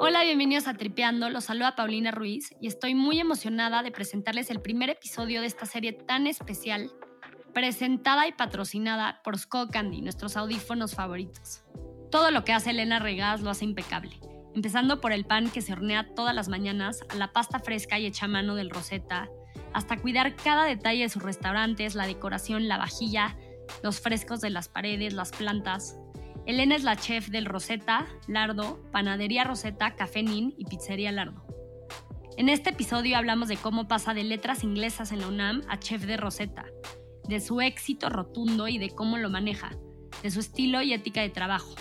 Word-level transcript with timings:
Hola, 0.00 0.22
bienvenidos 0.24 0.68
a 0.68 0.74
Tripeando. 0.74 1.30
Los 1.30 1.44
saluda 1.44 1.74
Paulina 1.76 2.10
Ruiz 2.10 2.54
y 2.60 2.66
estoy 2.66 2.94
muy 2.94 3.20
emocionada 3.20 3.82
de 3.82 3.90
presentarles 3.90 4.50
el 4.50 4.60
primer 4.60 4.90
episodio 4.90 5.40
de 5.40 5.46
esta 5.46 5.66
serie 5.66 5.92
tan 5.92 6.26
especial, 6.26 6.90
presentada 7.54 8.26
y 8.26 8.32
patrocinada 8.32 9.20
por 9.24 9.38
Skull 9.38 9.70
Candy, 9.70 10.02
nuestros 10.02 10.36
audífonos 10.36 10.94
favoritos. 10.94 11.62
Todo 12.10 12.30
lo 12.30 12.44
que 12.44 12.52
hace 12.52 12.70
Elena 12.70 12.98
Regaz 12.98 13.40
lo 13.40 13.50
hace 13.50 13.64
impecable, 13.64 14.18
empezando 14.54 15.00
por 15.00 15.12
el 15.12 15.24
pan 15.24 15.50
que 15.50 15.62
se 15.62 15.72
hornea 15.72 16.14
todas 16.14 16.34
las 16.34 16.48
mañanas, 16.48 17.00
a 17.08 17.14
la 17.16 17.32
pasta 17.32 17.60
fresca 17.60 17.98
y 17.98 18.06
hecha 18.06 18.26
a 18.26 18.28
mano 18.28 18.54
del 18.54 18.70
Rosetta, 18.70 19.28
hasta 19.72 19.96
cuidar 19.96 20.36
cada 20.36 20.64
detalle 20.64 21.02
de 21.02 21.08
sus 21.08 21.22
restaurantes, 21.22 21.94
la 21.94 22.06
decoración, 22.06 22.68
la 22.68 22.78
vajilla, 22.78 23.36
los 23.82 24.00
frescos 24.00 24.40
de 24.40 24.50
las 24.50 24.68
paredes, 24.68 25.12
las 25.12 25.30
plantas. 25.32 25.98
Elena 26.48 26.76
es 26.76 26.82
la 26.82 26.96
chef 26.96 27.28
del 27.28 27.44
Rosetta, 27.44 28.06
Lardo, 28.26 28.82
Panadería 28.90 29.44
Rosetta, 29.44 29.94
Café 29.96 30.22
Nin 30.22 30.54
y 30.56 30.64
Pizzería 30.64 31.12
Lardo. 31.12 31.44
En 32.38 32.48
este 32.48 32.70
episodio 32.70 33.18
hablamos 33.18 33.48
de 33.48 33.58
cómo 33.58 33.86
pasa 33.86 34.14
de 34.14 34.24
letras 34.24 34.64
inglesas 34.64 35.12
en 35.12 35.20
la 35.20 35.28
UNAM 35.28 35.60
a 35.68 35.78
chef 35.78 36.06
de 36.06 36.16
Rosetta, 36.16 36.64
de 37.28 37.40
su 37.40 37.60
éxito 37.60 38.08
rotundo 38.08 38.66
y 38.66 38.78
de 38.78 38.88
cómo 38.88 39.18
lo 39.18 39.28
maneja, 39.28 39.72
de 40.22 40.30
su 40.30 40.40
estilo 40.40 40.80
y 40.80 40.94
ética 40.94 41.20
de 41.20 41.28
trabajo, 41.28 41.74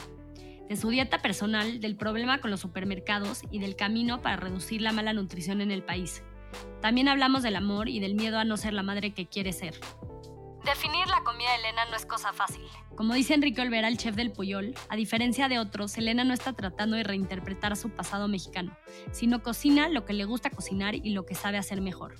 de 0.67 0.75
su 0.75 0.89
dieta 0.89 1.19
personal, 1.19 1.79
del 1.79 1.95
problema 1.95 2.39
con 2.39 2.51
los 2.51 2.59
supermercados 2.59 3.43
y 3.49 3.59
del 3.59 3.77
camino 3.77 4.21
para 4.21 4.35
reducir 4.35 4.81
la 4.81 4.91
mala 4.91 5.13
nutrición 5.13 5.61
en 5.61 5.71
el 5.71 5.81
país. 5.81 6.23
También 6.81 7.07
hablamos 7.07 7.41
del 7.41 7.55
amor 7.55 7.87
y 7.87 8.01
del 8.01 8.15
miedo 8.15 8.37
a 8.37 8.43
no 8.43 8.57
ser 8.57 8.73
la 8.73 8.83
madre 8.83 9.13
que 9.13 9.27
quiere 9.27 9.53
ser. 9.53 9.75
Definir 10.67 11.07
la 11.07 11.23
comida 11.23 11.49
de 11.51 11.59
Elena 11.59 11.85
no 11.89 11.95
es 11.95 12.05
cosa 12.05 12.33
fácil. 12.33 12.65
Como 12.97 13.13
dice 13.13 13.33
Enrique 13.33 13.61
Olvera, 13.61 13.87
el 13.87 13.97
chef 13.97 14.15
del 14.17 14.33
Puyol, 14.33 14.75
a 14.89 14.97
diferencia 14.97 15.47
de 15.47 15.59
otros, 15.59 15.97
Elena 15.97 16.25
no 16.25 16.33
está 16.33 16.51
tratando 16.51 16.97
de 16.97 17.03
reinterpretar 17.03 17.77
su 17.77 17.89
pasado 17.89 18.27
mexicano, 18.27 18.77
sino 19.11 19.41
cocina 19.41 19.87
lo 19.87 20.03
que 20.03 20.11
le 20.11 20.25
gusta 20.25 20.49
cocinar 20.49 20.93
y 20.93 21.11
lo 21.11 21.25
que 21.25 21.35
sabe 21.35 21.57
hacer 21.57 21.79
mejor. 21.79 22.15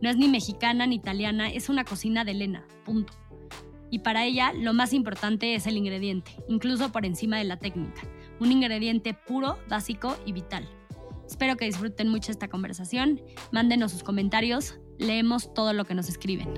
No 0.00 0.08
es 0.08 0.16
ni 0.16 0.28
mexicana 0.28 0.86
ni 0.86 0.94
italiana, 0.94 1.50
es 1.50 1.68
una 1.68 1.84
cocina 1.84 2.24
de 2.24 2.30
Elena, 2.30 2.64
punto. 2.84 3.12
Y 3.90 3.98
para 3.98 4.24
ella 4.24 4.52
lo 4.52 4.72
más 4.72 4.92
importante 4.92 5.56
es 5.56 5.66
el 5.66 5.76
ingrediente, 5.76 6.30
incluso 6.46 6.92
por 6.92 7.04
encima 7.04 7.38
de 7.38 7.44
la 7.44 7.58
técnica. 7.58 8.02
Un 8.38 8.52
ingrediente 8.52 9.14
puro, 9.14 9.58
básico 9.68 10.16
y 10.24 10.30
vital. 10.30 10.68
Espero 11.26 11.56
que 11.56 11.64
disfruten 11.64 12.08
mucho 12.08 12.30
esta 12.30 12.46
conversación. 12.46 13.20
Mándenos 13.50 13.90
sus 13.90 14.04
comentarios. 14.04 14.78
Leemos 14.98 15.52
todo 15.54 15.72
lo 15.72 15.84
que 15.86 15.94
nos 15.96 16.08
escriben. 16.08 16.54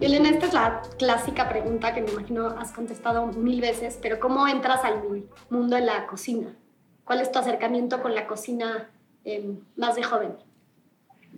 Elena, 0.00 0.28
esta 0.30 0.46
es 0.46 0.54
la 0.54 0.82
clásica 0.96 1.48
pregunta 1.48 1.92
que 1.92 2.00
me 2.00 2.12
imagino 2.12 2.46
has 2.46 2.70
contestado 2.70 3.26
mil 3.26 3.60
veces, 3.60 3.98
pero 4.00 4.20
¿cómo 4.20 4.46
entras 4.46 4.84
al 4.84 5.02
mundo 5.50 5.74
de 5.74 5.82
la 5.82 6.06
cocina? 6.06 6.56
¿Cuál 7.04 7.20
es 7.20 7.32
tu 7.32 7.40
acercamiento 7.40 8.00
con 8.00 8.14
la 8.14 8.28
cocina 8.28 8.90
eh, 9.24 9.56
más 9.76 9.96
de 9.96 10.04
joven? 10.04 10.34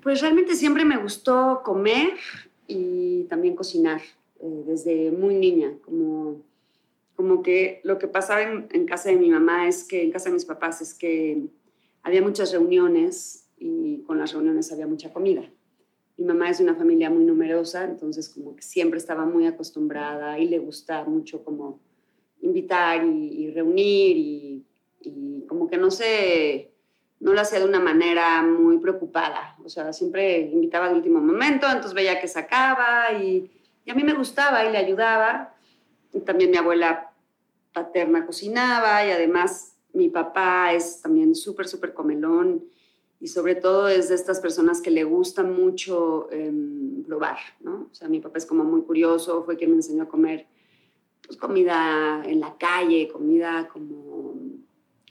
Pues 0.02 0.20
realmente 0.20 0.54
siempre 0.56 0.84
me 0.84 0.98
gustó 0.98 1.62
comer 1.64 2.12
y 2.66 3.24
también 3.24 3.56
cocinar 3.56 4.02
eh, 4.40 4.62
desde 4.66 5.10
muy 5.10 5.36
niña, 5.36 5.72
como, 5.82 6.42
como 7.16 7.42
que 7.42 7.80
lo 7.82 7.98
que 7.98 8.08
pasaba 8.08 8.42
en, 8.42 8.68
en, 8.72 8.84
casa 8.84 9.08
de 9.08 9.16
mi 9.16 9.30
mamá 9.30 9.68
es 9.68 9.84
que, 9.84 10.02
en 10.02 10.10
casa 10.10 10.28
de 10.28 10.34
mis 10.34 10.44
papás, 10.44 10.82
es 10.82 10.92
que 10.92 11.46
había 12.02 12.20
muchas 12.20 12.52
reuniones 12.52 13.48
y 13.58 14.02
con 14.02 14.18
las 14.18 14.32
reuniones 14.34 14.70
había 14.70 14.86
mucha 14.86 15.10
comida. 15.14 15.50
Mi 16.20 16.26
mamá 16.26 16.50
es 16.50 16.58
de 16.58 16.64
una 16.64 16.74
familia 16.74 17.08
muy 17.08 17.24
numerosa, 17.24 17.82
entonces 17.82 18.28
como 18.28 18.54
que 18.54 18.60
siempre 18.60 18.98
estaba 18.98 19.24
muy 19.24 19.46
acostumbrada 19.46 20.38
y 20.38 20.46
le 20.46 20.58
gusta 20.58 21.02
mucho 21.04 21.42
como 21.42 21.80
invitar 22.42 23.02
y, 23.06 23.50
reunir 23.52 24.16
y, 25.00 25.46
como 25.48 25.66
que 25.66 25.78
no 25.78 25.90
sé, 25.90 26.72
no 27.20 27.32
lo 27.32 27.40
hacía 27.40 27.60
de 27.60 27.64
una 27.64 27.80
manera 27.80 28.42
muy 28.42 28.76
preocupada, 28.76 29.56
o 29.64 29.70
sea, 29.70 29.94
siempre 29.94 30.40
invitaba 30.40 30.90
de 30.90 30.96
último 30.96 31.22
momento, 31.22 31.66
entonces 31.66 31.94
veía 31.94 32.20
que 32.20 32.28
sacaba 32.28 33.14
y, 33.14 33.50
y 33.86 33.90
a 33.90 33.94
mí 33.94 34.04
me 34.04 34.12
gustaba 34.12 34.62
y 34.66 34.72
le 34.72 34.76
ayudaba. 34.76 35.54
Y 36.12 36.20
también 36.20 36.50
mi 36.50 36.58
abuela 36.58 37.12
paterna 37.72 38.26
cocinaba 38.26 39.06
y 39.06 39.10
además 39.10 39.74
mi 39.94 40.10
papá 40.10 40.74
es 40.74 41.00
también 41.00 41.34
súper, 41.34 41.66
súper 41.66 41.94
comelón 41.94 42.62
y 43.20 43.28
sobre 43.28 43.54
todo 43.54 43.88
es 43.88 44.08
de 44.08 44.14
estas 44.14 44.40
personas 44.40 44.80
que 44.80 44.90
le 44.90 45.04
gusta 45.04 45.42
mucho 45.42 46.28
eh, 46.32 46.52
probar, 47.06 47.36
¿no? 47.60 47.88
O 47.90 47.94
sea, 47.94 48.08
mi 48.08 48.18
papá 48.18 48.38
es 48.38 48.46
como 48.46 48.64
muy 48.64 48.80
curioso, 48.82 49.44
fue 49.44 49.58
quien 49.58 49.70
me 49.70 49.76
enseñó 49.76 50.04
a 50.04 50.08
comer 50.08 50.46
pues, 51.26 51.38
comida 51.38 52.22
en 52.24 52.40
la 52.40 52.56
calle, 52.56 53.08
comida 53.08 53.68
como, 53.68 54.34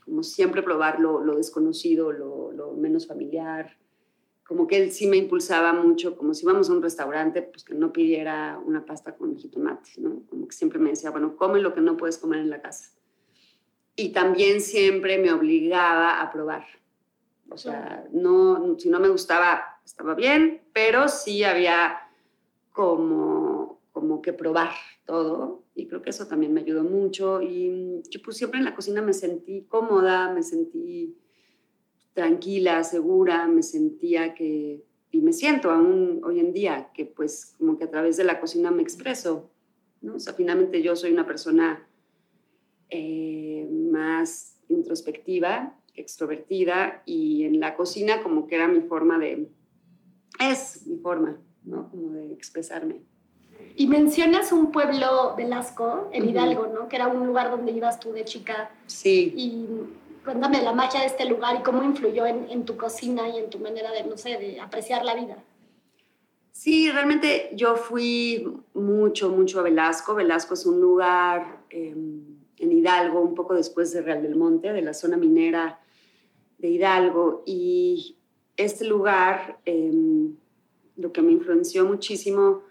como 0.04 0.24
siempre 0.24 0.60
probar 0.62 0.98
lo, 0.98 1.36
desconocido, 1.36 2.10
lo, 2.10 2.50
lo, 2.50 2.72
menos 2.72 3.06
familiar. 3.06 3.78
Como 4.44 4.66
que 4.66 4.82
él 4.82 4.90
sí 4.90 5.06
me 5.06 5.16
impulsaba 5.16 5.72
mucho, 5.72 6.16
como 6.16 6.34
si 6.34 6.44
íbamos 6.44 6.68
a 6.68 6.72
un 6.72 6.82
restaurante, 6.82 7.42
pues 7.42 7.62
que 7.62 7.74
no 7.74 7.92
pidiera 7.92 8.60
una 8.66 8.84
pasta 8.84 9.14
con 9.16 9.36
jitomate, 9.36 9.92
¿no? 9.98 10.24
Como 10.28 10.48
que 10.48 10.56
siempre 10.56 10.80
me 10.80 10.90
decía, 10.90 11.12
bueno, 11.12 11.36
come 11.36 11.60
lo 11.60 11.72
que 11.72 11.80
no 11.80 11.96
puedes 11.96 12.18
comer 12.18 12.40
en 12.40 12.50
la 12.50 12.60
casa. 12.60 12.90
Y 13.94 14.08
también 14.08 14.60
siempre 14.60 15.18
me 15.18 15.32
obligaba 15.32 16.20
a 16.20 16.32
probar, 16.32 16.64
o 17.50 17.58
sea, 17.58 18.06
no, 18.12 18.78
si 18.78 18.88
no 18.88 19.00
me 19.00 19.08
gustaba, 19.08 19.80
estaba 19.84 20.14
bien, 20.14 20.62
pero 20.72 21.08
sí 21.08 21.42
había 21.42 21.98
como, 22.72 23.80
como 23.92 24.22
que 24.22 24.32
probar 24.32 24.70
todo. 25.04 25.64
Y 25.74 25.88
creo 25.88 26.00
que 26.00 26.10
eso 26.10 26.26
también 26.26 26.54
me 26.54 26.60
ayudó 26.60 26.84
mucho. 26.84 27.42
Y 27.42 28.02
yo 28.08 28.20
pues 28.22 28.36
siempre 28.36 28.58
en 28.58 28.64
la 28.64 28.74
cocina 28.74 29.02
me 29.02 29.12
sentí 29.12 29.64
cómoda, 29.68 30.32
me 30.32 30.42
sentí 30.42 31.18
tranquila, 32.12 32.84
segura, 32.84 33.46
me 33.48 33.62
sentía 33.62 34.34
que, 34.34 34.84
y 35.10 35.20
me 35.20 35.32
siento 35.32 35.70
aún 35.70 36.20
hoy 36.24 36.38
en 36.38 36.52
día, 36.52 36.90
que 36.94 37.04
pues 37.04 37.54
como 37.58 37.76
que 37.76 37.84
a 37.84 37.90
través 37.90 38.16
de 38.16 38.24
la 38.24 38.40
cocina 38.40 38.70
me 38.70 38.82
expreso. 38.82 39.50
¿no? 40.00 40.14
O 40.14 40.20
sea, 40.20 40.34
finalmente 40.34 40.82
yo 40.82 40.94
soy 40.94 41.12
una 41.12 41.26
persona 41.26 41.86
eh, 42.88 43.68
más 43.70 44.56
introspectiva 44.68 45.79
extrovertida 46.00 47.02
y 47.06 47.44
en 47.44 47.60
la 47.60 47.76
cocina 47.76 48.22
como 48.22 48.46
que 48.46 48.56
era 48.56 48.68
mi 48.68 48.80
forma 48.80 49.18
de, 49.18 49.48
es 50.38 50.86
mi 50.86 50.96
forma, 50.98 51.38
¿no? 51.64 51.90
Como 51.90 52.12
de 52.12 52.32
expresarme. 52.32 53.02
Y 53.76 53.86
mencionas 53.86 54.52
un 54.52 54.72
pueblo 54.72 55.34
Velasco, 55.36 56.08
en 56.12 56.28
Hidalgo, 56.28 56.66
¿no? 56.66 56.88
Que 56.88 56.96
era 56.96 57.08
un 57.08 57.26
lugar 57.26 57.50
donde 57.50 57.72
ibas 57.72 58.00
tú 58.00 58.12
de 58.12 58.24
chica. 58.24 58.70
Sí. 58.86 59.32
Y 59.36 59.66
cuéntame 60.24 60.62
la 60.62 60.72
magia 60.72 61.00
de 61.00 61.06
este 61.06 61.24
lugar 61.24 61.56
y 61.60 61.62
cómo 61.62 61.82
influyó 61.82 62.26
en, 62.26 62.50
en, 62.50 62.64
tu 62.64 62.76
cocina 62.76 63.28
y 63.28 63.38
en 63.38 63.50
tu 63.50 63.58
manera 63.58 63.92
de, 63.92 64.04
no 64.04 64.16
sé, 64.16 64.38
de 64.38 64.60
apreciar 64.60 65.04
la 65.04 65.14
vida. 65.14 65.36
Sí, 66.52 66.90
realmente 66.90 67.50
yo 67.54 67.76
fui 67.76 68.46
mucho, 68.74 69.30
mucho 69.30 69.60
a 69.60 69.62
Velasco. 69.62 70.14
Velasco 70.14 70.54
es 70.54 70.66
un 70.66 70.80
lugar... 70.80 71.60
Eh, 71.70 71.94
en 72.60 72.72
Hidalgo, 72.72 73.20
un 73.20 73.34
poco 73.34 73.54
después 73.54 73.92
de 73.92 74.02
Real 74.02 74.22
del 74.22 74.36
Monte, 74.36 74.72
de 74.72 74.82
la 74.82 74.92
zona 74.94 75.16
minera 75.16 75.79
de 76.60 76.68
Hidalgo. 76.68 77.42
Y 77.46 78.16
este 78.56 78.84
lugar, 78.84 79.58
eh, 79.64 79.92
lo 80.96 81.12
que 81.12 81.22
me 81.22 81.32
influenció 81.32 81.84
muchísimo 81.86 82.62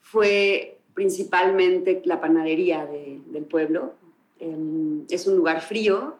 fue 0.00 0.78
principalmente 0.94 2.02
la 2.04 2.20
panadería 2.20 2.86
de, 2.86 3.20
del 3.26 3.44
pueblo. 3.44 3.94
Eh, 4.38 5.04
es 5.10 5.26
un 5.26 5.36
lugar 5.36 5.60
frío 5.60 6.16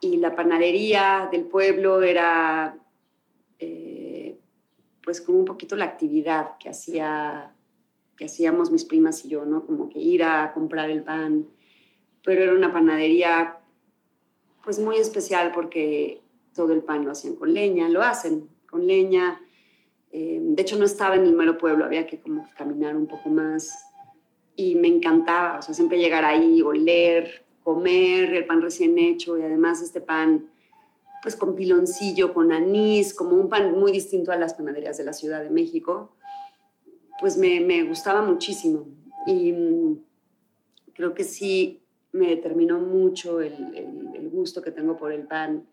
y 0.00 0.16
la 0.18 0.34
panadería 0.34 1.28
del 1.30 1.44
pueblo 1.44 2.02
era 2.02 2.78
eh, 3.58 4.38
pues 5.02 5.20
como 5.20 5.38
un 5.38 5.44
poquito 5.44 5.76
la 5.76 5.84
actividad 5.84 6.58
que 6.58 6.68
hacía 6.68 7.52
que 8.16 8.24
hacíamos 8.24 8.70
mis 8.70 8.84
primas 8.84 9.24
y 9.24 9.28
yo, 9.28 9.44
¿no? 9.44 9.66
Como 9.66 9.88
que 9.90 9.98
ir 9.98 10.24
a 10.24 10.52
comprar 10.54 10.90
el 10.90 11.02
pan, 11.02 11.46
pero 12.24 12.42
era 12.42 12.54
una 12.54 12.72
panadería 12.72 13.58
pues 14.66 14.80
muy 14.80 14.96
especial 14.96 15.52
porque 15.54 16.20
todo 16.52 16.72
el 16.72 16.82
pan 16.82 17.04
lo 17.04 17.12
hacían 17.12 17.36
con 17.36 17.54
leña, 17.54 17.88
lo 17.88 18.02
hacen 18.02 18.48
con 18.68 18.84
leña. 18.84 19.40
Eh, 20.10 20.40
de 20.42 20.60
hecho 20.60 20.76
no 20.76 20.84
estaba 20.84 21.14
en 21.14 21.22
el 21.22 21.34
mero 21.34 21.56
pueblo, 21.56 21.84
había 21.84 22.04
que 22.06 22.20
como 22.20 22.48
caminar 22.58 22.96
un 22.96 23.06
poco 23.06 23.28
más 23.28 23.86
y 24.56 24.74
me 24.74 24.88
encantaba, 24.88 25.60
o 25.60 25.62
sea, 25.62 25.72
siempre 25.72 25.98
llegar 25.98 26.24
ahí, 26.24 26.62
oler, 26.62 27.44
comer 27.62 28.34
el 28.34 28.44
pan 28.44 28.60
recién 28.60 28.98
hecho 28.98 29.38
y 29.38 29.42
además 29.42 29.80
este 29.82 30.00
pan 30.00 30.50
pues 31.22 31.36
con 31.36 31.54
piloncillo, 31.54 32.34
con 32.34 32.50
anís, 32.50 33.14
como 33.14 33.36
un 33.36 33.48
pan 33.48 33.72
muy 33.78 33.92
distinto 33.92 34.32
a 34.32 34.36
las 34.36 34.54
panaderías 34.54 34.96
de 34.96 35.04
la 35.04 35.12
Ciudad 35.12 35.44
de 35.44 35.50
México, 35.50 36.16
pues 37.20 37.36
me, 37.36 37.60
me 37.60 37.84
gustaba 37.84 38.20
muchísimo. 38.20 38.88
Y 39.26 39.52
mm, 39.52 39.98
creo 40.92 41.14
que 41.14 41.24
sí, 41.24 41.85
me 42.16 42.28
determinó 42.28 42.78
mucho 42.78 43.40
el, 43.40 43.52
el, 44.14 44.28
gusto 44.30 44.60
que 44.60 44.70
tengo 44.70 44.96
por 44.96 45.12
el 45.12 45.22
pan, 45.22 45.66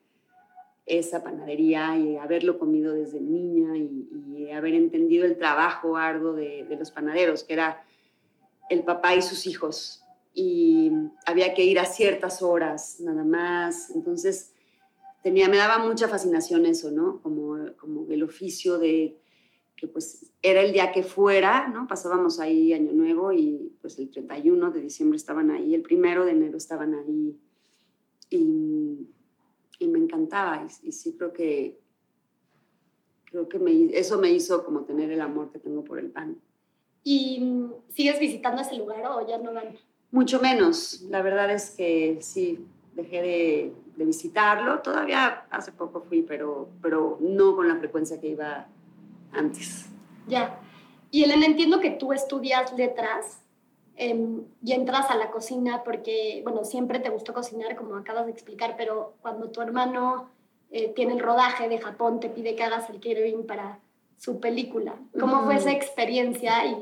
esa 0.86 1.24
panadería 1.24 1.98
y 1.98 2.18
haberlo 2.18 2.60
comido 2.60 2.94
desde 2.94 3.20
niña 3.20 3.78
y, 3.78 4.08
y 4.38 4.52
haber 4.52 4.74
entendido 4.74 5.26
el 5.26 5.38
trabajo 5.38 5.98
arduo 5.98 6.34
de, 6.34 6.66
de, 6.66 6.76
los 6.76 6.92
panaderos, 6.92 7.44
que 7.44 7.54
era 7.54 7.84
el 8.70 8.84
papá 8.84 9.16
y 9.16 9.22
sus 9.22 9.48
hijos 9.48 10.04
y 10.34 10.92
había 11.26 11.54
que 11.54 11.64
ir 11.64 11.80
a 11.80 11.86
ciertas 11.86 12.42
horas 12.42 12.98
nada 13.00 13.24
más. 13.24 13.92
Entonces, 13.92 14.54
tenía, 15.22 15.48
me 15.48 15.58
daba 15.58 15.78
mucha 15.80 16.08
fascinación 16.08 16.66
eso, 16.66 16.92
¿no? 16.92 17.22
Como, 17.22 17.74
como 17.78 18.12
el 18.12 18.24
oficio 18.24 18.80
de 18.80 19.18
que 19.84 19.90
pues 19.90 20.32
era 20.42 20.62
el 20.62 20.72
día 20.72 20.94
que 20.94 21.04
fuera, 21.04 21.68
¿no? 21.68 21.88
Pasábamos 21.88 22.40
ahí 22.40 22.72
Año 22.72 22.94
Nuevo 22.94 23.34
y 23.34 23.76
pues 23.82 24.00
el 24.00 24.10
31 24.10 24.72
de 24.72 24.80
diciembre 24.80 25.18
estaban 25.18 25.52
ahí, 25.52 25.76
el 25.76 25.82
primero 25.82 26.24
de 26.24 26.32
enero 26.32 26.56
estaban 26.56 26.96
ahí 26.96 27.38
y, 28.30 29.10
y 29.80 29.88
me 29.90 30.00
encantaba 30.00 30.66
y, 30.66 30.88
y, 30.88 30.92
sí 30.94 31.18
creo 31.18 31.34
que 31.34 31.82
creo 33.26 33.50
que 33.50 33.60
me, 33.60 33.88
eso 33.88 34.18
me 34.20 34.32
hizo 34.32 34.64
como 34.64 34.86
tener 34.86 35.12
el 35.12 35.20
amor 35.20 35.52
que 35.52 35.60
tengo 35.60 35.84
por 35.84 36.00
el 36.00 36.12
pan. 36.12 36.38
¿Y 37.04 37.66
sigues 37.90 38.22
visitando 38.22 38.62
ese 38.62 38.78
lugar 38.78 39.06
o 39.06 39.28
ya 39.28 39.38
no 39.38 39.54
van? 39.54 39.76
Mucho 40.12 40.40
menos. 40.40 41.02
La 41.10 41.22
verdad 41.22 41.52
es 41.52 41.72
que 41.72 42.20
sí, 42.22 42.66
dejé 42.96 43.22
de, 43.22 43.74
de, 43.98 44.06
visitarlo. 44.06 44.80
Todavía 44.80 45.46
hace 45.50 45.74
poco 45.74 46.00
fui, 46.04 46.22
pero, 46.22 46.70
pero 46.82 47.18
no 47.20 47.54
con 47.58 47.68
la 47.68 47.76
frecuencia 47.76 48.22
que 48.22 48.30
iba 48.30 48.70
antes. 49.36 49.90
Ya. 50.28 50.60
Y 51.12 51.24
Elena, 51.24 51.46
entiendo 51.46 51.80
que 51.80 51.92
tú 51.92 52.14
estudias 52.14 52.74
letras 52.74 53.44
eh, 53.96 54.42
y 54.64 54.72
entras 54.72 55.12
a 55.12 55.16
la 55.16 55.30
cocina 55.30 55.84
porque, 55.84 56.42
bueno, 56.44 56.64
siempre 56.64 57.00
te 57.00 57.10
gustó 57.10 57.34
cocinar, 57.34 57.76
como 57.76 57.96
acabas 57.96 58.26
de 58.26 58.32
explicar, 58.32 58.76
pero 58.78 59.14
cuando 59.22 59.52
tu 59.52 59.62
hermano 59.62 60.30
eh, 60.72 60.90
tiene 60.96 61.14
el 61.14 61.20
rodaje 61.20 61.70
de 61.70 61.78
Japón, 61.78 62.20
te 62.20 62.30
pide 62.30 62.56
que 62.56 62.64
hagas 62.64 62.90
el 62.90 62.96
catering 62.96 63.46
para 63.46 63.80
su 64.18 64.40
película. 64.40 64.96
¿Cómo 65.20 65.44
fue 65.44 65.56
esa 65.56 65.72
experiencia? 65.72 66.66
Y, 66.66 66.78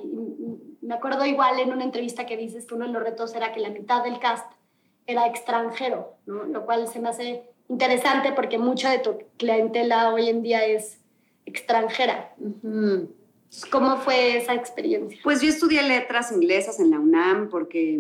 me 0.82 0.96
acuerdo 0.96 1.26
igual 1.26 1.60
en 1.60 1.72
una 1.72 1.84
entrevista 1.84 2.26
que 2.26 2.38
dices 2.38 2.66
que 2.66 2.74
uno 2.74 2.86
de 2.86 2.92
los 2.92 3.04
retos 3.04 3.36
era 3.36 3.52
que 3.52 3.60
la 3.60 3.70
mitad 3.70 4.04
del 4.04 4.20
cast 4.20 4.52
era 5.06 5.28
extranjero, 5.28 6.16
¿no? 6.26 6.44
lo 6.44 6.66
cual 6.66 6.88
se 6.88 7.00
me 7.00 7.10
hace 7.10 7.44
interesante 7.70 8.32
porque 8.32 8.58
mucha 8.58 8.90
de 8.90 9.00
tu 9.00 9.20
clientela 9.38 10.14
hoy 10.14 10.30
en 10.30 10.42
día 10.42 10.66
es 10.66 11.01
extranjera. 11.52 12.36
¿Cómo 13.70 13.98
fue 13.98 14.38
esa 14.38 14.54
experiencia? 14.54 15.20
Pues 15.24 15.42
yo 15.42 15.50
estudié 15.50 15.84
letras 15.84 16.32
inglesas 16.32 16.80
en 16.80 16.92
la 16.92 17.00
UNAM 17.00 17.50
porque, 17.50 18.00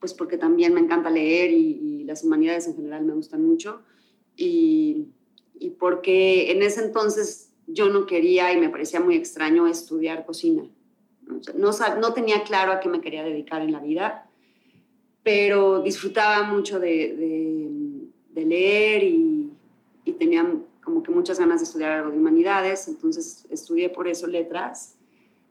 pues 0.00 0.14
porque 0.14 0.38
también 0.38 0.74
me 0.74 0.80
encanta 0.80 1.10
leer 1.10 1.50
y, 1.50 1.90
las 2.04 2.24
humanidades 2.24 2.66
en 2.66 2.74
general 2.74 3.04
me 3.04 3.14
gustan 3.14 3.46
mucho 3.46 3.80
y, 4.36 5.06
y 5.58 5.70
porque 5.70 6.50
en 6.50 6.60
ese 6.62 6.84
entonces 6.84 7.52
yo 7.68 7.88
no 7.88 8.06
quería 8.06 8.52
y 8.52 8.58
me 8.58 8.68
parecía 8.68 9.00
muy 9.00 9.14
extraño 9.14 9.68
estudiar 9.68 10.26
cocina 10.26 10.64
no, 11.56 11.70
no 12.00 12.12
tenía 12.12 12.42
claro 12.42 12.72
a 12.72 12.80
qué 12.80 12.88
me 12.88 13.00
quería 13.00 13.22
dedicar 13.22 13.62
en 13.62 13.72
la 13.72 13.80
vida, 13.80 14.28
pero 15.22 15.82
disfrutaba 15.82 16.42
mucho 16.44 16.80
de, 16.80 18.10
de, 18.30 18.44
leer 18.44 19.04
y, 19.04 19.50
y, 20.04 20.12
tenía 20.12 20.44
como 20.82 21.02
que 21.02 21.10
muchas 21.10 21.38
ganas 21.38 21.60
de 21.60 21.64
estudiar 21.64 21.92
algo 21.92 22.10
de 22.10 22.18
humanidades, 22.18 22.88
entonces 22.88 23.46
estudié 23.50 23.88
por 23.88 24.08
eso 24.08 24.26
letras. 24.26 24.96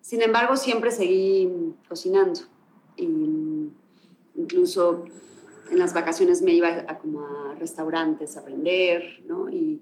Sin 0.02 0.22
embargo, 0.22 0.58
siempre 0.58 0.92
seguí 0.92 1.74
cocinando. 1.88 2.42
Y 2.98 3.70
incluso 4.36 5.06
en 5.70 5.80
las 5.80 5.94
vacaciones 5.94 6.42
me 6.42 6.54
iba 6.54 6.68
a, 6.88 6.98
como 6.98 7.26
a 7.26 7.56
restaurantes 7.56 8.36
a 8.36 8.42
aprender, 8.42 9.24
¿no? 9.26 9.50
Y, 9.50 9.82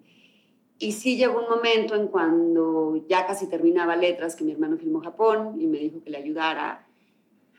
y 0.78 0.92
sí 0.92 1.18
llegó 1.18 1.40
un 1.40 1.50
momento 1.50 1.96
en 1.96 2.07
cuando 2.07 3.04
ya 3.07 3.25
casi 3.25 3.48
terminaba 3.48 3.96
letras 3.96 4.36
que 4.36 4.44
mi 4.44 4.51
hermano 4.51 4.78
filmó 4.78 5.01
Japón 5.01 5.60
y 5.60 5.68
me 5.68 5.80
dijo 5.80 6.01
que 6.04 6.12
le 6.12 6.18
ayudara. 6.18 6.88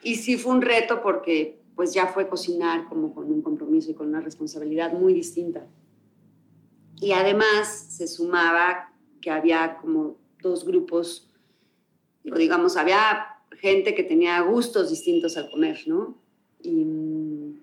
Y 0.02 0.14
sí 0.14 0.36
fue 0.38 0.52
un 0.52 0.62
reto 0.62 1.02
porque 1.02 1.60
pues 1.74 1.92
ya 1.92 2.06
fue 2.06 2.28
cocinar 2.28 2.88
como 2.88 3.14
con 3.14 3.30
un 3.30 3.42
compromiso 3.42 3.90
y 3.90 3.94
con 3.94 4.08
una 4.08 4.20
responsabilidad 4.20 4.92
muy 4.92 5.12
distinta. 5.12 5.66
Y 7.00 7.12
además 7.12 7.68
se 7.68 8.06
sumaba 8.06 8.92
que 9.20 9.30
había 9.30 9.78
como 9.78 10.16
dos 10.42 10.64
grupos, 10.64 11.28
o 12.30 12.36
digamos, 12.36 12.76
había 12.76 13.26
gente 13.58 13.94
que 13.94 14.02
tenía 14.02 14.40
gustos 14.42 14.90
distintos 14.90 15.36
al 15.36 15.50
comer, 15.50 15.78
¿no? 15.86 16.14
Y 16.62 17.54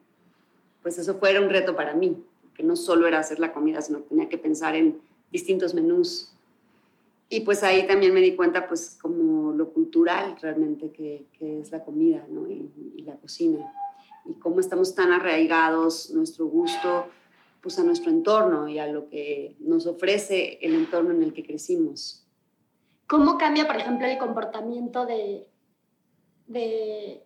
pues 0.81 0.97
eso 0.97 1.15
fue 1.19 1.39
un 1.39 1.49
reto 1.49 1.75
para 1.75 1.93
mí, 1.93 2.17
que 2.55 2.63
no 2.63 2.75
solo 2.75 3.07
era 3.07 3.19
hacer 3.19 3.39
la 3.39 3.53
comida, 3.53 3.81
sino 3.81 3.99
que 3.99 4.09
tenía 4.09 4.29
que 4.29 4.37
pensar 4.37 4.75
en 4.75 4.99
distintos 5.31 5.73
menús. 5.73 6.31
Y 7.29 7.41
pues 7.41 7.61
ahí 7.63 7.85
también 7.85 8.13
me 8.13 8.21
di 8.21 8.35
cuenta, 8.35 8.67
pues, 8.67 8.97
como 9.01 9.51
lo 9.51 9.69
cultural 9.73 10.37
realmente 10.41 10.91
que, 10.91 11.25
es 11.39 11.71
la 11.71 11.83
comida 11.83 12.25
¿no? 12.29 12.47
y, 12.47 13.03
la 13.05 13.15
cocina. 13.15 13.71
Y 14.25 14.33
cómo 14.33 14.59
estamos 14.59 14.95
tan 14.95 15.11
arraigados 15.11 16.09
nuestro 16.11 16.47
gusto 16.47 17.07
pues, 17.61 17.79
a 17.79 17.83
nuestro 17.83 18.11
entorno 18.11 18.67
y 18.67 18.79
a 18.79 18.87
lo 18.87 19.09
que 19.09 19.55
nos 19.59 19.85
ofrece 19.87 20.59
el 20.61 20.75
entorno 20.75 21.11
en 21.11 21.23
el 21.23 21.33
que 21.33 21.43
crecimos. 21.43 22.25
¿Cómo 23.07 23.37
cambia, 23.37 23.67
por 23.67 23.77
ejemplo, 23.77 24.05
el 24.05 24.17
comportamiento 24.17 25.05
de, 25.05 25.47
de 26.47 27.23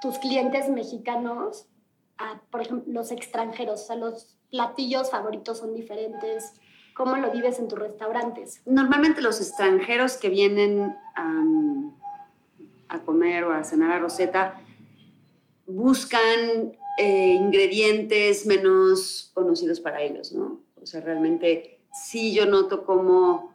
tus 0.00 0.18
clientes 0.18 0.68
mexicanos 0.68 1.66
a, 2.16 2.40
por 2.50 2.62
ejemplo, 2.62 2.92
los 2.92 3.10
extranjeros? 3.10 3.82
O 3.82 3.86
sea, 3.86 3.96
los 3.96 4.36
platillos 4.50 5.10
favoritos 5.10 5.58
son 5.58 5.74
diferentes 5.74 6.54
¿Cómo 6.98 7.16
lo 7.16 7.30
vives 7.30 7.60
en 7.60 7.68
tus 7.68 7.78
restaurantes? 7.78 8.60
Normalmente 8.66 9.22
los 9.22 9.40
extranjeros 9.40 10.16
que 10.16 10.30
vienen 10.30 10.96
um, 11.16 11.94
a 12.88 12.98
comer 13.02 13.44
o 13.44 13.52
a 13.52 13.62
cenar 13.62 13.92
a 13.92 13.98
Rosetta 14.00 14.60
buscan 15.64 16.72
eh, 16.98 17.34
ingredientes 17.34 18.44
menos 18.44 19.30
conocidos 19.32 19.80
para 19.80 20.02
ellos, 20.02 20.32
¿no? 20.32 20.60
O 20.82 20.84
sea, 20.84 21.00
realmente 21.00 21.80
sí 21.92 22.34
yo 22.34 22.44
noto 22.46 22.84
como 22.84 23.54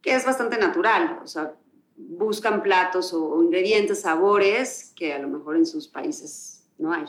que 0.00 0.14
es 0.14 0.24
bastante 0.24 0.58
natural, 0.58 1.20
o 1.22 1.26
sea, 1.26 1.56
buscan 1.96 2.62
platos 2.62 3.12
o, 3.12 3.24
o 3.24 3.42
ingredientes, 3.42 4.00
sabores 4.00 4.92
que 4.94 5.12
a 5.12 5.18
lo 5.18 5.28
mejor 5.28 5.56
en 5.56 5.66
sus 5.66 5.88
países 5.88 6.64
no 6.78 6.92
hay. 6.92 7.06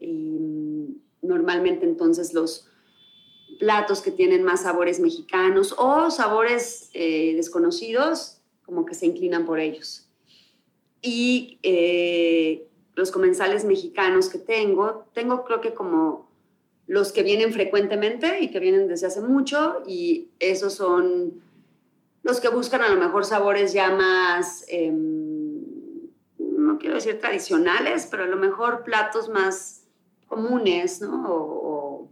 Y 0.00 0.38
mm, 0.40 0.96
normalmente 1.22 1.86
entonces 1.86 2.34
los 2.34 2.68
platos 3.58 4.00
que 4.00 4.10
tienen 4.10 4.42
más 4.42 4.62
sabores 4.62 5.00
mexicanos 5.00 5.74
o 5.78 6.10
sabores 6.10 6.90
eh, 6.94 7.34
desconocidos, 7.36 8.40
como 8.64 8.84
que 8.84 8.94
se 8.94 9.06
inclinan 9.06 9.46
por 9.46 9.60
ellos. 9.60 10.08
Y 11.00 11.58
eh, 11.62 12.68
los 12.94 13.10
comensales 13.10 13.64
mexicanos 13.64 14.28
que 14.28 14.38
tengo, 14.38 15.06
tengo 15.12 15.44
creo 15.44 15.60
que 15.60 15.74
como 15.74 16.28
los 16.86 17.12
que 17.12 17.22
vienen 17.22 17.52
frecuentemente 17.52 18.40
y 18.40 18.50
que 18.50 18.60
vienen 18.60 18.88
desde 18.88 19.06
hace 19.06 19.20
mucho, 19.20 19.82
y 19.86 20.28
esos 20.38 20.74
son 20.74 21.42
los 22.22 22.40
que 22.40 22.48
buscan 22.48 22.82
a 22.82 22.88
lo 22.88 23.00
mejor 23.00 23.24
sabores 23.24 23.72
ya 23.72 23.90
más, 23.90 24.64
eh, 24.68 24.92
no 26.38 26.78
quiero 26.78 26.94
decir 26.96 27.20
tradicionales, 27.20 28.06
pero 28.10 28.24
a 28.24 28.26
lo 28.26 28.36
mejor 28.36 28.84
platos 28.84 29.28
más 29.28 29.84
comunes, 30.26 31.00
¿no? 31.00 31.24
O, 31.26 32.08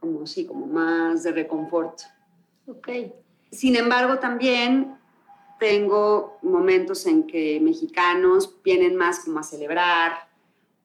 como 0.00 0.26
sí, 0.26 0.46
como 0.46 0.66
más 0.66 1.22
de 1.22 1.32
reconfort. 1.32 2.00
Ok. 2.66 2.88
Sin 3.50 3.76
embargo, 3.76 4.18
también 4.18 4.95
tengo 5.58 6.38
momentos 6.42 7.06
en 7.06 7.26
que 7.26 7.60
mexicanos 7.60 8.56
vienen 8.62 8.96
más 8.96 9.24
como 9.24 9.38
a 9.38 9.42
celebrar, 9.42 10.28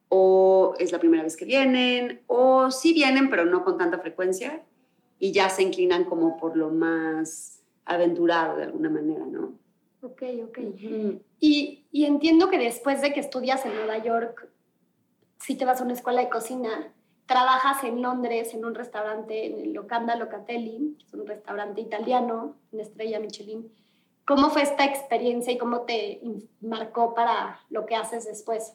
o 0.08 0.74
es 0.78 0.92
la 0.92 0.98
primera 0.98 1.22
vez 1.22 1.36
que 1.36 1.44
vienen, 1.44 2.22
o 2.26 2.70
sí 2.70 2.92
vienen, 2.92 3.30
pero 3.30 3.44
no 3.44 3.64
con 3.64 3.78
tanta 3.78 3.98
frecuencia, 3.98 4.62
y 5.18 5.32
ya 5.32 5.48
se 5.48 5.62
inclinan 5.62 6.04
como 6.04 6.36
por 6.36 6.56
lo 6.56 6.70
más 6.70 7.62
aventurado 7.84 8.56
de 8.56 8.64
alguna 8.64 8.90
manera, 8.90 9.24
¿no? 9.24 9.54
Ok, 10.02 10.22
ok. 10.44 10.58
y, 11.38 11.84
y 11.92 12.04
entiendo 12.06 12.50
que 12.50 12.58
después 12.58 13.00
de 13.02 13.12
que 13.12 13.20
estudias 13.20 13.64
en 13.64 13.74
Nueva 13.74 13.98
York, 13.98 14.48
si 15.38 15.54
te 15.56 15.64
vas 15.64 15.80
a 15.80 15.84
una 15.84 15.92
escuela 15.92 16.20
de 16.20 16.28
cocina, 16.28 16.92
trabajas 17.26 17.84
en 17.84 18.02
Londres 18.02 18.52
en 18.52 18.64
un 18.64 18.74
restaurante, 18.74 19.46
en 19.46 19.60
el 19.60 19.72
Locanda 19.72 20.16
Locatelli, 20.16 20.96
que 20.98 21.06
es 21.06 21.14
un 21.14 21.26
restaurante 21.26 21.80
italiano, 21.80 22.56
en 22.72 22.80
Estrella 22.80 23.20
Michelin. 23.20 23.70
¿Cómo 24.26 24.50
fue 24.50 24.62
esta 24.62 24.84
experiencia 24.84 25.52
y 25.52 25.58
cómo 25.58 25.82
te 25.82 26.20
marcó 26.60 27.14
para 27.14 27.60
lo 27.70 27.86
que 27.86 27.96
haces 27.96 28.26
después? 28.26 28.72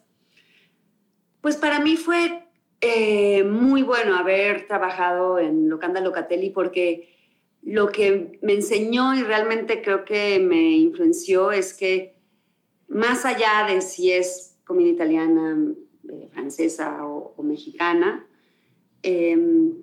Pues 1.41 1.55
para 1.55 1.79
mí 1.79 1.95
fue 1.95 2.47
eh, 2.81 3.43
muy 3.43 3.81
bueno 3.81 4.17
haber 4.17 4.67
trabajado 4.67 5.39
en 5.39 5.69
Locanda 5.69 6.01
Locatelli 6.01 6.49
porque 6.49 7.15
lo 7.63 7.89
que 7.89 8.39
me 8.41 8.53
enseñó 8.53 9.15
y 9.15 9.23
realmente 9.23 9.81
creo 9.81 10.05
que 10.05 10.39
me 10.39 10.71
influenció 10.71 11.51
es 11.51 11.73
que 11.73 12.15
más 12.87 13.25
allá 13.25 13.65
de 13.67 13.81
si 13.81 14.11
es 14.11 14.57
comida 14.65 14.89
italiana, 14.89 15.57
eh, 16.09 16.27
francesa 16.31 17.05
o, 17.05 17.41
mexicana, 17.41 18.27
eh, 19.03 19.73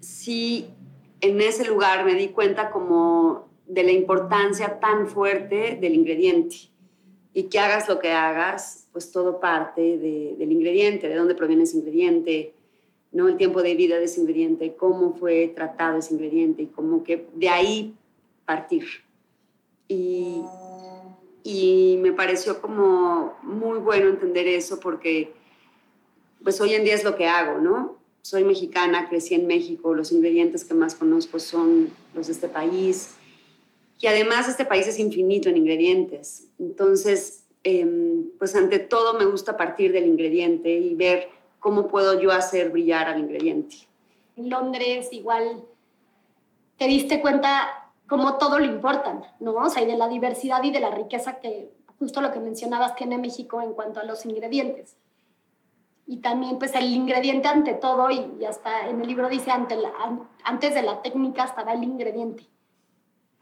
sí 0.00 0.68
en 1.20 1.40
ese 1.40 1.64
lugar 1.64 2.04
me 2.04 2.14
di 2.14 2.28
cuenta 2.28 2.70
como 2.70 3.51
de 3.72 3.84
la 3.84 3.92
importancia 3.92 4.78
tan 4.80 5.08
fuerte 5.08 5.78
del 5.80 5.94
ingrediente, 5.94 6.56
y 7.32 7.44
que 7.44 7.58
hagas 7.58 7.88
lo 7.88 7.98
que 7.98 8.10
hagas, 8.10 8.86
pues 8.92 9.10
todo 9.10 9.40
parte 9.40 9.96
del 9.96 10.52
ingrediente, 10.52 11.08
de 11.08 11.14
dónde 11.14 11.34
proviene 11.34 11.62
ese 11.62 11.78
ingrediente, 11.78 12.52
¿no? 13.10 13.28
el 13.28 13.38
tiempo 13.38 13.62
de 13.62 13.74
vida 13.74 13.98
de 13.98 14.04
ese 14.04 14.20
ingrediente, 14.20 14.74
cómo 14.76 15.14
fue 15.14 15.50
tratado 15.54 15.98
ese 15.98 16.12
ingrediente 16.12 16.62
y 16.62 16.66
cómo 16.66 17.02
que 17.02 17.26
de 17.34 17.48
ahí 17.48 17.94
partir. 18.44 18.84
Y, 19.88 20.42
y 21.42 21.98
me 22.02 22.12
pareció 22.12 22.60
como 22.60 23.38
muy 23.42 23.78
bueno 23.78 24.08
entender 24.08 24.46
eso 24.48 24.78
porque 24.78 25.32
pues 26.44 26.60
hoy 26.60 26.74
en 26.74 26.84
día 26.84 26.94
es 26.94 27.04
lo 27.04 27.16
que 27.16 27.26
hago, 27.26 27.58
¿no? 27.58 27.96
Soy 28.20 28.44
mexicana, 28.44 29.08
crecí 29.08 29.34
en 29.34 29.46
México, 29.46 29.94
los 29.94 30.12
ingredientes 30.12 30.64
que 30.64 30.74
más 30.74 30.94
conozco 30.94 31.38
son 31.38 31.88
los 32.14 32.26
de 32.26 32.34
este 32.34 32.48
país 32.48 33.16
y 34.02 34.08
además 34.08 34.48
este 34.48 34.64
país 34.64 34.88
es 34.88 34.98
infinito 34.98 35.48
en 35.48 35.56
ingredientes. 35.56 36.48
Entonces, 36.58 37.44
em, 37.62 38.30
pues 38.36 38.56
ante 38.56 38.80
todo 38.80 39.14
me 39.14 39.24
gusta 39.24 39.56
partir 39.56 39.92
del 39.92 40.06
ingrediente 40.06 40.70
y 40.70 40.96
ver 40.96 41.28
cómo 41.60 41.86
puedo 41.86 42.20
yo 42.20 42.32
hacer 42.32 42.70
brillar 42.70 43.06
al 43.06 43.20
ingrediente. 43.20 43.76
En 44.36 44.50
Londres 44.50 45.08
igual 45.12 45.62
te 46.78 46.88
diste 46.88 47.20
cuenta 47.20 47.92
cómo 48.08 48.38
todo 48.38 48.58
lo 48.58 48.64
importan, 48.64 49.22
¿no? 49.38 49.54
O 49.54 49.70
sea, 49.70 49.84
y 49.84 49.86
de 49.86 49.96
la 49.96 50.08
diversidad 50.08 50.60
y 50.64 50.72
de 50.72 50.80
la 50.80 50.90
riqueza 50.90 51.38
que 51.38 51.70
justo 52.00 52.20
lo 52.20 52.32
que 52.32 52.40
mencionabas 52.40 52.96
tiene 52.96 53.18
México 53.18 53.62
en 53.62 53.72
cuanto 53.72 54.00
a 54.00 54.04
los 54.04 54.26
ingredientes. 54.26 54.96
Y 56.08 56.16
también 56.16 56.58
pues 56.58 56.74
el 56.74 56.92
ingrediente 56.92 57.46
ante 57.46 57.74
todo, 57.74 58.10
y, 58.10 58.44
hasta 58.44 58.88
en 58.88 59.00
el 59.00 59.06
libro 59.06 59.28
dice, 59.28 59.52
ante 59.52 59.78
antes 60.42 60.74
de 60.74 60.82
la 60.82 61.00
técnica 61.02 61.44
estaba 61.44 61.72
el 61.72 61.84
ingrediente. 61.84 62.48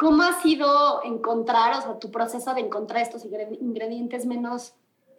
¿Cómo 0.00 0.23
ha 0.23 0.40
sido 0.40 1.04
encontrar, 1.04 1.78
o 1.78 1.83
sea, 1.83 1.99
tu 1.99 2.11
proceso 2.11 2.54
de 2.54 2.62
encontrar 2.62 3.02
estos 3.02 3.23
ingredientes 3.26 4.25
menos 4.25 4.73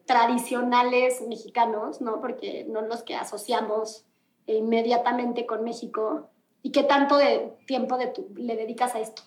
tradicionales 0.05 1.21
mexicanos, 1.27 2.01
¿no? 2.01 2.19
Porque 2.19 2.65
no 2.67 2.81
los 2.81 3.03
que 3.03 3.13
asociamos 3.13 4.07
inmediatamente 4.47 5.45
con 5.45 5.63
México. 5.63 6.31
¿Y 6.63 6.71
qué 6.71 6.81
tanto 6.81 7.17
de 7.17 7.53
tiempo 7.67 7.95
le 8.33 8.55
dedicas 8.55 8.95
a 8.95 9.01
esto? 9.01 9.21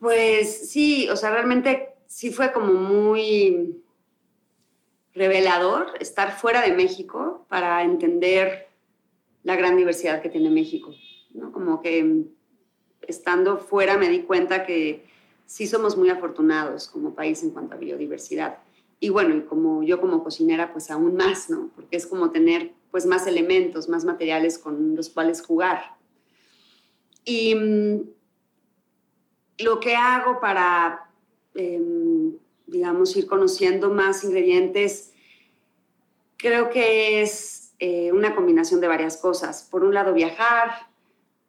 Pues 0.00 0.68
sí, 0.68 1.08
o 1.08 1.16
sea, 1.16 1.30
realmente 1.30 1.94
sí 2.04 2.30
fue 2.30 2.52
como 2.52 2.74
muy 2.74 3.82
revelador 5.14 5.94
estar 5.98 6.30
fuera 6.32 6.60
de 6.60 6.74
México 6.74 7.46
para 7.48 7.82
entender 7.84 8.68
la 9.44 9.56
gran 9.56 9.78
diversidad 9.78 10.20
que 10.20 10.28
tiene 10.28 10.50
México, 10.50 10.94
¿no? 11.30 11.52
Como 11.52 11.80
que 11.80 12.26
estando 13.06 13.58
fuera 13.58 13.96
me 13.98 14.08
di 14.08 14.22
cuenta 14.22 14.64
que 14.64 15.04
sí 15.46 15.66
somos 15.66 15.96
muy 15.96 16.10
afortunados 16.10 16.88
como 16.88 17.14
país 17.14 17.42
en 17.42 17.50
cuanto 17.50 17.74
a 17.74 17.78
biodiversidad. 17.78 18.58
Y 18.98 19.10
bueno, 19.10 19.34
y 19.36 19.42
como 19.42 19.82
yo 19.82 20.00
como 20.00 20.24
cocinera, 20.24 20.72
pues 20.72 20.90
aún 20.90 21.16
más, 21.16 21.50
¿no? 21.50 21.70
Porque 21.74 21.96
es 21.96 22.06
como 22.06 22.30
tener 22.30 22.72
pues 22.90 23.06
más 23.06 23.26
elementos, 23.26 23.88
más 23.88 24.04
materiales 24.04 24.58
con 24.58 24.96
los 24.96 25.10
cuales 25.10 25.42
jugar. 25.42 25.96
Y 27.24 27.54
mm, 27.54 28.00
lo 29.58 29.80
que 29.80 29.96
hago 29.96 30.40
para, 30.40 31.10
em, 31.54 32.32
digamos, 32.66 33.14
ir 33.16 33.26
conociendo 33.26 33.90
más 33.90 34.24
ingredientes, 34.24 35.12
creo 36.36 36.70
que 36.70 37.22
es 37.22 37.74
eh, 37.78 38.12
una 38.12 38.34
combinación 38.34 38.80
de 38.80 38.88
varias 38.88 39.18
cosas. 39.18 39.68
Por 39.70 39.84
un 39.84 39.92
lado, 39.92 40.14
viajar, 40.14 40.88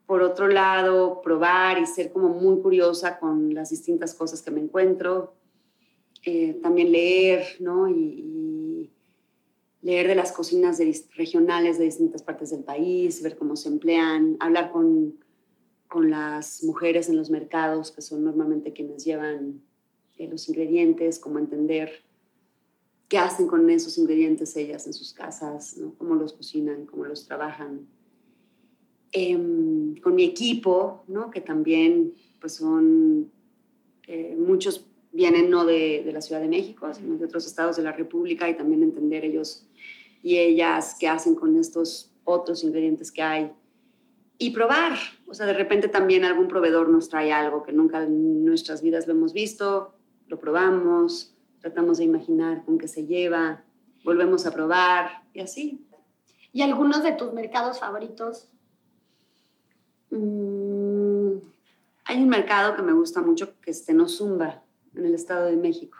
por 0.08 0.24
otro 0.24 0.48
lado, 0.48 1.22
probar 1.22 1.80
y 1.80 1.86
ser 1.86 2.14
como 2.14 2.30
muy 2.30 2.62
curiosa 2.62 3.20
con 3.20 3.54
las 3.54 3.70
distintas 3.70 4.14
cosas 4.16 4.42
que 4.42 4.52
me 4.52 4.62
encuentro. 4.62 5.36
Eh, 6.24 6.60
también 6.64 6.92
leer, 6.92 7.46
¿no? 7.60 7.88
Y, 7.90 8.90
leer 9.84 10.08
de 10.08 10.16
las 10.16 10.32
cocinas 10.32 10.80
regionales 11.16 11.78
de 11.78 11.86
distintas 11.86 12.22
partes 12.22 12.50
del 12.50 12.64
país, 12.64 13.22
ver 13.22 13.38
cómo 13.38 13.56
se 13.56 13.70
emplean, 13.70 14.36
hablar 14.40 14.72
con, 14.72 15.18
con 15.88 16.10
las 16.10 16.64
mujeres 16.64 17.08
en 17.08 17.16
los 17.16 17.30
mercados, 17.30 17.92
que 17.92 18.02
son 18.02 18.24
normalmente 18.26 18.74
quienes 18.74 19.06
llevan 19.06 19.62
eh, 20.18 20.28
los 20.28 20.50
ingredientes, 20.50 21.20
cómo 21.20 21.40
entender 21.40 22.04
qué 23.08 23.18
hacen 23.18 23.48
con 23.48 23.70
esos 23.70 23.98
ingredientes 23.98 24.56
ellas 24.58 24.88
en 24.88 24.94
sus 24.94 25.14
casas, 25.14 25.78
¿no? 25.78 25.94
cómo 25.98 26.16
los 26.16 26.34
cocinan, 26.34 26.86
cómo 26.86 27.06
los 27.06 27.26
trabajan. 27.26 27.88
Em, 29.12 29.96
con 30.02 30.16
mi 30.16 30.26
equipo, 30.26 31.04
¿no? 31.08 31.32
que 31.32 31.40
también 31.40 32.14
pues 32.42 32.56
son, 32.56 33.32
eh, 34.06 34.36
muchos 34.38 34.86
vienen 35.14 35.50
no 35.50 35.66
de, 35.66 36.04
de, 36.04 36.12
la 36.12 36.22
Ciudad 36.22 36.42
de 36.42 36.50
México, 36.50 36.94
sino 36.94 37.18
de 37.18 37.26
otros 37.26 37.48
estados 37.48 37.78
de 37.78 37.84
la 37.84 37.94
República 37.94 38.50
y 38.50 38.58
también 38.58 38.84
entender 38.84 39.24
ellos 39.24 39.66
y 40.22 40.38
ellas 40.38 40.98
qué 41.00 41.08
hacen 41.08 41.36
con 41.36 41.58
estos 41.58 42.12
otros 42.26 42.64
ingredientes 42.64 43.12
que 43.12 43.22
hay. 43.22 43.52
Y 44.38 44.52
probar, 44.52 44.98
o 45.26 45.34
sea, 45.34 45.46
de 45.46 45.54
repente 45.54 45.88
también 45.88 46.26
algún 46.26 46.50
proveedor 46.50 46.90
nos 46.90 47.08
trae 47.08 47.32
algo 47.32 47.64
que 47.64 47.72
nunca 47.72 48.04
en 48.04 48.44
nuestras 48.44 48.82
vidas 48.82 49.08
lo 49.08 49.14
hemos 49.14 49.32
visto, 49.32 49.96
lo 50.28 50.38
probamos, 50.38 51.34
tratamos 51.60 51.98
de 51.98 52.04
imaginar 52.04 52.66
con 52.66 52.78
qué 52.78 52.90
se 52.90 53.06
lleva, 53.06 53.64
volvemos 54.04 54.46
a 54.46 54.52
probar 54.52 55.24
y 55.34 55.40
así. 55.40 55.88
¿Y 56.52 56.62
algunos 56.62 57.04
de 57.04 57.14
tus 57.14 57.34
mercados 57.34 57.80
favoritos 57.80 58.50
Mm, 60.10 61.38
hay 62.06 62.24
un 62.24 62.30
mercado 62.30 62.76
que 62.76 62.82
me 62.82 62.94
gusta 62.94 63.22
mucho 63.22 63.60
que 63.62 63.72
es 63.72 63.86
Tenozumba, 63.86 64.64
en 64.96 65.06
el 65.06 65.14
Estado 65.14 65.48
de 65.48 65.58
México. 65.58 65.98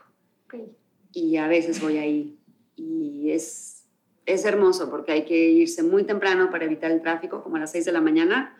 Y 1.14 1.38
a 1.38 1.48
veces 1.48 1.82
voy 1.82 1.98
ahí. 1.98 2.38
Y 2.76 3.32
es, 3.32 3.86
es 4.26 4.46
hermoso 4.46 4.90
porque 4.90 5.12
hay 5.12 5.26
que 5.26 5.36
irse 5.36 5.84
muy 5.84 6.04
temprano 6.04 6.50
para 6.50 6.66
evitar 6.66 6.92
el 6.92 7.02
tráfico, 7.02 7.44
como 7.44 7.56
a 7.56 7.60
las 7.60 7.72
6 7.72 7.86
de 7.86 7.92
la 7.92 8.02
mañana. 8.02 8.58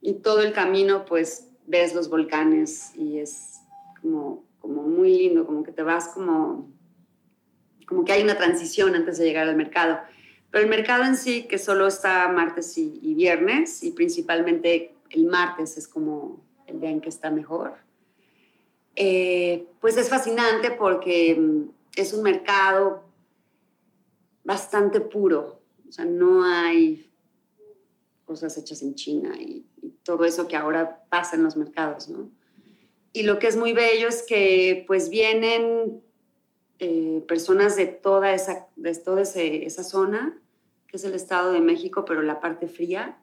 Y 0.00 0.14
todo 0.14 0.42
el 0.42 0.52
camino, 0.52 1.04
pues, 1.04 1.48
ves 1.66 1.94
los 1.94 2.08
volcanes 2.08 2.94
y 2.96 3.18
es 3.18 3.60
como, 4.00 4.44
como 4.58 4.82
muy 4.82 5.16
lindo, 5.16 5.46
como 5.46 5.62
que 5.62 5.72
te 5.72 5.82
vas 5.82 6.08
como, 6.08 6.70
como 7.86 8.04
que 8.04 8.12
hay 8.12 8.22
una 8.22 8.36
transición 8.36 8.94
antes 8.94 9.18
de 9.18 9.24
llegar 9.24 9.48
al 9.48 9.56
mercado. 9.56 9.98
Pero 10.52 10.64
el 10.64 10.70
mercado 10.70 11.04
en 11.04 11.16
sí, 11.16 11.44
que 11.44 11.56
solo 11.56 11.86
está 11.86 12.28
martes 12.28 12.76
y, 12.76 13.14
viernes, 13.14 13.82
y 13.82 13.90
principalmente 13.92 14.94
el 15.08 15.24
martes 15.24 15.78
es 15.78 15.88
como 15.88 16.44
el 16.66 16.78
día 16.78 16.90
en 16.90 17.00
que 17.00 17.08
está 17.08 17.30
mejor, 17.30 17.78
eh, 18.94 19.66
pues 19.80 19.96
es 19.96 20.10
fascinante 20.10 20.70
porque 20.70 21.34
mm, 21.34 21.70
es 21.96 22.12
un 22.12 22.22
mercado 22.22 23.02
bastante 24.44 25.00
puro. 25.00 25.62
O 25.88 25.90
sea, 25.90 26.04
no 26.04 26.44
hay 26.44 27.10
cosas 28.26 28.56
hechas 28.58 28.82
en 28.82 28.94
China 28.94 29.34
y, 29.40 29.66
todo 30.04 30.24
eso 30.24 30.48
que 30.48 30.56
ahora 30.56 31.04
pasa 31.08 31.36
en 31.36 31.44
los 31.44 31.56
mercados, 31.56 32.08
¿no? 32.08 32.28
Y 33.12 33.22
lo 33.22 33.38
que 33.38 33.46
es 33.46 33.56
muy 33.56 33.72
bello 33.72 34.08
es 34.08 34.24
que 34.24 34.84
pues 34.88 35.10
vienen 35.10 36.02
eh, 36.78 37.22
personas 37.28 37.76
de 37.76 37.86
toda 37.86 38.34
esa, 38.34 38.66
de 38.76 38.94
toda 38.94 39.22
esa 39.22 39.84
zona 39.84 40.38
que 40.92 40.98
es 40.98 41.04
el 41.04 41.14
Estado 41.14 41.52
de 41.52 41.60
México, 41.60 42.04
pero 42.04 42.20
la 42.20 42.38
parte 42.38 42.68
fría. 42.68 43.18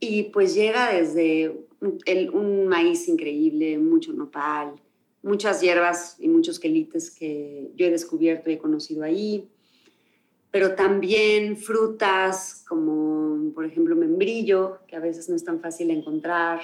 Y 0.00 0.24
pues 0.24 0.54
llega 0.54 0.92
desde 0.92 1.60
el, 2.06 2.30
un 2.30 2.66
maíz 2.66 3.06
increíble, 3.06 3.76
mucho 3.78 4.12
nopal, 4.14 4.72
muchas 5.22 5.60
hierbas 5.60 6.16
y 6.18 6.28
muchos 6.28 6.58
quelites 6.58 7.10
que 7.10 7.70
yo 7.76 7.86
he 7.86 7.90
descubierto 7.90 8.48
y 8.48 8.54
he 8.54 8.58
conocido 8.58 9.02
ahí, 9.02 9.48
pero 10.50 10.74
también 10.74 11.56
frutas 11.56 12.64
como 12.66 13.52
por 13.52 13.66
ejemplo 13.66 13.94
membrillo, 13.94 14.78
que 14.86 14.96
a 14.96 15.00
veces 15.00 15.28
no 15.28 15.36
es 15.36 15.44
tan 15.44 15.60
fácil 15.60 15.90
encontrar. 15.90 16.60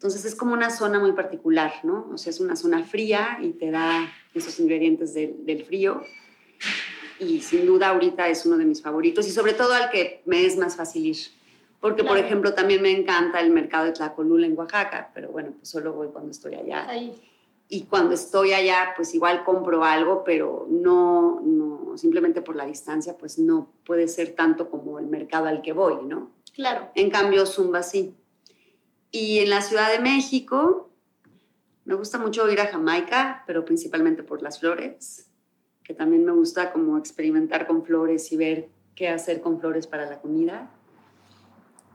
Entonces 0.00 0.24
es 0.24 0.34
como 0.34 0.54
una 0.54 0.70
zona 0.70 0.98
muy 0.98 1.12
particular, 1.12 1.74
¿no? 1.82 2.08
O 2.10 2.16
sea, 2.16 2.30
es 2.30 2.40
una 2.40 2.56
zona 2.56 2.82
fría 2.84 3.38
y 3.42 3.50
te 3.50 3.70
da 3.70 4.10
esos 4.32 4.58
ingredientes 4.58 5.12
del 5.12 5.62
frío 5.66 6.02
y 7.18 7.42
sin 7.42 7.66
duda 7.66 7.90
ahorita 7.90 8.26
es 8.30 8.46
uno 8.46 8.56
de 8.56 8.64
mis 8.64 8.80
favoritos 8.80 9.28
y 9.28 9.30
sobre 9.30 9.52
todo 9.52 9.74
al 9.74 9.90
que 9.90 10.22
me 10.24 10.46
es 10.46 10.56
más 10.56 10.76
fácil 10.76 11.04
ir. 11.04 11.18
Porque, 11.80 12.02
por 12.02 12.16
ejemplo, 12.16 12.54
también 12.54 12.80
me 12.80 12.90
encanta 12.90 13.40
el 13.40 13.50
mercado 13.50 13.84
de 13.84 13.92
Tlacolula 13.92 14.46
en 14.46 14.56
Oaxaca, 14.56 15.10
pero 15.12 15.32
bueno, 15.32 15.52
pues 15.58 15.68
solo 15.68 15.92
voy 15.92 16.08
cuando 16.08 16.30
estoy 16.30 16.54
allá. 16.54 16.88
Y 17.68 17.82
cuando 17.82 18.14
estoy 18.14 18.54
allá, 18.54 18.94
pues 18.96 19.14
igual 19.14 19.44
compro 19.44 19.84
algo, 19.84 20.24
pero 20.24 20.66
no, 20.70 21.42
no, 21.42 21.92
simplemente 21.98 22.40
por 22.40 22.56
la 22.56 22.64
distancia, 22.64 23.18
pues 23.18 23.38
no 23.38 23.70
puede 23.84 24.08
ser 24.08 24.34
tanto 24.34 24.70
como 24.70 24.98
el 24.98 25.08
mercado 25.08 25.46
al 25.46 25.60
que 25.60 25.74
voy, 25.74 26.06
¿no? 26.06 26.30
Claro. 26.54 26.88
En 26.94 27.10
cambio, 27.10 27.44
Zumba 27.44 27.82
sí. 27.82 28.14
Y 29.10 29.40
en 29.40 29.50
la 29.50 29.62
Ciudad 29.62 29.90
de 29.90 29.98
México, 29.98 30.90
me 31.84 31.94
gusta 31.94 32.18
mucho 32.18 32.48
ir 32.50 32.60
a 32.60 32.66
Jamaica, 32.66 33.44
pero 33.46 33.64
principalmente 33.64 34.22
por 34.22 34.42
las 34.42 34.60
flores 34.60 35.30
que 35.90 35.94
también 35.94 36.24
me 36.24 36.30
gusta 36.30 36.72
como 36.72 36.98
experimentar 36.98 37.66
con 37.66 37.84
flores 37.84 38.30
y 38.30 38.36
ver 38.36 38.68
qué 38.94 39.08
hacer 39.08 39.40
con 39.40 39.58
flores 39.58 39.88
para 39.88 40.06
la 40.06 40.20
comida. 40.20 40.70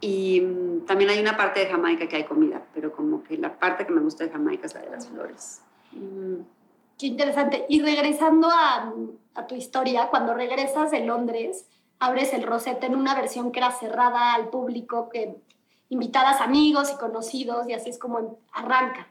Y 0.02 0.42
mm, 0.42 0.86
también 0.86 1.12
hay 1.12 1.20
una 1.20 1.38
parte 1.38 1.62
de 1.62 1.68
Jamaica 1.68 2.06
que 2.10 2.18
hay 2.18 2.26
comida, 2.26 2.62
pero 2.74 2.92
como 2.92 3.24
que 3.24 3.38
la 3.38 3.58
parte 3.58 3.86
que 3.86 3.94
me 3.94 4.02
gusta 4.02 4.26
de 4.26 4.32
Jamaica 4.32 4.66
es 4.66 4.74
la 4.74 4.82
de 4.82 4.90
las 4.90 5.08
flores. 5.08 5.62
Mm, 5.94 6.42
qué 6.98 7.08
interesante. 7.08 7.66
Y 7.70 7.82
regresando 7.82 8.50
a, 8.52 8.94
tu 9.48 9.56
historia, 9.56 10.10
cuando 10.10 10.34
regresas 10.34 10.92
de 10.92 11.00
Londres, 11.06 11.66
abres 11.98 12.34
el 12.34 12.44
Rosetta 12.44 12.88
en 12.88 12.96
una 12.96 13.16
versión 13.16 13.54
que 13.54 13.60
era 13.60 13.72
cerrada 13.72 14.34
al 14.34 14.50
público, 14.50 15.08
que 15.08 15.38
invitadas 15.90 16.42
amigos 16.42 16.92
y 16.94 16.98
conocidos, 16.98 17.68
y 17.68 17.74
así 17.74 17.90
es 17.90 18.00
como 18.00 18.40
arranca. 18.52 19.08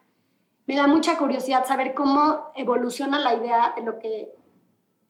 Me 0.67 0.77
da 0.77 0.87
mucha 0.87 1.19
curiosidad 1.19 1.67
saber 1.67 1.95
cómo 1.95 2.51
evoluciona 2.57 3.19
la 3.19 3.35
idea 3.35 3.75
de 3.77 3.83
lo 3.83 3.99
que 3.99 4.33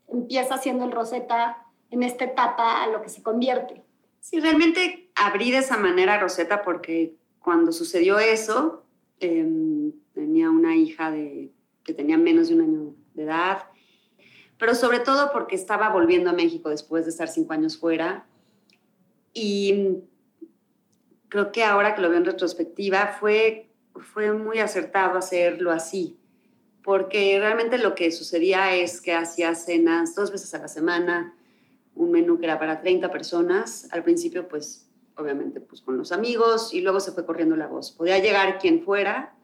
empieza 0.09 0.59
siendo 0.59 0.85
el 0.85 0.93
Rosetta 0.93 1.65
en 1.91 2.03
esta 2.03 2.25
etapa 2.25 2.83
a 2.83 2.89
lo 2.89 3.03
que 3.03 3.09
se 3.09 3.23
convierte. 3.23 3.83
Sí, 4.21 4.41
realmente 4.41 5.11
abrí 5.15 5.51
de 5.51 5.59
esa 5.59 5.77
manera 5.77 6.19
Rosetta 6.19 6.63
porque 6.63 7.15
cuando 7.39 7.73
sucedió 7.73 8.19
eso, 8.19 8.85
em, 9.21 9.93
tenía 10.13 10.51
una 10.51 10.75
hija 10.77 11.11
de, 11.11 11.53
que 11.85 11.95
tenía 11.95 12.17
menos 12.17 12.49
de 12.49 12.55
un 12.55 12.61
año 12.63 12.95
de 13.15 13.25
edad, 13.25 13.65
pero 14.59 14.75
sobre 14.75 15.01
todo 15.01 15.31
porque 15.33 15.55
estaba 15.57 15.91
volviendo 15.91 16.31
a 16.31 16.33
México 16.33 16.69
después 16.71 17.05
de 17.05 17.11
estar 17.11 17.29
cinco 17.29 17.53
años 17.53 17.79
fuera. 17.79 18.27
Y 19.33 19.99
creo 21.35 21.51
que 21.51 21.65
ahora 21.65 21.97
que 21.97 22.01
lo 22.01 22.11
veo 22.11 22.19
en 22.19 22.25
retrospectiva, 22.25 23.17
fue, 23.19 23.69
fue 23.97 24.33
muy 24.33 24.61
acertado 24.61 25.19
hacerlo 25.19 25.73
así, 25.73 26.17
porque 26.85 27.37
realmente 27.41 27.77
lo 27.77 27.97
que 27.97 28.13
sucedía 28.13 28.77
es 28.77 29.01
que 29.01 29.15
hacía 29.15 29.53
cenas 29.57 30.15
dos 30.15 30.31
veces 30.31 30.55
a 30.55 30.59
la 30.59 30.69
semana, 30.69 31.35
un 31.97 32.13
menú 32.13 32.39
que 32.39 32.45
era 32.45 32.61
para 32.61 32.81
30 32.81 33.11
personas. 33.11 33.89
Al 33.91 34.05
principio, 34.05 34.47
pues, 34.47 34.89
obviamente, 35.17 35.61
pues 35.61 35.81
con 35.81 35.99
los 35.99 36.13
amigos 36.13 36.73
y 36.73 36.83
luego 36.83 37.01
se 37.01 37.11
fue 37.11 37.27
corriendo 37.27 37.57
la 37.57 37.67
voz. 37.67 37.91
Podía 37.91 38.21
llegar 38.21 38.61
quien 38.61 38.85
fuera, 38.85 39.35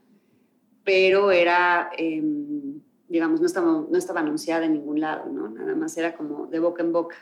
pero 0.85 1.33
era, 1.33 1.91
em, 1.99 2.81
digamos, 3.09 3.41
no 3.41 3.47
estaba, 3.47 3.67
no 3.67 3.99
estaba 3.99 4.21
anunciada 4.21 4.65
en 4.65 4.75
ningún 4.75 5.01
lado, 5.01 5.29
¿no? 5.29 5.49
Nada 5.49 5.75
más 5.75 5.97
era 5.97 6.15
como 6.17 6.47
de 6.47 6.61
boca 6.61 6.85
en 6.85 6.93
boca. 6.93 7.17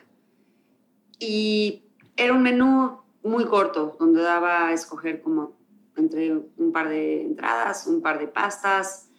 Y 1.19 1.85
era 2.19 2.35
un 2.35 2.43
menú 2.43 3.08
muy 3.29 3.45
corto, 3.45 3.97
donde 3.99 4.23
daba 4.23 4.69
a 4.69 4.73
escoger 4.73 5.23
como 5.23 5.57
entre 5.97 6.33
un 6.33 6.73
par 6.73 6.89
de 6.89 7.23
entradas, 7.23 7.87
un 7.87 8.01
par 8.01 8.19
de 8.19 8.29
pastas, 8.29 9.11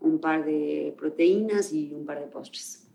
un 0.00 0.18
par 0.18 0.44
de 0.44 0.94
proteínas 0.98 1.72
y 1.72 1.92
un 1.92 2.04
par 2.04 2.20
de 2.20 2.26
postres. 2.26 2.88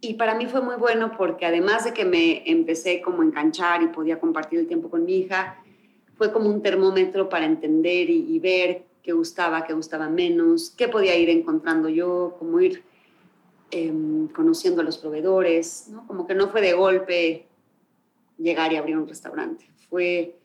Y 0.00 0.14
para 0.14 0.34
mí 0.34 0.46
fue 0.46 0.60
muy 0.60 0.76
bueno 0.76 1.12
porque 1.16 1.46
además 1.46 1.84
de 1.84 1.92
que 1.92 2.04
me 2.04 2.42
empecé 2.50 3.00
como 3.00 3.22
a 3.22 3.24
enganchar 3.24 3.82
y 3.82 3.88
podía 3.88 4.18
compartir 4.18 4.58
el 4.58 4.66
tiempo 4.66 4.90
con 4.90 5.04
mi 5.04 5.18
hija, 5.18 5.62
fue 6.16 6.32
como 6.32 6.48
un 6.48 6.62
termómetro 6.62 7.28
para 7.28 7.46
entender 7.46 8.10
y, 8.10 8.38
ver 8.38 8.84
qué 9.02 9.12
gustaba, 9.12 9.64
qué 9.64 9.72
gustaba 9.72 10.08
menos, 10.08 10.70
qué 10.70 10.88
podía 10.88 11.16
ir 11.16 11.30
encontrando 11.30 11.88
yo, 11.88 12.36
cómo 12.38 12.60
ir 12.60 12.84
em, 13.70 14.28
conociendo 14.28 14.82
a 14.82 14.84
los 14.84 14.98
proveedores, 14.98 15.88
¿no? 15.88 16.06
Como 16.06 16.26
que 16.26 16.34
no 16.34 16.48
fue 16.48 16.60
de 16.60 16.74
golpe 16.74 17.46
llegar 18.38 18.72
y 18.72 18.76
abrir 18.76 18.96
un 18.98 19.08
restaurante. 19.08 19.71
Fue 19.92 20.38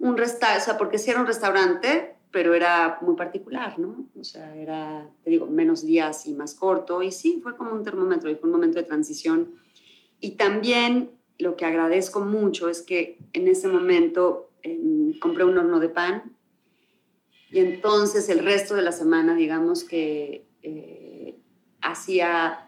un 0.00 0.16
restaurante, 0.16 0.60
o 0.60 0.64
sea, 0.64 0.76
porque 0.76 0.98
si 0.98 1.08
era 1.08 1.20
un 1.20 1.26
restaurante, 1.28 2.16
pero 2.32 2.52
era 2.52 2.98
muy 3.00 3.14
particular, 3.14 3.78
¿no? 3.78 4.08
O 4.18 4.24
sea, 4.24 4.56
era, 4.56 5.08
te 5.22 5.30
digo, 5.30 5.46
menos 5.46 5.86
días 5.86 6.26
y 6.26 6.34
más 6.34 6.56
corto. 6.56 7.00
Y 7.00 7.12
sí, 7.12 7.38
fue 7.40 7.56
como 7.56 7.70
un 7.70 7.84
termómetro 7.84 8.28
y 8.28 8.34
fue 8.34 8.48
un 8.48 8.56
momento 8.56 8.78
de 8.78 8.84
transición. 8.84 9.54
Y 10.18 10.32
también 10.32 11.12
lo 11.38 11.54
que 11.54 11.64
agradezco 11.64 12.22
mucho 12.22 12.68
es 12.68 12.82
que 12.82 13.18
en 13.34 13.46
ese 13.46 13.68
momento 13.68 14.50
em, 14.62 15.16
compré 15.20 15.44
un 15.44 15.56
horno 15.56 15.78
de 15.78 15.90
pan 15.90 16.36
y 17.52 17.60
entonces 17.60 18.28
el 18.30 18.40
resto 18.40 18.74
de 18.74 18.82
la 18.82 18.92
semana, 18.92 19.36
digamos 19.36 19.84
que 19.84 20.44
eh, 20.64 21.36
hacía 21.82 22.66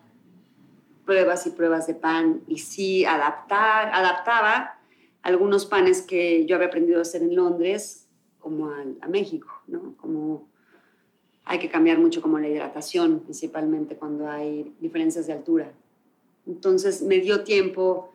pruebas 1.04 1.44
y 1.48 1.50
pruebas 1.50 1.88
de 1.88 1.94
pan 1.94 2.42
y 2.46 2.58
sí 2.58 3.04
adaptar, 3.04 3.90
adaptaba 3.92 4.78
algunos 5.22 5.66
panes 5.66 6.02
que 6.02 6.44
yo 6.46 6.56
había 6.56 6.68
aprendido 6.68 6.98
a 6.98 7.02
hacer 7.02 7.22
en 7.22 7.34
Londres 7.34 8.06
como 8.40 8.70
a, 8.70 9.08
México, 9.08 9.48
¿no? 9.68 9.94
Como 9.96 10.48
hay 11.44 11.58
que 11.58 11.70
cambiar 11.70 11.98
mucho 11.98 12.20
como 12.20 12.38
la 12.38 12.48
hidratación, 12.48 13.20
principalmente 13.20 13.96
cuando 13.96 14.28
hay 14.28 14.74
diferencias 14.80 15.26
de 15.26 15.32
altura. 15.32 15.72
Entonces 16.46 17.02
me 17.02 17.18
dio 17.18 17.44
tiempo 17.44 18.12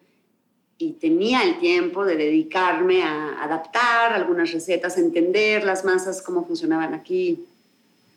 y 0.77 0.93
tenía 0.93 1.43
el 1.43 1.59
tiempo 1.59 2.05
de 2.05 2.17
dedicarme 2.17 3.03
a 3.03 3.43
adaptar 3.43 4.13
algunas 4.13 4.51
recetas, 4.51 4.97
a 4.97 4.99
entender 4.99 5.63
las 5.63 5.85
masas, 5.85 6.21
cómo 6.21 6.45
funcionaban 6.45 6.93
aquí. 6.93 7.45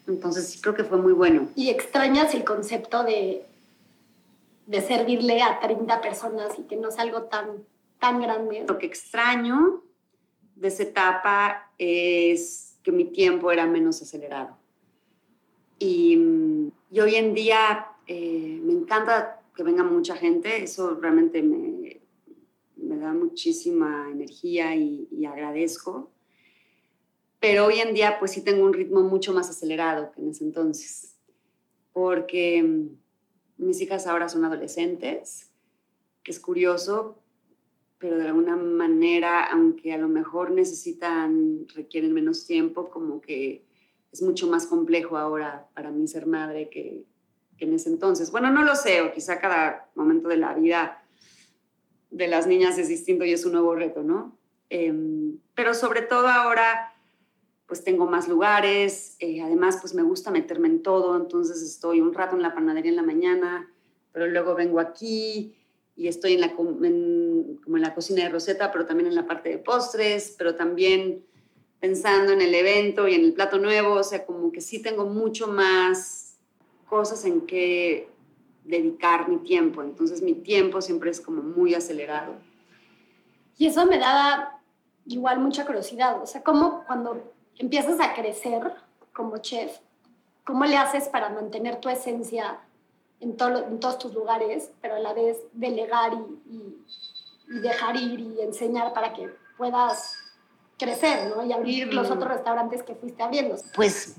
Entonces 0.07 0.59
creo 0.61 0.75
que 0.75 0.85
fue 0.85 0.99
muy 0.99 1.13
bueno. 1.13 1.49
¿Y 1.55 1.71
extrañas 1.71 2.35
el 2.35 2.45
concepto 2.45 3.05
de, 3.05 3.45
de 4.67 4.81
servirle 4.81 5.43
a 5.43 5.61
30 5.61 6.01
personas 6.01 6.59
y 6.59 6.63
que 6.63 6.77
no 6.77 6.89
es 6.89 6.99
algo 6.99 7.23
tan, 7.23 7.47
tan 8.01 8.21
grande? 8.21 8.65
Lo 8.67 8.79
que 8.79 8.87
extraño 8.87 9.85
de 10.57 10.69
esa 10.69 10.83
etapa 10.83 11.73
es 11.79 12.79
que 12.83 12.91
mi 12.91 13.05
tiempo 13.05 13.53
era 13.53 13.67
menos 13.67 14.03
acelerado. 14.03 14.57
Y, 15.79 16.19
hoy 17.01 17.15
en 17.15 17.35
día 17.35 17.87
eh, 18.07 18.61
me 18.63 18.73
encanta 18.73 19.43
que 19.55 19.63
venga 19.63 19.85
mucha 19.85 20.17
gente, 20.17 20.63
eso 20.63 20.97
realmente 20.97 21.43
me, 21.43 22.01
me 22.77 22.97
da 22.97 23.13
muchísima 23.13 24.09
energía 24.11 24.75
y, 24.75 25.09
y, 25.11 25.25
agradezco. 25.25 26.11
Pero 27.39 27.67
hoy 27.67 27.79
en 27.79 27.95
día 27.95 28.19
pues 28.19 28.33
sí 28.33 28.43
tengo 28.43 28.65
un 28.65 28.75
ritmo 28.75 29.01
mucho 29.03 29.33
más 29.33 29.49
acelerado 29.49 30.13
que 30.13 30.21
en 30.21 30.31
ese 30.31 30.45
entonces, 30.45 31.17
porque 31.93 32.91
mis 33.57 33.81
hijas 33.81 34.07
ahora 34.07 34.29
son 34.29 34.45
adolescentes, 34.45 35.51
que 36.23 36.33
es 36.33 36.41
curioso 36.41 37.20
pero 38.01 38.17
de 38.17 38.27
alguna 38.27 38.57
manera, 38.57 39.45
aunque 39.45 39.93
a 39.93 39.99
lo 39.99 40.09
mejor 40.09 40.51
necesitan, 40.51 41.67
requieren 41.75 42.15
menos 42.15 42.47
tiempo, 42.47 42.89
como 42.89 43.21
que 43.21 43.67
es 44.11 44.23
mucho 44.23 44.49
más 44.49 44.67
complejo 44.67 45.19
ahora 45.19 45.69
para 45.75 45.91
mí 45.91 46.09
ser 46.09 46.27
madre 46.27 46.71
que, 46.71 47.05
en 47.59 47.75
ese 47.75 47.91
entonces. 47.91 48.31
Bueno, 48.31 48.51
no 48.51 48.65
lo 48.65 48.75
sé, 48.75 49.03
o 49.03 49.13
quizá 49.13 49.39
cada 49.39 49.91
momento 49.95 50.29
de 50.29 50.39
la 50.39 50.55
vida 50.55 51.05
de 52.11 52.27
las 52.27 52.47
niñas 52.47 52.79
es 52.79 52.89
distinto 52.89 53.27
y 53.27 53.35
es 53.35 53.45
un 53.45 53.53
nuevo 53.53 53.75
reto, 53.75 54.03
¿no? 54.03 54.39
Em, 54.71 55.39
pero 55.55 55.75
sobre 55.75 56.01
todo 56.01 56.27
ahora, 56.27 56.95
pues 57.67 57.85
tengo 57.85 58.07
más 58.07 58.29
lugares, 58.29 59.17
eh, 59.19 59.43
además 59.43 59.77
pues 59.79 59.93
me 59.93 60.03
gusta 60.03 60.31
meterme 60.31 60.69
en 60.69 60.83
todo, 60.83 61.19
entonces 61.19 61.61
estoy 61.63 62.01
un 62.01 62.15
rato 62.15 62.35
en 62.35 62.43
la 62.43 62.55
panadería 62.55 62.91
en 62.91 62.97
la 62.97 63.03
mañana, 63.03 63.71
pero 64.11 64.27
luego 64.27 64.55
vengo 64.55 64.81
aquí, 64.81 65.60
y 65.97 66.09
estoy 66.09 66.35
en 66.35 66.41
la, 66.41 66.55
como 66.55 66.85
en 66.85 67.59
la 67.67 67.95
cocina 67.95 68.23
de 68.23 68.31
Rosetta, 68.31 68.73
pero 68.73 68.87
también 68.87 69.09
en 69.09 69.15
la 69.15 69.27
parte 69.27 69.51
de 69.51 69.59
postres, 69.59 70.35
pero 70.39 70.55
también 70.55 71.25
pensando 71.81 72.33
en 72.33 72.43
el 72.43 72.55
evento 72.55 73.09
y 73.09 73.15
en 73.15 73.25
el 73.25 73.33
plato 73.33 73.59
nuevo, 73.59 73.95
o 73.95 74.03
sea, 74.03 74.25
como 74.27 74.53
que 74.53 74.61
sí 74.61 74.83
tengo 74.83 75.07
mucho 75.07 75.49
más 75.49 76.37
cosas 76.87 77.25
en 77.25 77.47
que 77.47 78.09
dedicar 78.65 79.29
mi 79.29 79.39
tiempo, 79.39 79.83
entonces 79.83 80.23
mi 80.23 80.35
tiempo 80.35 80.81
siempre 80.83 81.11
es 81.11 81.21
como 81.21 81.43
muy 81.43 81.75
acelerado. 81.75 82.35
Y 83.57 83.67
eso 83.67 83.87
me 83.87 83.99
da 83.99 84.61
igual 85.07 85.41
mucha 85.41 85.65
curiosidad, 85.65 86.23
o 86.23 86.27
sea, 86.27 86.43
¿cómo 86.43 86.85
cuando 86.87 87.33
empiezas 87.59 87.99
a 88.01 88.15
crecer 88.15 88.75
como 89.13 89.39
chef, 89.39 89.79
cómo 90.45 90.65
le 90.65 90.77
haces 90.77 91.09
para 91.09 91.31
mantener 91.31 91.81
tu 91.81 91.89
esencia 91.89 92.61
en, 93.21 93.31
en 93.31 93.81
todos 93.81 93.99
tus 93.99 94.15
lugares, 94.15 94.71
pero 94.81 94.97
a 94.97 94.99
la 94.99 95.13
vez 95.13 95.39
delegar 95.53 96.13
y, 96.47 96.77
dejar 97.61 97.97
ir 97.97 98.21
y 98.21 98.41
enseñar 98.43 98.93
para 98.93 99.13
que 99.13 99.29
puedas 99.59 100.17
crecer, 100.79 101.35
¿no? 101.35 101.45
Y 101.45 101.53
abrir 101.53 101.93
los 101.93 102.09
otros 102.09 102.29
restaurantes 102.29 102.85
que 102.85 102.95
fuiste 102.95 103.21
abriendo. 103.23 103.57
Pues, 103.75 104.15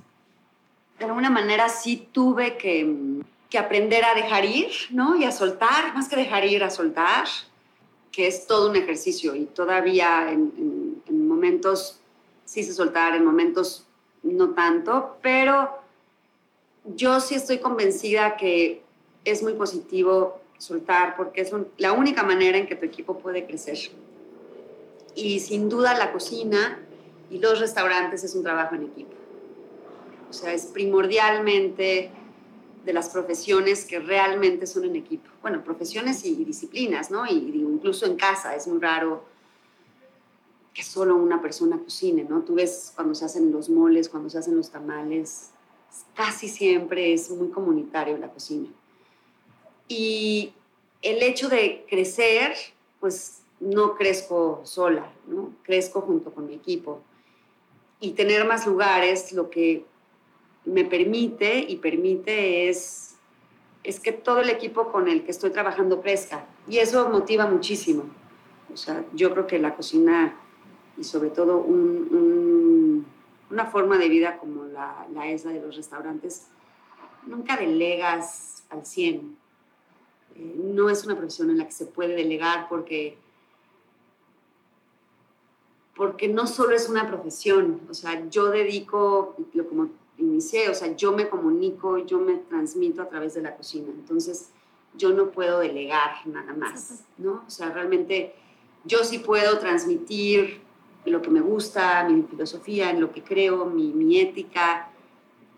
de 0.99 1.05
alguna 1.05 1.29
manera 1.29 1.69
sí 1.69 2.09
tuve 2.11 2.57
que, 2.57 3.23
que 3.49 3.57
aprender 3.57 4.03
a 4.03 4.13
dejar 4.15 4.43
ir, 4.43 4.71
¿no? 4.89 5.15
Y 5.15 5.23
a 5.23 5.31
soltar, 5.31 5.93
más 5.93 6.09
que 6.09 6.17
dejar 6.17 6.43
ir, 6.43 6.61
a 6.61 6.69
soltar, 6.69 7.25
que 8.11 8.27
es 8.27 8.45
todo 8.45 8.69
un 8.69 8.75
ejercicio 8.75 9.33
y 9.33 9.45
todavía 9.45 10.29
en, 10.29 11.01
en 11.07 11.27
momentos 11.27 12.01
sí 12.43 12.63
se 12.63 12.73
soltar, 12.73 13.15
en 13.15 13.23
momentos 13.23 13.85
no 14.23 14.49
tanto, 14.49 15.17
pero 15.21 15.81
yo 16.83 17.19
sí 17.19 17.35
estoy 17.35 17.59
convencida 17.59 18.35
que 18.35 18.83
es 19.25 19.43
muy 19.43 19.53
positivo 19.53 20.41
soltar 20.57 21.15
porque 21.15 21.41
es 21.41 21.51
la 21.77 21.93
única 21.93 22.23
manera 22.23 22.57
en 22.57 22.67
que 22.67 22.75
tu 22.75 22.85
equipo 22.85 23.17
puede 23.17 23.45
crecer. 23.45 23.77
Y 25.15 25.39
sin 25.39 25.69
duda 25.69 25.97
la 25.97 26.11
cocina 26.11 26.79
y 27.29 27.39
los 27.39 27.59
restaurantes 27.59 28.23
es 28.23 28.35
un 28.35 28.43
trabajo 28.43 28.75
en 28.75 28.83
equipo. 28.83 29.11
O 30.29 30.33
sea, 30.33 30.53
es 30.53 30.67
primordialmente 30.67 32.11
de 32.85 32.93
las 32.93 33.09
profesiones 33.09 33.85
que 33.85 33.99
realmente 33.99 34.65
son 34.65 34.85
en 34.85 34.95
equipo. 34.95 35.29
Bueno, 35.41 35.63
profesiones 35.63 36.25
y, 36.25 36.35
disciplinas, 36.45 37.11
¿no? 37.11 37.25
Y 37.25 37.33
incluso 37.33 38.05
en 38.05 38.15
casa 38.15 38.55
es 38.55 38.67
muy 38.67 38.79
raro 38.79 39.23
que 40.73 40.83
solo 40.83 41.15
una 41.15 41.41
persona 41.41 41.77
cocine, 41.77 42.23
¿no? 42.23 42.41
Tú 42.41 42.55
ves 42.55 42.93
cuando 42.95 43.13
se 43.13 43.25
hacen 43.25 43.51
los 43.51 43.69
moles, 43.69 44.07
cuando 44.09 44.29
se 44.29 44.37
hacen 44.37 44.55
los 44.55 44.69
tamales, 44.69 45.49
casi 46.15 46.47
siempre 46.47 47.13
es 47.13 47.29
muy 47.29 47.49
comunitario 47.49 48.17
la 48.17 48.29
cocina. 48.29 48.69
Y 49.91 50.53
el 51.01 51.21
hecho 51.21 51.49
de 51.49 51.85
crecer, 51.89 52.53
pues 53.01 53.41
no 53.59 53.95
crezco 53.95 54.61
sola, 54.63 55.11
¿no? 55.27 55.51
Crezco 55.63 55.99
junto 55.99 56.33
con 56.33 56.47
mi 56.47 56.53
equipo. 56.53 57.01
Y 57.99 58.11
tener 58.11 58.47
más 58.47 58.65
lugares 58.65 59.33
lo 59.33 59.49
que 59.49 59.83
me 60.63 60.85
permite 60.85 61.59
y 61.59 61.75
permite 61.75 62.69
es, 62.69 63.15
es 63.83 63.99
que 63.99 64.13
todo 64.13 64.39
el 64.39 64.49
equipo 64.49 64.93
con 64.93 65.09
el 65.09 65.25
que 65.25 65.31
estoy 65.31 65.49
trabajando 65.49 66.01
crezca. 66.01 66.45
Y 66.69 66.77
eso 66.77 67.09
motiva 67.09 67.45
muchísimo. 67.45 68.05
O 68.73 68.77
sea, 68.77 69.03
yo 69.13 69.33
creo 69.33 69.45
que 69.45 69.59
la 69.59 69.75
cocina 69.75 70.39
y 70.97 71.03
sobre 71.03 71.31
todo 71.31 71.57
una 71.57 73.65
forma 73.65 73.97
de 73.97 74.07
vida 74.07 74.37
como 74.37 74.63
la, 74.63 75.05
la 75.13 75.27
es 75.27 75.43
la 75.43 75.51
de 75.51 75.59
los 75.59 75.75
restaurantes, 75.75 76.47
nunca 77.27 77.57
delegas 77.57 78.63
al 78.69 78.85
100. 78.85 79.40
Eh, 80.35 80.55
no 80.57 80.89
es 80.89 81.05
una 81.05 81.15
profesión 81.15 81.49
en 81.49 81.57
la 81.57 81.65
que 81.65 81.71
se 81.71 81.85
puede 81.85 82.15
delegar 82.15 82.67
porque 82.69 83.17
porque 85.95 86.27
no 86.27 86.47
solo 86.47 86.75
es 86.75 86.89
una 86.89 87.05
profesión, 87.07 87.81
o 87.89 87.93
sea, 87.93 88.27
yo 88.29 88.49
dedico, 88.49 89.35
lo 89.53 89.67
como 89.67 89.89
inicié, 90.17 90.69
o 90.69 90.73
sea, 90.73 90.95
yo 90.95 91.11
me 91.11 91.29
comunico, 91.29 91.97
yo 91.99 92.19
me 92.19 92.37
transmito 92.37 93.01
a 93.01 93.09
través 93.09 93.35
de 93.35 93.41
la 93.41 93.55
cocina, 93.55 93.89
entonces 93.89 94.49
yo 94.95 95.11
no 95.11 95.29
puedo 95.29 95.59
delegar 95.59 96.25
nada 96.25 96.53
más, 96.53 97.03
¿no? 97.17 97.43
O 97.45 97.49
sea, 97.49 97.71
realmente 97.71 98.33
yo 98.85 99.03
sí 99.03 99.19
puedo 99.19 99.59
transmitir 99.59 100.61
lo 101.05 101.21
que 101.21 101.29
me 101.29 101.41
gusta, 101.41 102.07
mi 102.07 102.23
filosofía, 102.23 102.89
en 102.89 103.01
lo 103.01 103.11
que 103.11 103.23
creo, 103.23 103.65
mi, 103.65 103.91
mi 103.91 104.19
ética, 104.19 104.91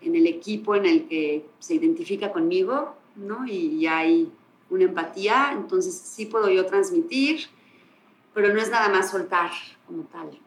en 0.00 0.14
el 0.14 0.26
equipo 0.26 0.74
en 0.74 0.86
el 0.86 1.08
que 1.08 1.46
se 1.58 1.74
identifica 1.74 2.32
conmigo, 2.32 2.94
¿no? 3.16 3.46
Y, 3.46 3.86
hay 3.86 4.30
una 4.74 4.84
empatía, 4.84 5.50
entonces 5.52 5.94
sí 5.94 6.26
puedo 6.26 6.48
yo 6.48 6.66
transmitir, 6.66 7.46
pero 8.32 8.52
no 8.52 8.60
es 8.60 8.70
nada 8.70 8.88
más 8.88 9.10
soltar 9.10 9.50
como 9.86 10.02
tal. 10.04 10.38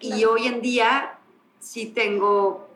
Y 0.00 0.24
hoy 0.24 0.46
en 0.46 0.62
día 0.62 1.18
sí 1.58 1.86
tengo 1.86 2.68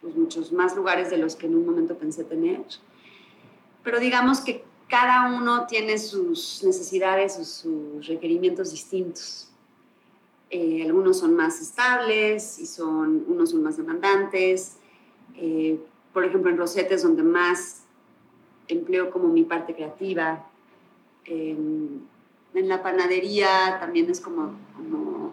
pues, 0.00 0.14
muchos 0.14 0.52
más 0.52 0.76
lugares 0.76 1.10
de 1.10 1.18
los 1.18 1.34
que 1.34 1.46
en 1.46 1.56
un 1.56 1.66
momento 1.66 1.96
pensé 1.96 2.24
tener, 2.24 2.62
pero 3.82 3.98
digamos 3.98 4.40
que 4.40 4.64
cada 4.88 5.34
uno 5.34 5.66
tiene 5.66 5.98
sus 5.98 6.62
necesidades 6.62 7.38
o 7.38 7.44
sus 7.44 8.06
requerimientos 8.06 8.70
distintos. 8.70 9.48
Eh, 10.50 10.82
algunos 10.84 11.18
son 11.18 11.34
más 11.34 11.62
estables 11.62 12.58
y 12.58 12.66
son, 12.66 13.24
unos 13.26 13.50
son 13.50 13.62
más 13.62 13.78
demandantes. 13.78 14.76
Eh, 15.34 15.80
por 16.12 16.26
ejemplo, 16.26 16.50
en 16.50 16.58
Rosetes, 16.58 17.02
donde 17.02 17.22
más 17.22 17.81
empleo 18.68 19.10
como 19.10 19.28
mi 19.28 19.44
parte 19.44 19.74
creativa. 19.74 20.46
en 21.26 22.08
la 22.54 22.82
panadería 22.82 23.78
también 23.80 24.10
es 24.10 24.20
como, 24.20 24.54
como 24.76 25.32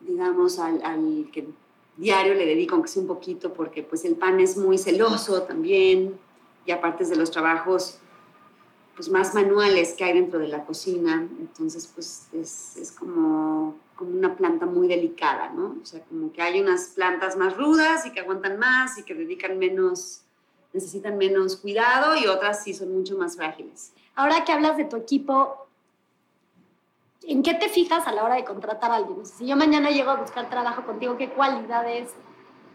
digamos, 0.00 0.58
al, 0.58 0.82
al, 0.82 1.28
que 1.32 1.46
diario 1.96 2.34
le 2.34 2.46
dedico, 2.46 2.74
aunque 2.74 2.88
sea 2.88 3.02
un 3.02 3.08
poquito, 3.08 3.52
porque 3.52 3.82
pues 3.82 4.04
el 4.04 4.16
pan 4.16 4.40
es 4.40 4.56
muy 4.56 4.78
celoso 4.78 5.42
también, 5.42 6.18
y 6.66 6.70
aparte 6.70 7.04
de 7.04 7.16
los 7.16 7.30
trabajos 7.30 7.98
pues, 8.96 9.08
más 9.08 9.34
manuales 9.34 9.94
que 9.94 10.04
hay 10.04 10.14
dentro 10.14 10.38
de 10.38 10.48
la 10.48 10.64
cocina. 10.64 11.28
Entonces, 11.40 11.90
pues 11.94 12.28
es, 12.32 12.76
es 12.76 12.92
como, 12.92 13.76
como, 13.96 14.10
una 14.10 14.36
planta 14.36 14.66
muy 14.66 14.88
delicada, 14.88 15.50
¿no? 15.50 15.76
O 15.82 15.84
sea, 15.84 16.02
como 16.04 16.32
que 16.32 16.42
hay 16.42 16.60
unas 16.60 16.88
plantas 16.88 17.36
más 17.36 17.56
rudas 17.56 18.06
y 18.06 18.12
que 18.12 18.20
aguantan 18.20 18.58
más 18.58 18.98
y 18.98 19.02
que 19.02 19.14
dedican 19.14 19.58
menos, 19.58 20.22
necesitan 20.74 21.16
menos 21.16 21.56
cuidado 21.56 22.16
y 22.16 22.26
otras 22.26 22.62
sí 22.62 22.74
son 22.74 22.92
mucho 22.92 23.16
más 23.16 23.36
frágiles. 23.36 23.92
Ahora 24.14 24.44
que 24.44 24.52
hablas 24.52 24.76
de 24.76 24.84
tu 24.84 24.96
equipo, 24.96 25.66
¿en 27.22 27.42
qué 27.42 27.54
te 27.54 27.70
fijas 27.70 28.06
a 28.06 28.12
la 28.12 28.24
hora 28.24 28.34
de 28.34 28.44
contratar 28.44 28.90
a 28.90 28.96
alguien? 28.96 29.24
Si 29.24 29.46
yo 29.46 29.56
mañana 29.56 29.90
llego 29.90 30.10
a 30.10 30.16
buscar 30.16 30.50
trabajo 30.50 30.84
contigo, 30.84 31.16
¿qué 31.16 31.30
cualidades 31.30 32.10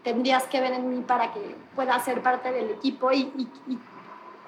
tendrías 0.02 0.44
que 0.44 0.60
ver 0.60 0.72
en 0.72 0.90
mí 0.90 1.04
para 1.06 1.32
que 1.32 1.54
pueda 1.76 1.98
ser 2.00 2.22
parte 2.22 2.50
del 2.50 2.70
equipo 2.70 3.12
y, 3.12 3.30
y 3.68 3.78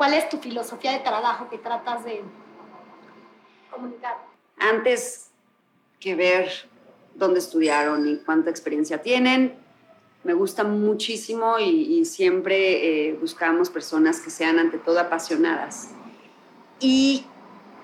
¿Cuál 0.02 0.14
es 0.14 0.28
tu 0.28 0.38
filosofía 0.38 0.90
de 0.90 0.98
trabajo 0.98 1.48
que 1.48 1.58
tratas 1.58 2.04
de 2.04 2.22
comunicar? 3.70 4.16
Antes 4.58 5.30
que 6.00 6.16
ver 6.16 6.50
dónde 7.14 7.38
estudiaron 7.38 8.08
y 8.08 8.18
cuánta 8.18 8.50
experiencia 8.50 9.00
tienen, 9.00 9.61
me 10.24 10.34
gusta 10.34 10.64
muchísimo 10.64 11.58
y, 11.58 12.04
siempre 12.04 13.08
eh, 13.08 13.14
buscamos 13.14 13.70
personas 13.70 14.20
que 14.20 14.30
sean 14.30 14.58
ante 14.58 14.78
todo 14.78 15.00
apasionadas 15.00 15.90
y 16.80 17.24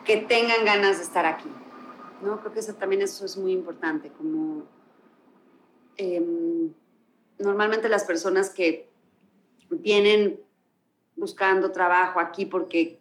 que 0.05 0.19
tengan 0.19 0.65
ganas 0.65 0.99
de 0.99 1.05
estar 1.05 1.27
aquí. 1.27 1.49
¿no? 2.23 2.41
Creo 2.41 2.53
que 2.53 2.61
eso, 2.61 2.75
también 2.75 3.03
eso 3.03 3.25
es 3.25 3.37
muy 3.37 3.53
importante, 3.53 4.11
como 4.11 4.65
em, 5.97 6.73
normalmente 7.39 7.89
las 7.89 8.05
personas 8.05 8.51
que 8.51 8.89
vienen 9.71 10.41
buscando 11.17 11.73
trabajo 11.73 12.21
aquí 12.21 12.47
porque 12.47 13.01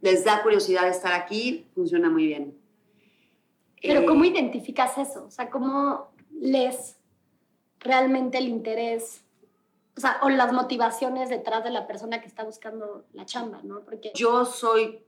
les 0.00 0.24
da 0.24 0.42
curiosidad 0.42 0.88
estar 0.88 1.12
aquí, 1.12 1.66
funciona 1.74 2.10
muy 2.10 2.26
bien. 2.26 2.56
Pero 3.80 4.04
¿cómo 4.06 4.24
eh, 4.24 4.28
identificas 4.28 4.98
eso? 4.98 5.24
O 5.26 5.30
sea, 5.30 5.48
¿cómo 5.50 6.10
lees 6.30 6.96
realmente 7.86 8.38
el 8.38 8.48
interés? 8.48 9.22
O 9.96 10.00
sea, 10.00 10.18
o 10.22 10.28
las 10.28 10.52
motivaciones 10.52 11.30
detrás 11.30 11.64
de 11.64 11.70
la 11.70 11.86
persona 11.86 12.20
que 12.20 12.28
está 12.28 12.44
buscando 12.44 13.06
la 13.12 13.24
chamba, 13.24 13.62
¿no? 13.62 13.80
Porque 13.84 14.12
yo 14.14 14.44
soy 14.44 15.06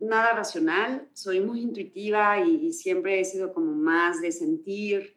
nada 0.00 0.32
racional, 0.32 1.08
soy 1.12 1.40
muy 1.40 1.60
intuitiva 1.60 2.40
y, 2.40 2.72
siempre 2.72 3.20
he 3.20 3.24
sido 3.24 3.52
como 3.52 3.72
más 3.72 4.20
de 4.20 4.32
sentir 4.32 5.16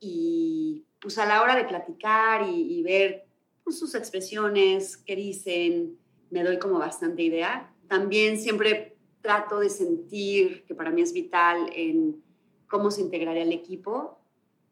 y 0.00 0.84
pues 1.00 1.18
a 1.18 1.26
la 1.26 1.42
hora 1.42 1.56
de 1.56 1.64
platicar 1.64 2.48
y, 2.48 2.82
ver 2.82 3.26
sus 3.68 3.94
expresiones, 3.94 4.96
qué 4.96 5.14
dicen, 5.14 5.98
me 6.30 6.42
doy 6.42 6.58
como 6.58 6.78
bastante 6.78 7.22
idea. 7.22 7.70
También 7.86 8.38
siempre 8.38 8.96
trato 9.20 9.60
de 9.60 9.68
sentir, 9.68 10.64
que 10.64 10.74
para 10.74 10.90
mí 10.90 11.02
es 11.02 11.12
vital, 11.12 11.70
en 11.74 12.22
cómo 12.66 12.90
se 12.90 13.02
integraría 13.02 13.42
el 13.42 13.52
equipo, 13.52 14.17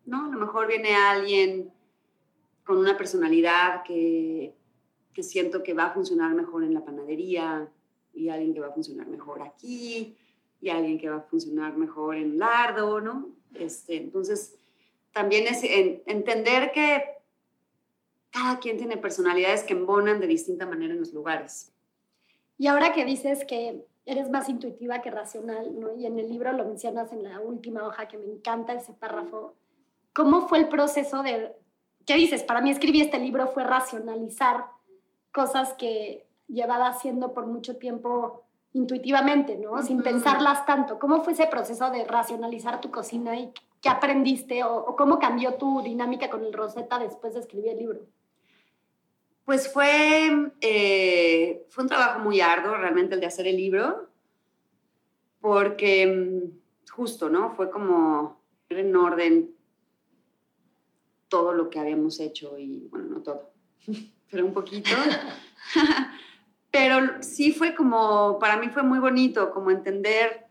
¿no? 0.07 0.27
A 0.27 0.29
lo 0.29 0.39
mejor 0.39 0.69
viene 0.69 0.95
alguien 0.95 1.73
con 2.65 2.79
una 2.79 2.97
personalidad 2.97 3.83
que, 3.85 4.55
que 5.13 5.23
siento 5.23 5.63
que 5.63 5.75
va 5.75 5.87
a 5.87 5.95
funcionar 5.95 6.35
mejor 6.35 6.65
en 6.65 6.75
la 6.75 6.85
panadería 6.85 7.69
y 8.15 8.29
alguien 8.29 8.55
que 8.55 8.61
va 8.61 8.69
a 8.69 8.73
funcionar 8.73 9.07
mejor 9.07 9.43
aquí 9.43 10.17
y 10.61 10.71
alguien 10.71 10.99
que 10.99 11.11
va 11.11 11.17
a 11.17 11.23
funcionar 11.23 11.77
mejor 11.77 12.17
en 12.17 12.39
Lardo, 12.39 13.01
¿no? 13.01 13.29
Este, 13.55 13.97
entonces, 13.97 14.57
también 15.13 15.47
es 15.47 15.61
entender 16.07 16.73
que 16.73 17.03
cada 18.31 18.59
quien 18.59 18.77
tiene 18.77 18.97
personalidades 18.97 19.65
que 19.65 19.75
embonan 19.75 20.21
de 20.21 20.27
distinta 20.27 20.67
manera 20.67 20.93
en 20.93 21.01
los 21.01 21.13
lugares. 21.13 21.73
Y 22.59 22.67
ahora 22.67 22.93
que 22.93 23.05
dices 23.05 23.45
que 23.45 23.87
eres 24.05 24.31
más 24.31 24.49
intuitiva 24.49 25.03
que 25.03 25.11
racional, 25.11 25.79
¿no? 25.79 25.95
Y 25.95 26.07
en 26.07 26.19
el 26.19 26.29
libro 26.29 26.53
lo 26.53 26.65
mencionas 26.65 27.13
en 27.13 27.23
la 27.23 27.41
última 27.41 27.87
hoja, 27.87 28.09
que 28.09 28.19
me 28.19 28.27
encanta 28.27 28.75
ese 28.75 28.93
párrafo. 28.93 29.55
¿Cómo 30.17 30.49
fue 30.49 30.61
el 30.61 30.69
proceso 30.69 31.23
de, 31.23 31.53
qué 32.07 32.15
dices? 32.15 32.43
Para 32.43 32.63
mí 32.63 32.71
escribir 32.71 33.03
este 33.03 33.19
libro 33.19 33.49
fue 33.49 33.65
racionalizar 33.65 34.65
cosas 35.31 35.75
que 35.75 36.27
llevaba 36.49 36.89
haciendo 36.89 37.35
por 37.35 37.47
mucho 37.47 37.77
tiempo 37.77 38.47
intuitivamente, 38.73 39.59
¿no? 39.59 39.83
Sin 39.83 40.03
pensarlas 40.03 40.65
tanto. 40.65 40.99
¿Cómo 40.99 41.23
fue 41.23 41.35
ese 41.35 41.47
proceso 41.49 41.91
de 41.91 42.07
racionalizar 42.07 42.81
tu 42.81 42.91
cocina 42.91 43.39
y 43.39 43.53
qué 43.83 43.91
aprendiste 43.91 44.65
o, 44.65 44.75
o 44.87 44.97
cómo 44.97 45.19
cambió 45.19 45.57
tu 45.57 45.83
dinámica 45.83 46.31
con 46.31 46.43
el 46.43 46.55
Rosetta 46.55 46.99
después 46.99 47.35
de 47.35 47.41
escribir 47.41 47.73
el 47.73 47.79
libro? 47.79 48.01
Pues 49.45 49.71
fue, 49.71 50.51
eh, 50.63 51.67
fue 51.69 51.85
un 51.85 51.91
trabajo 51.91 52.21
muy 52.21 52.41
arduo 52.41 52.75
realmente 52.75 53.17
el 53.17 53.21
de 53.21 53.27
hacer 53.27 53.47
el 53.47 53.57
libro, 53.59 54.09
porque 55.43 56.07
mm, 56.07 56.91
justo, 56.91 57.29
¿no? 57.29 57.51
Fue 57.51 57.71
como 57.71 58.41
en 58.71 58.97
orden 58.97 59.56
todo 61.29 61.53
lo 61.53 61.71
que 61.71 61.79
habíamos 61.79 62.21
hecho 62.21 62.59
y, 62.59 62.89
bueno, 62.91 63.07
no 63.07 63.23
todo, 63.23 63.51
pero 64.31 64.47
un 64.47 64.53
poquito. 64.53 64.91
pero 66.71 67.23
sí 67.23 67.53
fue 67.53 67.75
como, 67.75 68.39
para 68.39 68.57
mí 68.57 68.69
fue 68.69 68.83
muy 68.83 68.99
bonito, 68.99 69.51
como 69.51 69.71
entender 69.71 70.47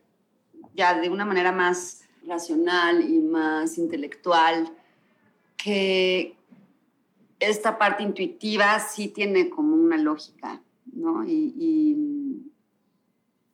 ya 0.74 0.98
de 0.98 1.08
una 1.08 1.24
manera 1.24 1.52
más 1.52 2.02
racional 2.26 3.08
y 3.08 3.20
más 3.20 3.78
intelectual 3.78 4.68
que, 5.56 6.36
esta 7.38 7.78
parte 7.78 8.02
intuitiva 8.02 8.78
sí 8.80 9.08
tiene 9.08 9.50
como 9.50 9.76
una 9.76 9.96
lógica, 9.96 10.62
¿no? 10.92 11.24
Y, 11.24 11.54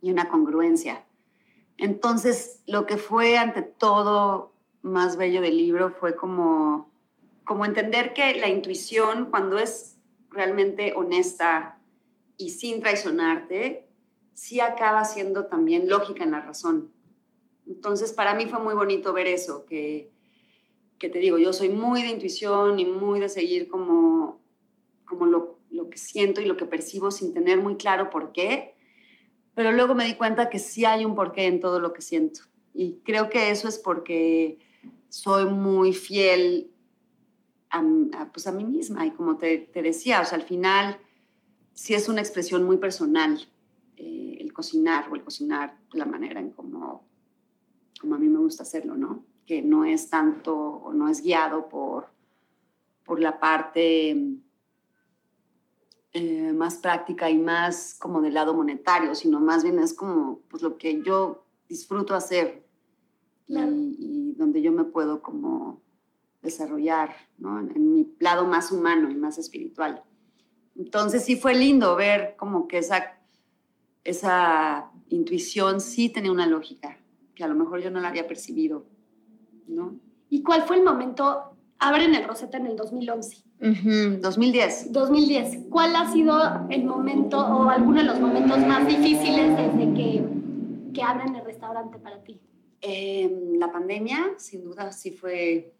y, 0.01 0.11
una 0.11 0.29
congruencia. 0.29 1.05
Entonces, 1.79 2.61
lo 2.67 2.87
que 2.87 2.97
fue 2.97 3.39
ante 3.39 3.63
todo 3.63 4.53
más 4.83 5.17
bello 5.17 5.41
del 5.41 5.57
libro 5.57 5.91
fue 5.91 6.17
como 6.17 6.92
como 7.45 7.65
entender 7.65 8.13
que 8.15 8.35
la 8.35 8.49
intuición, 8.49 9.27
cuando 9.31 9.59
es 9.59 9.97
realmente 10.31 10.93
honesta 10.95 11.79
y 12.37 12.51
sin 12.51 12.81
traicionarte, 12.81 13.87
sí 14.35 14.61
acaba 14.61 15.05
siendo 15.05 15.47
también 15.47 15.89
lógica 15.89 16.25
en 16.25 16.33
la 16.33 16.41
razón. 16.41 16.93
Entonces, 17.67 18.13
para 18.13 18.35
mí 18.35 18.47
fue 18.47 18.59
muy 18.59 18.75
bonito 18.75 19.13
ver 19.13 19.27
eso, 19.27 19.65
que, 19.67 20.11
que 20.99 21.09
te 21.09 21.19
digo, 21.19 21.39
yo 21.39 21.53
soy 21.53 21.69
muy 21.69 22.03
de 22.03 22.09
intuición 22.09 22.79
y 22.79 22.85
muy 22.85 23.21
de 23.21 23.29
seguir 23.29 23.69
como, 23.69 24.41
como 25.05 25.27
lo, 25.27 25.59
lo 25.71 25.89
que 25.89 25.99
siento 25.99 26.41
y 26.41 26.47
lo 26.47 26.57
que 26.57 26.65
percibo 26.65 27.11
sin 27.11 27.33
tener 27.33 27.61
muy 27.61 27.77
claro 27.77 28.11
por 28.11 28.33
qué, 28.33 28.75
pero 29.55 29.71
luego 29.71 29.95
me 29.95 30.07
di 30.07 30.15
cuenta 30.15 30.49
que 30.49 30.59
sí 30.59 30.85
hay 30.85 31.05
un 31.05 31.15
porqué 31.15 31.47
en 31.47 31.61
todo 31.61 31.79
lo 31.79 31.93
que 31.93 32.03
siento. 32.03 32.41
Y 32.75 33.01
creo 33.05 33.29
que 33.29 33.51
eso 33.51 33.69
es 33.69 33.79
porque 33.79 34.59
soy 35.09 35.45
muy 35.45 35.93
fiel 35.93 36.72
a, 37.73 38.31
pues 38.33 38.47
a 38.47 38.53
mí 38.53 38.65
misma. 38.65 39.07
Y 39.07 39.11
como 39.13 39.37
te, 39.37 39.59
te, 39.59 39.83
decía, 39.83 40.21
o 40.21 40.25
sea, 40.25 40.39
al 40.39 40.45
final 40.45 40.99
sí 41.73 41.95
es 41.95 42.09
una 42.09 42.21
expresión 42.21 42.65
muy 42.65 42.77
personal 42.77 43.41
eh, 43.97 44.37
el 44.41 44.53
cocinar 44.53 45.09
o 45.11 45.15
el 45.15 45.25
cocinar 45.25 45.79
la 45.93 46.05
manera 46.05 46.41
en 46.41 46.51
como, 46.51 47.07
como 48.01 48.15
a 48.15 48.19
mí 48.19 48.29
me 48.29 48.39
gusta 48.39 48.63
hacerlo, 48.63 48.97
¿no? 48.97 49.25
Que 49.47 49.63
no 49.63 49.85
es 49.85 50.11
tanto 50.11 50.57
o 50.57 50.93
no 50.93 51.09
es 51.09 51.23
guiado 51.23 51.69
por, 51.69 52.09
por 53.05 53.21
la 53.21 53.41
parte 53.41 54.17
eh, 56.13 56.53
más 56.53 56.77
práctica 56.77 57.31
y 57.31 57.39
más 57.39 57.97
como 57.99 58.21
del 58.21 58.35
lado 58.35 58.55
monetario, 58.55 59.15
sino 59.15 59.41
más 59.41 59.63
bien 59.63 59.79
es 59.79 59.95
como 59.95 60.41
pues, 60.51 60.63
lo 60.63 60.77
que 60.77 61.03
yo 61.03 61.47
disfruto 61.69 62.15
hacer 62.15 62.67
y, 63.47 63.57
y, 63.99 64.33
donde 64.35 64.63
yo 64.63 64.73
me 64.73 64.85
puedo 64.85 65.23
como 65.23 65.83
desarrollar, 66.43 67.15
¿no? 67.39 67.61
En, 67.61 67.95
mi 67.95 68.15
lado 68.19 68.47
más 68.47 68.73
humano 68.73 69.11
y 69.11 69.15
más 69.15 69.39
espiritual. 69.39 70.03
Entonces 70.77 71.25
sí 71.25 71.37
fue 71.37 71.55
lindo 71.55 71.97
ver 71.97 72.35
como 72.37 72.67
que 72.67 72.79
esa, 72.79 73.19
esa 74.05 74.91
intuición 75.09 75.81
sí 75.81 76.09
tenía 76.09 76.33
una 76.33 76.47
lógica, 76.47 76.99
que 77.35 77.45
a 77.45 77.49
lo 77.49 77.55
mejor 77.55 77.81
yo 77.81 77.91
no 77.91 78.01
la 78.01 78.09
había 78.09 78.27
percibido, 78.27 78.87
¿no? 79.69 79.99
¿Y 80.29 80.43
cuál 80.43 80.63
fue 80.63 80.77
el 80.77 80.83
momento? 80.83 81.57
Abren 81.79 82.15
el 82.15 82.25
Rosetta 82.25 82.59
en 82.59 82.67
el 82.67 82.77
2011. 82.77 83.43
2010. 84.21 84.93
2010. 84.93 85.67
¿Cuál 85.69 85.95
ha 85.95 86.11
sido 86.13 86.67
el 86.69 86.85
momento 86.85 87.39
o 87.39 87.69
alguno 87.69 88.01
de 88.01 88.07
los 88.07 88.21
momentos 88.21 88.59
más 88.67 88.87
difíciles 88.89 89.57
desde 89.57 89.95
que, 89.95 90.25
que 90.95 91.03
abren 91.03 91.35
el 91.37 91.45
restaurante 91.45 91.99
para 91.99 92.23
ti? 92.23 92.41
Eh, 92.81 93.31
la 93.59 93.71
pandemia, 93.71 94.35
sin 94.39 94.65
duda, 94.65 94.91
sí 94.91 95.13
fue 95.13 95.75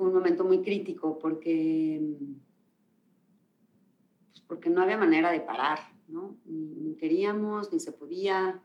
fue 0.00 0.08
un 0.08 0.14
momento 0.14 0.44
muy 0.44 0.62
crítico 0.62 1.18
porque, 1.18 2.00
pues, 4.30 4.40
porque 4.48 4.70
no 4.70 4.80
había 4.80 4.96
manera 4.96 5.30
de 5.30 5.40
parar, 5.40 5.78
¿no? 6.08 6.38
Ni, 6.46 6.94
queríamos, 6.94 7.70
ni 7.70 7.80
se 7.80 7.92
podía. 7.92 8.62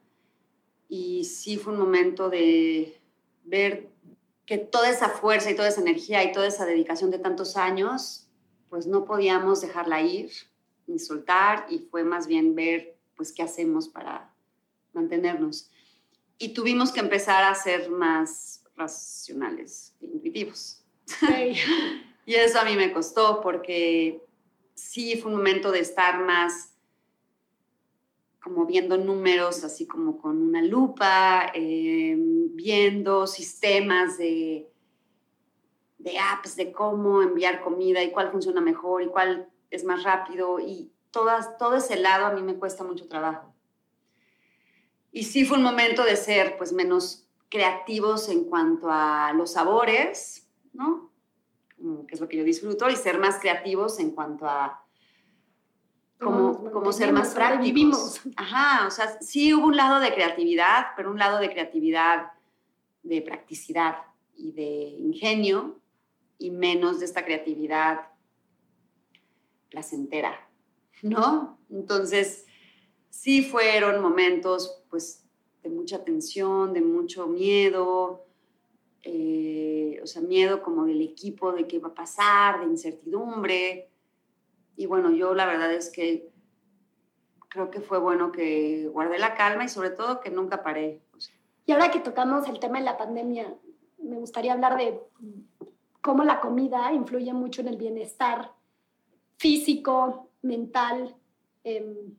Y 0.88 1.26
sí 1.26 1.58
fue 1.58 1.74
un 1.74 1.80
momento 1.80 2.30
de 2.30 3.02
ver 3.44 3.90
que 4.46 4.58
toda 4.58 4.90
esa 4.90 5.10
fuerza 5.10 5.52
y 5.52 5.58
toda 5.58 5.68
esa 5.68 5.82
energía 5.82 6.24
y 6.24 6.32
toda 6.32 6.48
esa 6.48 6.66
dedicación 6.66 7.12
de 7.12 7.20
tantos 7.20 7.58
años, 7.58 8.30
pues 8.70 8.88
no 8.88 9.04
podíamos 9.04 9.60
dejarla 9.60 10.02
ir 10.04 10.32
ni 10.88 11.00
soltar 11.00 11.66
y 11.70 11.80
fue 11.80 12.06
más 12.06 12.28
bien 12.28 12.56
ver 12.56 12.98
pues 13.18 13.34
qué 13.34 13.44
hacemos 13.44 13.90
para 13.90 14.34
mantenernos. 14.94 15.70
Y 16.38 16.54
tuvimos 16.54 16.94
que 16.94 17.02
empezar 17.02 17.44
a 17.44 17.54
ser 17.56 17.90
más 17.90 18.64
racionales 18.78 19.94
e 20.00 20.06
y 22.26 22.34
eso 22.34 22.60
a 22.60 22.66
mí 22.66 22.76
me 22.76 22.92
costó 22.92 23.42
porque 23.42 24.22
sí 24.74 25.18
fue 25.18 25.32
un 25.32 25.38
momento 25.38 25.72
de 25.72 25.80
estar 25.80 26.20
más 26.24 26.76
como 28.46 28.68
viendo 28.68 28.96
números, 28.98 29.64
así 29.64 29.88
como 29.88 30.20
con 30.20 30.40
una 30.40 30.62
lupa, 30.62 31.52
em, 31.56 32.56
viendo 32.56 33.26
sistemas 33.26 34.20
de, 34.20 34.70
de 35.98 36.20
apps, 36.20 36.56
de 36.56 36.72
cómo 36.72 37.24
enviar 37.24 37.64
comida 37.64 38.04
y 38.04 38.12
cuál 38.12 38.30
funciona 38.30 38.62
mejor 38.62 39.02
y 39.02 39.08
cuál 39.08 39.50
es 39.72 39.84
más 39.84 40.04
rápido. 40.04 40.60
Y 40.60 40.92
todas, 41.10 41.58
todo 41.58 41.78
ese 41.78 41.96
lado 41.96 42.28
a 42.28 42.34
mí 42.34 42.44
me 42.44 42.56
cuesta 42.56 42.84
mucho 42.84 43.08
trabajo. 43.08 43.52
Y 45.12 45.24
sí 45.24 45.44
fue 45.44 45.58
un 45.58 45.64
momento 45.64 46.04
de 46.04 46.16
ser 46.16 46.56
pues 46.56 46.72
menos 46.72 47.28
creativos 47.50 48.30
en 48.30 48.44
cuanto 48.44 48.90
a 48.92 49.34
los 49.34 49.54
sabores, 49.54 50.45
¿no? 50.76 51.12
Que 52.08 52.16
es 52.16 52.22
lo 52.22 52.28
que 52.28 52.38
yo 52.38 52.44
disfruto, 52.44 52.90
y 52.90 52.96
ser 52.96 53.20
más 53.20 53.40
creativos 53.40 54.00
en 54.00 54.12
cuanto 54.12 54.48
a 54.48 54.86
cómo, 56.20 56.92
ser 56.92 57.12
más 57.12 57.34
prácticos. 57.34 58.22
Ajá, 58.38 58.88
o 58.88 58.92
sea, 58.92 59.20
sí 59.22 59.54
hubo 59.54 59.68
un 59.68 59.78
lado 59.78 60.00
de 60.00 60.14
creatividad, 60.14 60.88
pero 60.96 61.12
un 61.12 61.20
lado 61.20 61.40
de 61.40 61.50
creatividad, 61.50 62.32
de 63.04 63.22
practicidad 63.22 63.98
y 64.36 64.52
de 64.52 64.96
ingenio, 65.00 65.80
y 66.38 66.52
menos 66.52 67.00
de 67.00 67.06
esta 67.06 67.24
creatividad 67.24 68.10
placentera, 69.70 70.50
¿no? 71.02 71.60
Entonces, 71.70 72.46
sí 73.10 73.42
fueron 73.42 74.02
momentos, 74.02 74.84
pues, 74.90 75.24
de 75.64 75.70
mucha 75.70 76.04
tensión, 76.04 76.74
de 76.74 76.82
mucho 76.82 77.28
miedo, 77.28 78.25
eh, 79.08 80.00
o 80.02 80.08
sea, 80.08 80.24
miedo 80.24 80.64
como 80.64 80.86
del 80.86 81.00
equipo, 81.00 81.52
de 81.52 81.68
qué 81.68 81.78
va 81.78 81.90
a 81.90 81.94
pasar, 81.94 82.60
de 82.60 82.66
incertidumbre. 82.66 83.88
Y 84.76 84.88
bueno, 84.88 85.12
yo 85.12 85.36
la 85.36 85.46
verdad 85.46 85.72
es 85.72 85.92
que 85.92 86.28
creo 87.50 87.70
que 87.70 87.82
fue 87.82 88.00
bueno 88.00 88.32
que 88.32 88.90
guardé 88.92 89.20
la 89.20 89.36
calma 89.36 89.64
y 89.64 89.70
sobre 89.70 89.92
todo 89.92 90.22
que 90.22 90.32
nunca 90.32 90.64
paré. 90.64 91.04
Y 91.68 91.72
ahora 91.72 91.92
que 91.92 92.00
tocamos 92.00 92.50
el 92.50 92.60
tema 92.60 92.80
de 92.80 92.86
la 92.86 92.98
pandemia, 92.98 93.56
me 94.00 94.18
gustaría 94.18 94.54
hablar 94.54 94.76
de 94.76 95.00
cómo 96.02 96.24
la 96.24 96.42
comida 96.42 96.92
influye 96.92 97.32
mucho 97.32 97.62
en 97.62 97.68
el 97.68 97.78
bienestar 97.78 98.54
físico, 99.38 100.32
mental, 100.42 101.16
em, 101.64 102.16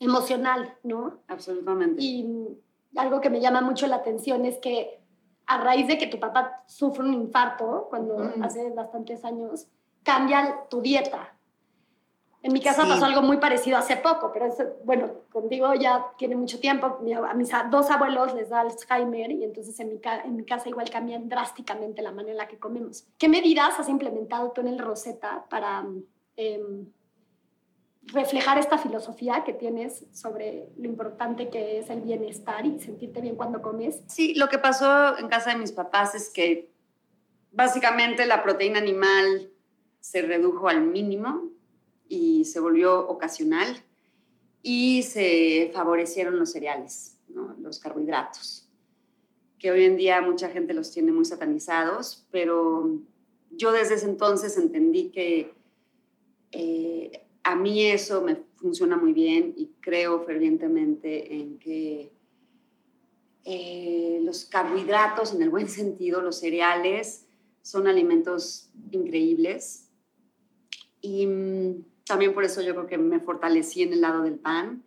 emocional, 0.00 0.76
¿no? 0.82 1.20
Absolutamente. 1.28 2.02
Y 2.02 2.58
algo 2.96 3.20
que 3.20 3.30
me 3.30 3.40
llama 3.40 3.60
mucho 3.60 3.86
la 3.86 3.96
atención 3.96 4.44
es 4.46 4.58
que 4.58 5.01
a 5.46 5.58
raíz 5.58 5.86
de 5.88 5.98
que 5.98 6.06
tu 6.06 6.18
papá 6.18 6.62
sufre 6.66 7.04
un 7.04 7.14
infarto, 7.14 7.86
cuando 7.90 8.32
hace 8.42 8.70
bastantes 8.70 9.24
años, 9.24 9.66
cambia 10.02 10.66
tu 10.68 10.80
dieta. 10.80 11.34
En 12.42 12.52
mi 12.52 12.60
casa 12.60 12.82
pasó 12.82 13.04
algo 13.04 13.22
muy 13.22 13.36
parecido 13.36 13.78
hace 13.78 13.96
poco, 13.96 14.32
pero 14.32 14.52
bueno, 14.84 15.10
contigo 15.30 15.74
ya 15.74 16.06
tiene 16.18 16.34
mucho 16.34 16.58
tiempo. 16.58 16.98
A 17.28 17.34
mis 17.34 17.50
dos 17.70 17.88
abuelos 17.88 18.34
les 18.34 18.48
da 18.48 18.60
Alzheimer 18.60 19.30
y 19.30 19.44
entonces 19.44 19.78
en 19.78 19.90
mi, 19.90 20.00
en 20.24 20.36
mi 20.36 20.44
casa 20.44 20.68
igual 20.68 20.90
cambian 20.90 21.28
drásticamente 21.28 22.02
la 22.02 22.10
manera 22.10 22.32
en 22.32 22.38
la 22.38 22.48
que 22.48 22.58
comemos. 22.58 23.06
¿Qué 23.16 23.28
medidas 23.28 23.78
has 23.78 23.88
implementado 23.88 24.50
tú 24.50 24.60
en 24.60 24.68
el 24.68 24.80
Rosetta 24.80 25.44
para 25.48 25.84
em, 26.36 26.86
reflejar 28.08 28.58
esta 28.58 28.78
filosofía 28.78 29.44
que 29.44 29.52
tienes 29.52 30.04
sobre 30.12 30.68
lo 30.76 30.86
importante 30.86 31.48
que 31.48 31.78
es 31.78 31.88
el 31.90 32.00
bienestar 32.00 32.66
y 32.66 32.80
sentirte 32.80 33.20
bien 33.20 33.36
cuando 33.36 33.62
comes. 33.62 34.02
Sí, 34.08 34.34
lo 34.34 34.48
que 34.48 34.58
pasó 34.58 35.18
en 35.18 35.28
casa 35.28 35.50
de 35.50 35.56
mis 35.56 35.72
papás 35.72 36.14
es 36.14 36.28
que 36.30 36.70
básicamente 37.52 38.26
la 38.26 38.42
proteína 38.42 38.78
animal 38.78 39.50
se 40.00 40.22
redujo 40.22 40.68
al 40.68 40.82
mínimo 40.82 41.50
y 42.08 42.44
se 42.44 42.60
volvió 42.60 43.08
ocasional 43.08 43.82
y 44.62 45.02
se 45.04 45.70
favorecieron 45.72 46.38
los 46.38 46.52
cereales, 46.52 47.18
los 47.58 47.78
carbohidratos, 47.78 48.68
que 49.58 49.70
hoy 49.70 49.84
en 49.84 49.96
día 49.96 50.20
mucha 50.20 50.48
gente 50.50 50.74
los 50.74 50.92
tiene 50.92 51.12
muy 51.12 51.24
satanizados, 51.24 52.26
pero 52.30 52.98
yo 53.50 53.72
desde 53.72 53.94
ese 53.94 54.06
entonces 54.06 54.56
entendí 54.56 55.10
que 55.10 55.54
eh, 56.52 57.21
a 57.44 57.56
mí 57.56 57.86
eso 57.86 58.22
me 58.22 58.36
funciona 58.56 58.96
muy 58.96 59.12
bien 59.12 59.54
y 59.56 59.72
creo 59.80 60.24
fervientemente 60.24 61.34
en 61.34 61.58
que 61.58 62.12
eh, 63.44 64.20
los 64.22 64.44
carbohidratos, 64.44 65.34
en 65.34 65.42
el 65.42 65.50
buen 65.50 65.68
sentido, 65.80 66.22
los 66.22 66.38
cereales, 66.38 67.26
son 67.62 67.86
alimentos 67.86 68.70
increíbles. 68.90 69.88
Y 71.00 71.26
mm, 71.26 71.84
también 72.04 72.34
por 72.34 72.44
eso 72.44 72.62
yo 72.62 72.74
creo 72.74 72.86
que 72.86 72.98
me 72.98 73.20
fortalecí 73.20 73.82
en 73.82 73.92
el 73.92 74.00
lado 74.00 74.22
del 74.22 74.38
pan. 74.38 74.84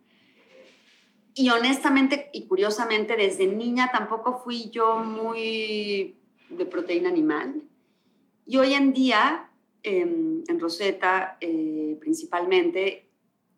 Y 1.34 1.50
honestamente 1.50 2.30
y 2.32 2.46
curiosamente, 2.46 3.14
desde 3.16 3.46
niña 3.46 3.90
tampoco 3.92 4.40
fui 4.42 4.70
yo 4.70 5.00
muy 5.00 6.16
de 6.48 6.66
proteína 6.66 7.10
animal. 7.10 7.62
Y 8.46 8.56
hoy 8.56 8.72
en 8.72 8.94
día 8.94 9.50
en, 10.48 10.60
Rosetta 10.60 11.36
eh, 11.40 11.96
principalmente, 12.00 13.08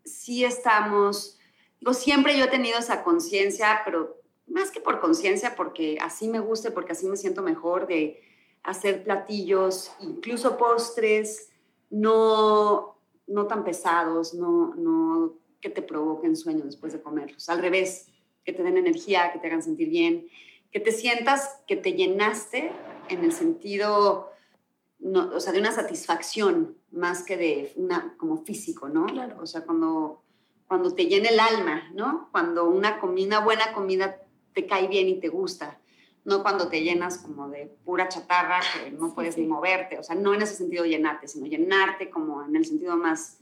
sí 0.04 0.44
estamos, 0.44 1.38
digo, 1.80 1.94
siempre 1.94 2.36
yo 2.36 2.44
he 2.44 2.48
tenido 2.48 2.78
esa 2.78 3.02
conciencia, 3.04 3.82
pero 3.84 4.20
más 4.46 4.70
que 4.70 4.80
por 4.80 5.00
conciencia, 5.00 5.54
porque 5.56 5.98
así 6.00 6.28
me 6.28 6.40
gusta, 6.40 6.72
porque 6.72 6.92
así 6.92 7.06
me 7.06 7.16
siento 7.16 7.42
mejor 7.42 7.86
de 7.86 8.20
hacer 8.62 9.04
platillos, 9.04 9.92
incluso 10.00 10.56
postres, 10.56 11.50
no, 11.90 12.98
no 13.26 13.46
tan 13.46 13.64
pesados, 13.64 14.34
no, 14.34 14.74
no 14.74 15.38
que 15.60 15.70
te 15.70 15.82
provoquen 15.82 16.36
sueño 16.36 16.64
después 16.64 16.92
de 16.92 17.02
comerlos. 17.02 17.48
Al 17.48 17.60
revés, 17.60 18.06
que 18.44 18.52
te 18.52 18.62
den 18.62 18.78
energía, 18.78 19.30
que 19.32 19.38
te 19.38 19.46
hagan 19.46 19.62
sentir 19.62 19.90
bien, 19.90 20.28
que 20.70 20.80
te 20.80 20.92
sientas 20.92 21.60
que 21.66 21.76
te 21.76 21.92
llenaste 21.92 22.72
en 23.08 23.24
el 23.24 23.32
sentido, 23.32 24.30
no, 24.98 25.30
o 25.34 25.40
sea, 25.40 25.52
de 25.52 25.60
una 25.60 25.72
satisfacción 25.72 26.77
más 26.90 27.22
que 27.22 27.36
de 27.36 27.72
una 27.76 28.14
como 28.16 28.44
físico, 28.44 28.88
¿no? 28.88 29.06
Claro. 29.06 29.36
O 29.40 29.46
sea, 29.46 29.64
cuando, 29.64 30.22
cuando 30.66 30.94
te 30.94 31.06
llena 31.06 31.28
el 31.28 31.40
alma, 31.40 31.90
¿no? 31.94 32.28
Cuando 32.32 32.68
una, 32.68 32.98
una 33.02 33.40
buena 33.40 33.72
comida 33.72 34.22
te 34.54 34.66
cae 34.66 34.88
bien 34.88 35.08
y 35.08 35.20
te 35.20 35.28
gusta 35.28 35.78
no 36.28 36.42
cuando 36.42 36.68
te 36.68 36.82
llenas 36.82 37.18
como 37.18 37.48
de 37.48 37.74
pura 37.84 38.08
chatarra 38.08 38.60
que 38.60 38.90
no 38.90 39.14
puedes 39.14 39.38
ni 39.38 39.46
moverte, 39.46 39.98
o 39.98 40.02
sea, 40.02 40.14
no 40.14 40.34
en 40.34 40.42
ese 40.42 40.54
sentido 40.54 40.84
llenarte, 40.84 41.26
sino 41.26 41.46
llenarte 41.46 42.10
como 42.10 42.44
en 42.44 42.54
el 42.54 42.66
sentido 42.66 42.96
más, 42.96 43.38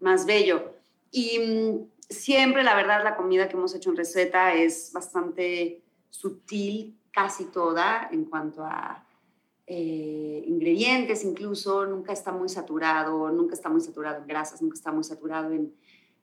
más 0.00 0.26
bello. 0.26 0.74
Y 1.12 1.38
mm, 1.38 1.88
siempre, 2.10 2.64
la 2.64 2.74
verdad, 2.74 3.04
la 3.04 3.16
comida 3.16 3.48
que 3.48 3.56
hemos 3.56 3.74
hecho 3.76 3.90
en 3.90 3.96
receta 3.96 4.54
es 4.54 4.90
bastante 4.92 5.82
sutil, 6.10 6.98
casi 7.12 7.44
toda, 7.44 8.08
en 8.10 8.24
cuanto 8.24 8.64
a 8.64 9.05
eh, 9.66 10.44
ingredientes 10.46 11.24
incluso, 11.24 11.86
nunca 11.86 12.12
está 12.12 12.30
muy 12.30 12.48
saturado, 12.48 13.30
nunca 13.30 13.54
está 13.54 13.68
muy 13.68 13.80
saturado 13.80 14.20
en 14.20 14.26
grasas, 14.26 14.62
nunca 14.62 14.74
está 14.74 14.92
muy 14.92 15.02
saturado 15.02 15.52
en, 15.52 15.74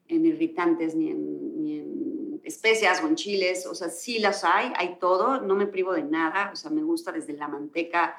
en 0.07 0.25
irritantes 0.25 0.95
ni 0.95 1.09
en, 1.09 1.61
ni 1.61 2.39
especias 2.43 3.03
o 3.03 3.07
en 3.07 3.15
chiles, 3.15 3.65
o 3.65 3.75
sea, 3.75 3.89
sí 3.89 4.19
las 4.19 4.43
hay, 4.43 4.71
hay 4.75 4.97
todo, 4.99 5.41
no 5.41 5.55
me 5.55 5.67
privo 5.67 5.93
de 5.93 6.03
nada, 6.03 6.51
o 6.53 6.55
sea, 6.55 6.71
me 6.71 6.83
gusta 6.83 7.11
desde 7.11 7.33
la 7.33 7.47
manteca 7.47 8.15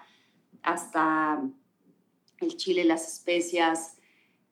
hasta 0.62 1.42
el 2.40 2.56
chile, 2.56 2.84
las 2.84 3.14
especias, 3.14 3.96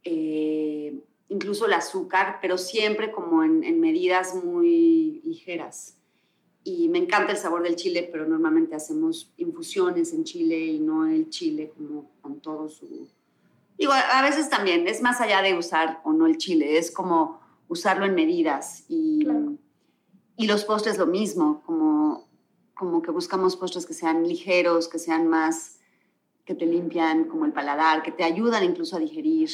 eh, 0.05 0.99
incluso 1.29 1.67
el 1.67 1.73
azúcar, 1.73 2.39
pero 2.41 2.59
siempre 2.59 3.13
como 3.13 3.43
en, 3.43 3.65
en, 3.65 3.81
medidas 3.81 4.35
muy 4.35 5.23
ligeras. 5.25 5.97
Y 6.65 6.89
me 6.89 6.99
encanta 6.99 7.33
el 7.33 7.39
sabor 7.39 7.63
del 7.63 7.77
chile, 7.77 8.09
pero 8.11 8.27
normalmente 8.27 8.77
hacemos 8.77 9.33
infusiones 9.37 10.13
en 10.13 10.25
chile 10.25 10.59
y 10.59 10.79
no 10.79 11.07
el 11.07 11.29
chile 11.29 11.73
como 11.77 12.11
con 12.21 12.41
todo 12.41 12.69
su... 12.69 13.09
Digo, 13.77 13.93
a 13.93 14.23
veces 14.23 14.49
también 14.49 14.87
es 14.87 15.03
más 15.03 15.21
allá 15.21 15.43
de 15.43 15.55
usar 15.59 16.01
o 16.05 16.13
no 16.13 16.27
el 16.27 16.37
chile, 16.37 16.79
es 16.79 16.93
como 16.93 17.41
usarlo 17.69 18.05
en 18.05 18.15
medidas 18.15 18.85
y, 18.87 19.25
claro. 19.25 19.55
y 20.37 20.47
los 20.47 20.65
postres 20.65 20.99
lo 20.99 21.07
mismo, 21.07 21.63
como, 21.65 22.29
como 22.75 23.03
que 23.03 23.11
buscamos 23.11 23.57
postres 23.57 23.87
que 23.87 23.95
sean 23.95 24.29
ligeros, 24.29 24.89
que 24.89 24.99
sean 24.99 25.27
más, 25.27 25.81
que 26.45 26.55
te 26.55 26.67
limpian 26.67 27.25
como 27.25 27.45
el 27.45 27.53
paladar, 27.53 28.03
que 28.03 28.13
te 28.13 28.25
ayudan 28.25 28.63
incluso 28.63 28.97
a 28.97 29.01
digerir, 29.01 29.51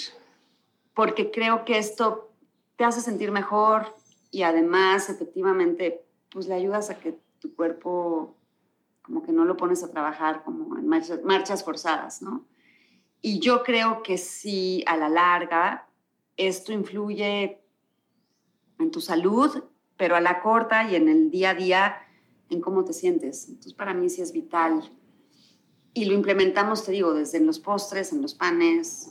porque 0.94 1.30
creo 1.30 1.64
que 1.64 1.78
esto 1.78 2.30
te 2.76 2.84
hace 2.84 3.00
sentir 3.00 3.30
mejor 3.30 3.94
y 4.30 4.42
además 4.42 5.08
efectivamente 5.08 6.04
pues 6.30 6.46
le 6.46 6.54
ayudas 6.54 6.90
a 6.90 6.98
que 6.98 7.18
tu 7.40 7.54
cuerpo 7.54 8.36
como 9.02 9.22
que 9.22 9.32
no 9.32 9.44
lo 9.44 9.56
pones 9.56 9.82
a 9.82 9.90
trabajar 9.90 10.44
como 10.44 10.76
en 10.76 10.86
marchas, 10.86 11.22
marchas 11.24 11.64
forzadas, 11.64 12.20
¿no? 12.20 12.46
Y 13.22 13.40
yo 13.40 13.62
creo 13.62 14.02
que 14.02 14.18
sí, 14.18 14.84
a 14.86 14.96
la 14.96 15.08
larga, 15.08 15.88
esto 16.36 16.72
influye 16.72 17.60
en 18.78 18.90
tu 18.90 19.00
salud, 19.00 19.64
pero 19.96 20.14
a 20.14 20.20
la 20.20 20.40
corta 20.40 20.88
y 20.90 20.94
en 20.94 21.08
el 21.08 21.30
día 21.30 21.50
a 21.50 21.54
día 21.54 21.96
en 22.50 22.60
cómo 22.60 22.84
te 22.84 22.92
sientes. 22.92 23.48
Entonces, 23.48 23.74
para 23.74 23.94
mí 23.94 24.08
sí 24.08 24.22
es 24.22 24.32
vital. 24.32 24.92
Y 25.94 26.04
lo 26.04 26.14
implementamos, 26.14 26.84
te 26.84 26.92
digo, 26.92 27.14
desde 27.14 27.38
en 27.38 27.46
los 27.46 27.58
postres, 27.58 28.12
en 28.12 28.22
los 28.22 28.34
panes. 28.34 29.10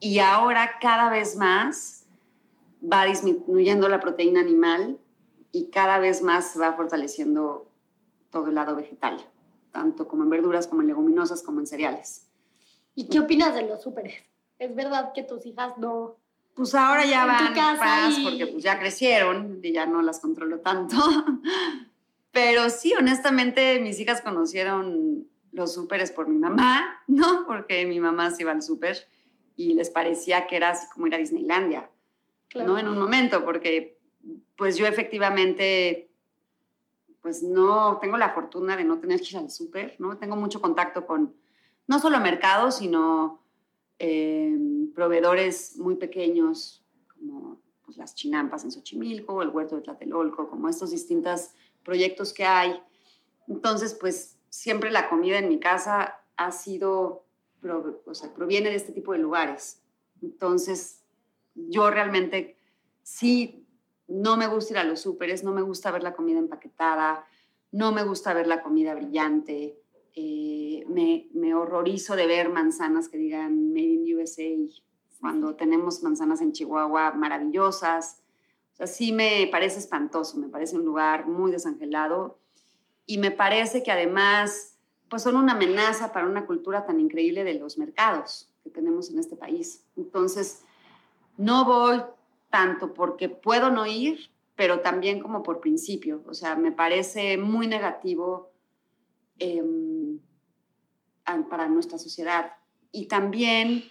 Y 0.00 0.20
ahora 0.20 0.78
cada 0.80 1.10
vez 1.10 1.36
más 1.36 2.06
va 2.82 3.04
disminuyendo 3.04 3.88
la 3.88 4.00
proteína 4.00 4.40
animal 4.40 4.98
y 5.52 5.70
cada 5.70 5.98
vez 5.98 6.22
más 6.22 6.52
se 6.52 6.58
va 6.58 6.72
fortaleciendo 6.72 7.70
todo 8.30 8.48
el 8.48 8.54
lado 8.54 8.74
vegetal, 8.74 9.18
tanto 9.70 10.08
como 10.08 10.24
en 10.24 10.30
verduras, 10.30 10.66
como 10.66 10.80
en 10.80 10.88
leguminosas, 10.88 11.42
como 11.42 11.60
en 11.60 11.66
cereales. 11.66 12.28
¿Y 12.94 13.08
qué 13.08 13.20
opinas 13.20 13.54
de 13.54 13.62
los 13.62 13.82
súperes? 13.82 14.14
¿Es 14.58 14.74
verdad 14.74 15.12
que 15.12 15.22
tus 15.22 15.46
hijas 15.46 15.76
no 15.78 16.16
pues 16.54 16.74
ahora 16.74 17.04
ya 17.06 17.24
van 17.24 17.54
paz 17.54 18.18
y... 18.18 18.24
porque 18.24 18.46
pues 18.46 18.62
ya 18.62 18.78
crecieron 18.78 19.60
y 19.62 19.72
ya 19.72 19.86
no 19.86 20.02
las 20.02 20.20
controlo 20.20 20.60
tanto. 20.60 20.96
Pero 22.30 22.70
sí, 22.70 22.92
honestamente, 22.98 23.80
mis 23.80 23.98
hijas 24.00 24.20
conocieron 24.20 25.28
los 25.52 25.74
súperes 25.74 26.12
por 26.12 26.28
mi 26.28 26.38
mamá, 26.38 27.02
¿no? 27.06 27.44
Porque 27.46 27.86
mi 27.86 28.00
mamá 28.00 28.30
se 28.30 28.42
iba 28.42 28.52
al 28.52 28.62
súper 28.62 29.08
y 29.56 29.74
les 29.74 29.90
parecía 29.90 30.46
que 30.46 30.56
era 30.56 30.70
así 30.70 30.86
como 30.92 31.06
ir 31.06 31.14
a 31.14 31.18
Disneylandia, 31.18 31.90
claro. 32.48 32.72
¿no? 32.72 32.78
En 32.78 32.88
un 32.88 32.98
momento, 32.98 33.44
porque 33.44 33.98
pues 34.56 34.76
yo 34.76 34.86
efectivamente, 34.86 36.10
pues 37.20 37.42
no, 37.42 37.98
tengo 38.00 38.16
la 38.16 38.30
fortuna 38.30 38.76
de 38.76 38.84
no 38.84 38.98
tener 38.98 39.20
que 39.20 39.30
ir 39.30 39.38
al 39.38 39.50
súper, 39.50 39.96
¿no? 39.98 40.18
Tengo 40.18 40.36
mucho 40.36 40.60
contacto 40.60 41.06
con, 41.06 41.34
no 41.86 41.98
solo 41.98 42.20
mercados, 42.20 42.76
sino 42.76 43.42
eh, 43.98 44.56
proveedores 44.94 45.76
muy 45.76 45.96
pequeños, 45.96 46.84
como 47.08 47.60
pues, 47.84 47.96
las 47.96 48.14
chinampas 48.14 48.64
en 48.64 48.72
Xochimilco, 48.72 49.42
el 49.42 49.50
huerto 49.50 49.76
de 49.76 49.82
Tlatelolco, 49.82 50.48
como 50.48 50.68
estos 50.68 50.90
distintos 50.90 51.50
proyectos 51.84 52.32
que 52.32 52.44
hay. 52.44 52.80
Entonces, 53.48 53.94
pues 53.94 54.38
siempre 54.48 54.90
la 54.90 55.08
comida 55.08 55.38
en 55.38 55.48
mi 55.48 55.58
casa 55.58 56.20
ha 56.36 56.52
sido, 56.52 57.24
o 57.62 58.14
sea, 58.14 58.32
proviene 58.34 58.70
de 58.70 58.76
este 58.76 58.92
tipo 58.92 59.12
de 59.12 59.18
lugares. 59.18 59.82
Entonces, 60.22 61.02
yo 61.54 61.90
realmente 61.90 62.56
sí, 63.02 63.61
no 64.08 64.36
me 64.36 64.46
gusta 64.46 64.74
ir 64.74 64.78
a 64.78 64.84
los 64.84 65.00
súperes, 65.00 65.44
no 65.44 65.52
me 65.52 65.62
gusta 65.62 65.90
ver 65.90 66.02
la 66.02 66.14
comida 66.14 66.38
empaquetada, 66.38 67.26
no 67.70 67.92
me 67.92 68.04
gusta 68.04 68.34
ver 68.34 68.46
la 68.46 68.62
comida 68.62 68.94
brillante, 68.94 69.78
eh, 70.14 70.84
me, 70.88 71.28
me, 71.32 71.54
horrorizo 71.54 72.16
de 72.16 72.26
ver 72.26 72.50
manzanas 72.50 73.08
que 73.08 73.16
digan 73.16 73.72
Made 73.72 73.82
in 73.82 74.16
USA 74.16 74.42
cuando 75.20 75.54
tenemos 75.54 76.02
manzanas 76.02 76.42
en 76.42 76.52
Chihuahua 76.52 77.12
maravillosas. 77.12 78.20
O 78.72 78.76
sea, 78.76 78.86
sí 78.86 79.12
me 79.12 79.48
parece 79.50 79.78
espantoso, 79.78 80.36
me 80.36 80.48
parece 80.48 80.76
un 80.76 80.84
lugar 80.84 81.26
muy 81.26 81.50
desangelado 81.50 82.38
y 83.06 83.18
me 83.18 83.30
parece 83.30 83.82
que 83.82 83.92
además 83.92 84.76
pues 85.08 85.22
son 85.22 85.36
una 85.36 85.52
amenaza 85.52 86.12
para 86.12 86.26
una 86.26 86.46
cultura 86.46 86.86
tan 86.86 86.98
increíble 86.98 87.44
de 87.44 87.54
los 87.54 87.76
mercados 87.76 88.50
que 88.62 88.70
tenemos 88.70 89.10
en 89.10 89.18
este 89.18 89.36
país. 89.36 89.84
Entonces, 89.96 90.62
no 91.36 91.64
voy 91.66 92.02
tanto 92.52 92.92
porque 92.92 93.30
puedo 93.30 93.70
no 93.70 93.86
ir, 93.86 94.30
pero 94.54 94.80
también 94.80 95.20
como 95.20 95.42
por 95.42 95.60
principio. 95.60 96.22
O 96.26 96.34
sea, 96.34 96.54
me 96.54 96.70
parece 96.70 97.38
muy 97.38 97.66
negativo 97.66 98.52
eh, 99.38 99.64
para 101.50 101.68
nuestra 101.68 101.98
sociedad. 101.98 102.52
Y 102.92 103.06
también 103.06 103.84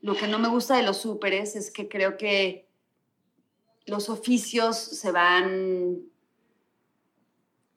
lo 0.00 0.14
que 0.14 0.28
no 0.28 0.38
me 0.38 0.48
gusta 0.48 0.76
de 0.76 0.82
los 0.82 0.98
súperes 0.98 1.56
es 1.56 1.72
que 1.72 1.88
creo 1.88 2.16
que 2.18 2.68
los 3.86 4.10
oficios 4.10 4.76
se 4.76 5.10
van 5.10 6.02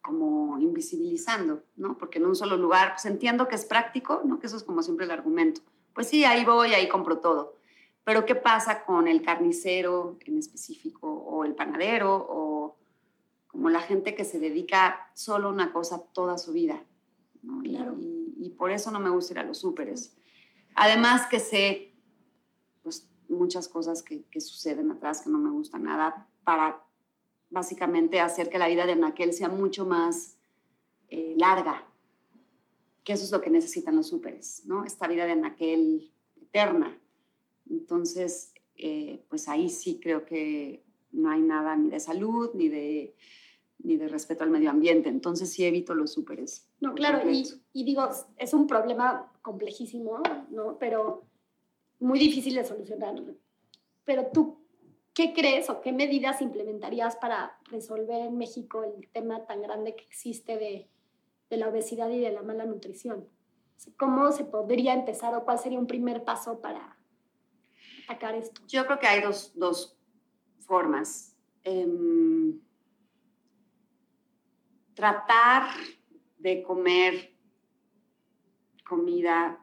como 0.01 0.59
invisibilizando, 0.59 1.63
¿no? 1.77 1.97
Porque 1.97 2.19
en 2.19 2.25
un 2.25 2.35
solo 2.35 2.57
lugar, 2.57 2.93
pues 2.93 3.05
entiendo 3.05 3.47
que 3.47 3.55
es 3.55 3.65
práctico, 3.65 4.21
¿no? 4.25 4.39
Que 4.39 4.47
eso 4.47 4.57
es 4.57 4.63
como 4.63 4.83
siempre 4.83 5.05
el 5.05 5.11
argumento. 5.11 5.61
Pues 5.93 6.07
sí, 6.07 6.25
ahí 6.25 6.43
voy, 6.43 6.73
ahí 6.73 6.89
compro 6.89 7.19
todo. 7.19 7.54
Pero 8.05 8.25
¿qué 8.25 8.35
pasa 8.35 8.85
con 8.85 9.09
el 9.09 9.21
carnicero 9.21 10.17
en 10.25 10.37
específico 10.37 11.11
o 11.11 11.43
el 11.43 11.55
panadero 11.55 12.25
o 12.29 12.77
como 13.47 13.69
la 13.69 13.81
gente 13.81 14.15
que 14.15 14.23
se 14.23 14.39
dedica 14.39 15.09
solo 15.13 15.49
a 15.49 15.51
una 15.51 15.73
cosa 15.73 16.01
toda 16.13 16.37
su 16.37 16.53
vida? 16.53 16.81
¿no? 17.41 17.61
Claro. 17.61 17.97
Y, 17.99 18.35
y 18.37 18.51
por 18.51 18.71
eso 18.71 18.91
no 18.91 18.99
me 18.99 19.09
gusta 19.09 19.33
ir 19.33 19.39
a 19.39 19.43
los 19.43 19.57
súperes. 19.57 20.15
Además 20.75 21.27
que 21.27 21.39
sé 21.39 21.93
pues, 22.83 23.09
muchas 23.27 23.67
cosas 23.67 24.03
que, 24.03 24.23
que, 24.25 24.39
suceden 24.39 24.91
atrás 24.91 25.21
que 25.21 25.29
no 25.29 25.39
me 25.39 25.49
gustan 25.49 25.83
nada 25.83 26.27
para 26.43 26.81
básicamente 27.49 28.19
hacer 28.19 28.49
que 28.49 28.59
la 28.59 28.67
vida 28.67 28.85
de 28.85 28.91
Anaquel 28.93 29.33
sea 29.33 29.49
mucho 29.49 29.85
más 29.85 30.37
eh, 31.09 31.33
larga, 31.37 31.87
que 33.03 33.13
eso 33.13 33.23
es 33.23 33.31
lo 33.31 33.41
que 33.41 33.49
necesitan 33.49 33.95
los 33.95 34.07
súperes, 34.07 34.63
¿no? 34.65 34.83
Esta 34.83 35.07
vida 35.07 35.25
de 35.25 35.31
Anaquel 35.31 36.11
eterna. 36.41 36.99
Entonces, 37.69 38.53
eh, 38.75 39.23
pues 39.29 39.47
ahí 39.47 39.69
sí 39.69 39.99
creo 40.01 40.25
que 40.25 40.83
no 41.11 41.29
hay 41.29 41.41
nada 41.41 41.75
ni 41.75 41.89
de 41.89 41.99
salud, 41.99 42.51
ni 42.53 42.69
de 42.69 43.15
ni 43.79 43.97
de 43.97 44.07
respeto 44.07 44.43
al 44.43 44.49
medio 44.49 44.69
ambiente. 44.69 45.09
Entonces 45.09 45.51
sí 45.51 45.63
evito 45.63 45.93
los 45.93 46.13
súperes. 46.13 46.67
No, 46.79 46.93
claro, 46.93 47.29
y, 47.29 47.45
y, 47.73 47.83
digo, 47.83 48.09
es 48.37 48.53
un 48.53 48.67
problema 48.67 49.31
complejísimo, 49.41 50.21
¿no? 50.49 50.77
Pero 50.79 51.25
muy 51.99 52.19
difícil 52.19 52.55
de 52.55 52.65
solucionar. 52.65 53.15
Pero 54.03 54.27
tú, 54.33 54.57
¿qué 55.13 55.33
crees 55.33 55.69
o 55.69 55.81
qué 55.81 55.91
medidas 55.91 56.41
implementarías 56.41 57.15
para 57.15 57.59
resolver 57.65 58.21
en 58.21 58.37
México 58.37 58.83
el 58.83 59.07
tema 59.09 59.45
tan 59.45 59.61
grande 59.61 59.95
que 59.95 60.03
existe 60.03 60.57
de, 60.57 60.89
de 61.49 61.57
la 61.57 61.69
obesidad 61.69 62.09
y 62.09 62.19
de 62.19 62.31
la 62.31 62.41
mala 62.41 62.65
nutrición? 62.65 63.27
¿Cómo 63.97 64.31
se 64.31 64.45
podría 64.45 64.93
empezar 64.93 65.35
o 65.35 65.43
cuál 65.43 65.59
sería 65.59 65.79
un 65.79 65.87
primer 65.87 66.23
paso 66.23 66.61
para 66.61 66.94
atacar 68.07 68.35
esto? 68.35 68.61
Yo 68.67 68.85
creo 68.85 68.99
que 68.99 69.07
hay 69.07 69.21
dos, 69.21 69.51
dos 69.55 69.97
formas. 70.59 71.35
Em, 71.63 72.59
tratar 74.93 75.69
de 76.37 76.63
comer 76.63 77.35
comida 78.87 79.59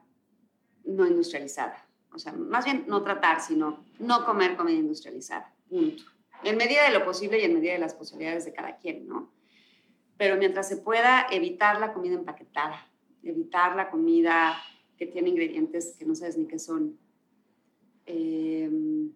no 0.83 1.07
industrializada. 1.07 1.87
O 2.11 2.19
sea, 2.19 2.33
más 2.33 2.65
bien 2.65 2.85
no 2.87 3.03
tratar, 3.03 3.41
sino 3.41 3.83
no 3.99 4.25
comer 4.25 4.55
comida 4.55 4.77
industrializada. 4.77 5.53
Punto. 5.69 6.03
En 6.43 6.57
medida 6.57 6.83
de 6.83 6.97
lo 6.97 7.05
posible 7.05 7.39
y 7.39 7.45
en 7.45 7.53
medida 7.53 7.73
de 7.73 7.79
las 7.79 7.93
posibilidades 7.93 8.45
de 8.45 8.53
cada 8.53 8.77
quien, 8.77 9.07
¿no? 9.07 9.33
Pero 10.17 10.37
mientras 10.37 10.67
se 10.67 10.77
pueda 10.77 11.25
evitar 11.31 11.79
la 11.79 11.93
comida 11.93 12.15
empaquetada, 12.15 12.85
evitar 13.23 13.75
la 13.75 13.89
comida 13.89 14.61
que 14.97 15.07
tiene 15.07 15.29
ingredientes 15.29 15.95
que 15.97 16.05
no 16.05 16.15
sabes 16.15 16.37
ni 16.37 16.45
qué 16.45 16.59
son. 16.59 16.99
Em, 18.05 19.11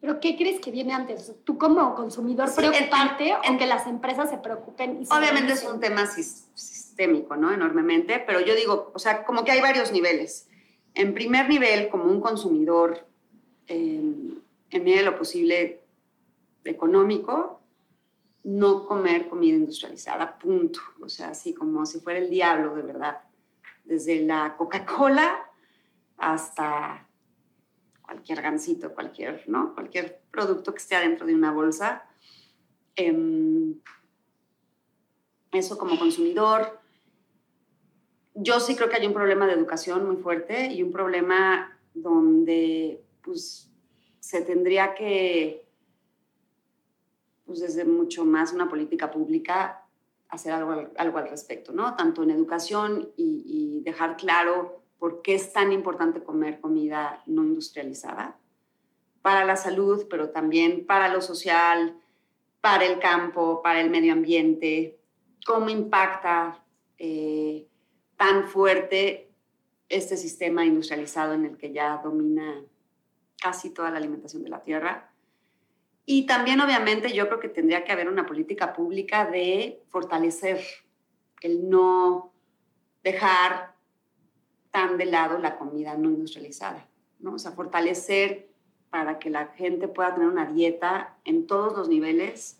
¿Pero 0.00 0.20
qué 0.20 0.36
crees 0.36 0.60
que 0.60 0.70
viene 0.70 0.92
antes? 0.92 1.34
¿Tú 1.42 1.58
como 1.58 1.94
consumidor 1.94 2.54
preocuparte 2.54 3.34
en, 3.42 3.56
o 3.56 3.58
que 3.58 3.66
las 3.66 3.86
empresas 3.86 4.30
se 4.30 4.38
preocupen? 4.38 5.02
Y 5.02 5.06
obviamente 5.12 5.54
es 5.54 5.64
un 5.64 5.80
tema 5.80 6.06
sistémico, 6.06 7.34
¿no? 7.36 7.52
Enormemente, 7.52 8.22
pero 8.24 8.40
yo 8.40 8.54
digo, 8.54 8.92
o 8.94 8.98
sea, 8.98 9.24
como 9.24 9.44
que 9.44 9.50
hay 9.50 9.60
varios 9.60 9.90
niveles. 9.90 10.48
En 10.94 11.12
primer 11.12 11.48
nivel, 11.48 11.88
como 11.88 12.04
un 12.04 12.20
consumidor, 12.20 13.06
em, 13.66 14.38
en 14.70 14.84
medida 14.84 14.98
de 15.00 15.06
lo 15.06 15.18
posible 15.18 15.80
económico, 16.64 17.60
no 18.44 18.86
comer 18.86 19.28
comida 19.28 19.56
industrializada, 19.56 20.38
punto. 20.38 20.78
O 21.00 21.08
sea, 21.08 21.30
así 21.30 21.52
como 21.52 21.84
si 21.84 21.98
fuera 21.98 22.20
el 22.20 22.30
diablo, 22.30 22.76
de 22.76 22.82
verdad. 22.82 23.22
Desde 23.84 24.20
la 24.20 24.56
Coca-Cola 24.56 25.50
hasta 26.16 27.05
cualquier 28.06 28.40
gansito, 28.40 28.94
cualquier, 28.94 29.44
¿no? 29.48 29.74
Cualquier 29.74 30.22
producto 30.30 30.72
que 30.72 30.78
esté 30.78 30.96
adentro 30.96 31.26
de 31.26 31.34
una 31.34 31.52
bolsa. 31.52 32.04
Em, 32.94 33.74
eso 35.52 35.76
como 35.76 35.98
consumidor. 35.98 36.80
Yo 38.34 38.60
sí 38.60 38.76
creo 38.76 38.88
que 38.88 38.96
hay 38.96 39.06
un 39.06 39.12
problema 39.12 39.46
de 39.46 39.54
educación 39.54 40.06
muy 40.06 40.16
fuerte 40.16 40.72
y 40.72 40.82
un 40.82 40.92
problema 40.92 41.78
donde 41.94 43.02
pues, 43.22 43.70
se 44.20 44.42
tendría 44.42 44.94
que 44.94 45.64
pues 47.46 47.60
desde 47.60 47.84
mucho 47.84 48.24
más 48.24 48.52
una 48.52 48.68
política 48.68 49.10
pública 49.10 49.86
hacer 50.28 50.52
algo, 50.52 50.90
algo 50.96 51.18
al 51.18 51.28
respecto, 51.28 51.72
¿no? 51.72 51.94
Tanto 51.94 52.24
en 52.24 52.30
educación 52.30 53.12
y, 53.16 53.44
y, 53.46 53.80
dejar 53.82 54.16
claro 54.16 54.82
por 54.98 55.22
qué 55.22 55.34
es 55.34 55.52
tan 55.52 55.72
importante 55.72 56.22
comer 56.22 56.60
comida 56.60 57.22
no 57.26 57.44
industrializada 57.44 58.38
para 59.22 59.44
la 59.44 59.56
salud, 59.56 60.06
pero 60.08 60.30
también 60.30 60.86
para 60.86 61.08
lo 61.08 61.20
social, 61.20 61.96
para 62.60 62.84
el 62.84 62.98
campo, 62.98 63.60
para 63.62 63.80
el 63.80 63.90
medio 63.90 64.12
ambiente, 64.12 64.98
cómo 65.44 65.68
impacta 65.68 66.64
eh, 66.98 67.66
tan 68.16 68.48
fuerte 68.48 69.30
este 69.88 70.16
sistema 70.16 70.64
industrializado 70.64 71.34
en 71.34 71.44
el 71.44 71.56
que 71.56 71.72
ya 71.72 72.00
domina 72.02 72.64
casi 73.40 73.70
toda 73.70 73.90
la 73.90 73.98
alimentación 73.98 74.42
de 74.42 74.48
la 74.48 74.62
tierra. 74.62 75.12
Y 76.04 76.26
también, 76.26 76.60
obviamente, 76.60 77.12
yo 77.12 77.26
creo 77.26 77.40
que 77.40 77.48
tendría 77.48 77.84
que 77.84 77.92
haber 77.92 78.08
una 78.08 78.26
política 78.26 78.72
pública 78.72 79.26
de 79.26 79.82
fortalecer 79.88 80.60
el 81.42 81.68
no 81.68 82.32
dejar 83.02 83.75
tan 84.76 84.98
de 84.98 85.06
lado 85.06 85.38
la 85.38 85.56
comida 85.56 85.96
no 85.96 86.10
industrializada, 86.10 86.86
¿no? 87.18 87.32
O 87.32 87.38
sea, 87.38 87.52
fortalecer 87.52 88.50
para 88.90 89.18
que 89.18 89.30
la 89.30 89.46
gente 89.46 89.88
pueda 89.88 90.12
tener 90.14 90.28
una 90.28 90.44
dieta 90.44 91.16
en 91.24 91.46
todos 91.46 91.74
los 91.74 91.88
niveles 91.88 92.58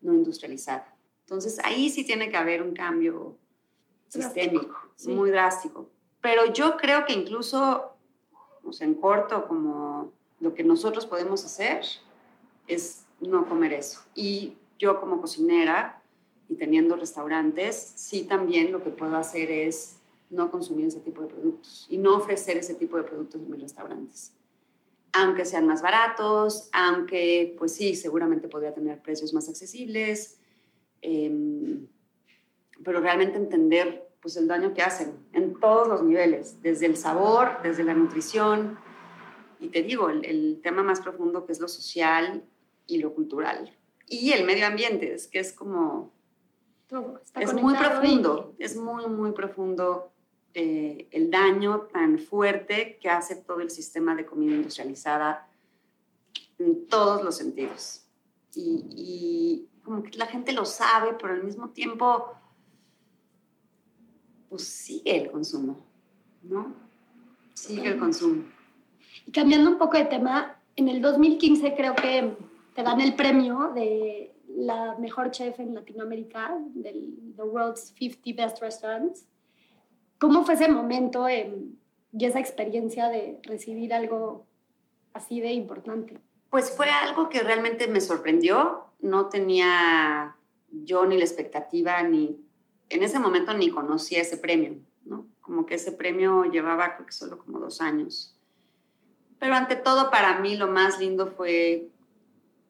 no 0.00 0.12
industrializada. 0.12 0.92
Entonces, 1.20 1.60
ahí 1.62 1.88
sí 1.88 2.02
tiene 2.02 2.30
que 2.30 2.36
haber 2.36 2.64
un 2.64 2.74
cambio 2.74 3.36
sistémico, 4.08 4.76
muy 5.06 5.30
drástico. 5.30 5.88
Pero 6.20 6.52
yo 6.52 6.76
creo 6.76 7.06
que 7.06 7.12
incluso, 7.12 7.92
o 8.64 8.72
sea, 8.72 8.88
en 8.88 8.94
corto, 8.94 9.46
como 9.46 10.10
lo 10.40 10.54
que 10.54 10.64
nosotros 10.64 11.06
podemos 11.06 11.44
hacer, 11.44 11.84
es 12.66 13.04
no 13.20 13.46
comer 13.48 13.74
eso. 13.74 14.00
Y 14.16 14.56
yo 14.80 14.98
como 14.98 15.20
cocinera 15.20 16.02
y 16.48 16.56
teniendo 16.56 16.96
restaurantes, 16.96 17.92
sí 17.94 18.24
también 18.24 18.72
lo 18.72 18.82
que 18.82 18.90
puedo 18.90 19.16
hacer 19.16 19.48
es 19.52 20.01
no 20.32 20.50
consumir 20.50 20.86
ese 20.86 21.00
tipo 21.00 21.22
de 21.22 21.28
productos 21.28 21.86
y 21.88 21.98
no 21.98 22.16
ofrecer 22.16 22.56
ese 22.56 22.74
tipo 22.74 22.96
de 22.96 23.04
productos 23.04 23.40
en 23.40 23.50
mis 23.50 23.60
restaurantes. 23.60 24.34
Aunque 25.12 25.44
sean 25.44 25.66
más 25.66 25.82
baratos, 25.82 26.70
aunque 26.72 27.54
pues 27.58 27.74
sí, 27.74 27.94
seguramente 27.94 28.48
podría 28.48 28.72
tener 28.72 29.00
precios 29.02 29.34
más 29.34 29.48
accesibles, 29.48 30.40
em, 31.02 31.86
pero 32.82 33.00
realmente 33.00 33.36
entender 33.36 34.08
pues 34.20 34.36
el 34.36 34.48
daño 34.48 34.72
que 34.72 34.82
hacen 34.82 35.14
en 35.32 35.58
todos 35.60 35.88
los 35.88 36.02
niveles, 36.02 36.62
desde 36.62 36.86
el 36.86 36.96
sabor, 36.96 37.58
desde 37.62 37.84
la 37.84 37.92
nutrición, 37.92 38.78
y 39.60 39.68
te 39.68 39.82
digo, 39.82 40.08
el, 40.08 40.24
el 40.24 40.60
tema 40.62 40.82
más 40.82 41.00
profundo 41.00 41.44
que 41.44 41.52
es 41.52 41.60
lo 41.60 41.68
social 41.68 42.44
y 42.86 42.98
lo 42.98 43.14
cultural. 43.14 43.76
Y 44.06 44.32
el 44.32 44.44
medio 44.44 44.66
ambiente, 44.66 45.12
es 45.12 45.26
que 45.28 45.38
es 45.38 45.52
como... 45.52 46.12
Todo 46.86 47.20
es 47.40 47.54
muy 47.54 47.74
profundo, 47.74 48.54
es 48.58 48.76
muy, 48.76 49.06
muy 49.06 49.32
profundo 49.32 50.11
eh, 50.54 51.08
el 51.10 51.30
daño 51.30 51.88
tan 51.92 52.18
fuerte 52.18 52.98
que 53.00 53.08
hace 53.08 53.36
todo 53.36 53.60
el 53.60 53.70
sistema 53.70 54.14
de 54.14 54.26
comida 54.26 54.54
industrializada 54.54 55.48
en 56.58 56.86
todos 56.86 57.22
los 57.22 57.36
sentidos. 57.36 58.04
Y, 58.54 58.84
y 58.90 59.68
como 59.82 60.02
que 60.02 60.16
la 60.16 60.26
gente 60.26 60.52
lo 60.52 60.64
sabe, 60.64 61.14
pero 61.20 61.34
al 61.34 61.42
mismo 61.42 61.70
tiempo, 61.70 62.32
pues 64.48 64.64
sigue 64.64 65.22
el 65.22 65.30
consumo, 65.30 65.84
¿no? 66.42 66.74
Sigue 67.54 67.88
el 67.88 67.98
consumo. 67.98 68.44
Y 69.26 69.32
cambiando 69.32 69.70
un 69.70 69.78
poco 69.78 69.96
de 69.96 70.04
tema, 70.04 70.58
en 70.76 70.88
el 70.88 71.00
2015 71.00 71.74
creo 71.74 71.94
que 71.94 72.36
te 72.74 72.82
dan 72.82 73.00
el 73.00 73.14
premio 73.14 73.72
de 73.74 74.34
la 74.48 74.96
mejor 74.98 75.30
chef 75.30 75.58
en 75.60 75.74
Latinoamérica, 75.74 76.58
del 76.74 77.34
The 77.36 77.42
World's 77.42 77.94
50 77.98 78.42
Best 78.42 78.60
Restaurants. 78.60 79.26
¿Cómo 80.22 80.44
fue 80.44 80.54
ese 80.54 80.68
momento 80.68 81.28
y 81.28 82.24
esa 82.24 82.38
experiencia 82.38 83.08
de 83.08 83.40
recibir 83.42 83.92
algo 83.92 84.46
así 85.14 85.40
de 85.40 85.50
importante? 85.50 86.16
Pues 86.48 86.70
fue 86.70 86.88
algo 86.88 87.28
que 87.28 87.40
realmente 87.40 87.88
me 87.88 88.00
sorprendió. 88.00 88.84
No 89.00 89.26
tenía 89.30 90.36
yo 90.70 91.06
ni 91.06 91.18
la 91.18 91.24
expectativa, 91.24 92.00
ni 92.04 92.38
en 92.88 93.02
ese 93.02 93.18
momento 93.18 93.52
ni 93.52 93.70
conocía 93.70 94.20
ese 94.20 94.36
premio, 94.36 94.76
¿no? 95.04 95.26
Como 95.40 95.66
que 95.66 95.74
ese 95.74 95.90
premio 95.90 96.44
llevaba 96.44 96.94
creo 96.94 97.06
que 97.06 97.12
solo 97.12 97.36
como 97.36 97.58
dos 97.58 97.80
años. 97.80 98.32
Pero 99.40 99.56
ante 99.56 99.74
todo 99.74 100.08
para 100.12 100.38
mí 100.38 100.54
lo 100.54 100.68
más 100.68 101.00
lindo 101.00 101.32
fue 101.36 101.88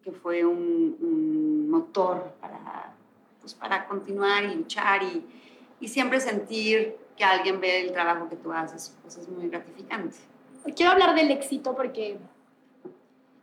que 0.03 0.11
fue 0.11 0.47
un, 0.47 1.69
motor 1.69 2.33
para, 2.41 2.95
pues, 3.43 3.53
para 3.53 3.87
continuar 3.87 4.43
y 4.45 4.55
luchar 4.55 5.03
y, 5.03 5.23
y, 5.81 5.89
siempre 5.89 6.19
sentir 6.19 6.97
que 7.17 7.25
alguien 7.25 7.61
ve 7.61 7.87
el 7.87 7.93
trabajo 7.93 8.29
que 8.29 8.37
tú 8.37 8.53
haces, 8.53 8.97
pues 9.03 9.17
es 9.17 9.29
muy 9.29 9.49
gratificante. 9.49 10.17
Quiero 10.77 10.93
hablar 10.93 11.15
del 11.15 11.31
éxito 11.31 11.75
porque 11.75 12.19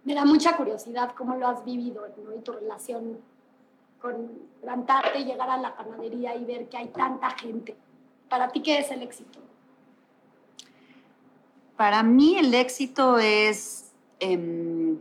me 0.03 0.15
da 0.15 0.25
mucha 0.25 0.55
curiosidad 0.55 1.13
cómo 1.15 1.35
lo 1.35 1.47
has 1.47 1.63
vivido 1.65 2.07
¿no? 2.23 2.35
y 2.35 2.39
tu 2.39 2.53
relación 2.53 3.19
con 4.01 4.31
levantarte, 4.61 5.25
llegar 5.25 5.49
a 5.49 5.57
la 5.57 5.75
panadería 5.75 6.35
y 6.35 6.45
ver 6.45 6.69
que 6.69 6.77
hay 6.77 6.87
tanta 6.87 7.31
gente. 7.31 7.75
¿Para 8.29 8.47
ti 8.49 8.61
qué 8.61 8.79
es 8.79 8.91
el 8.91 9.01
éxito? 9.03 9.39
Para 11.75 12.03
mí 12.03 12.37
el 12.37 12.53
éxito 12.53 13.17
es... 13.17 13.91
Em, 14.19 14.99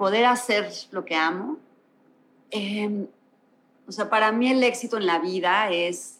poder 0.00 0.24
hacer 0.24 0.72
lo 0.92 1.04
que 1.04 1.14
amo. 1.14 1.58
Em, 2.50 3.06
o 3.86 3.92
sea, 3.92 4.08
para 4.08 4.32
mí 4.32 4.50
el 4.50 4.64
éxito 4.64 4.96
en 4.96 5.04
la 5.04 5.18
vida 5.18 5.70
es 5.70 6.19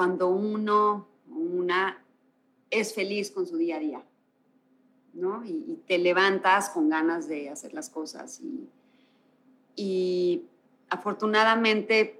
cuando 0.00 0.28
uno 0.28 1.06
una 1.28 2.02
es 2.70 2.94
feliz 2.94 3.30
con 3.30 3.46
su 3.46 3.58
día 3.58 3.76
a 3.76 3.80
día, 3.80 4.02
¿no? 5.12 5.44
Y, 5.44 5.82
te 5.86 5.98
levantas 5.98 6.70
con 6.70 6.88
ganas 6.88 7.28
de 7.28 7.50
hacer 7.50 7.74
las 7.74 7.90
cosas. 7.90 8.40
Y, 8.40 8.66
y 9.76 10.46
afortunadamente 10.88 12.18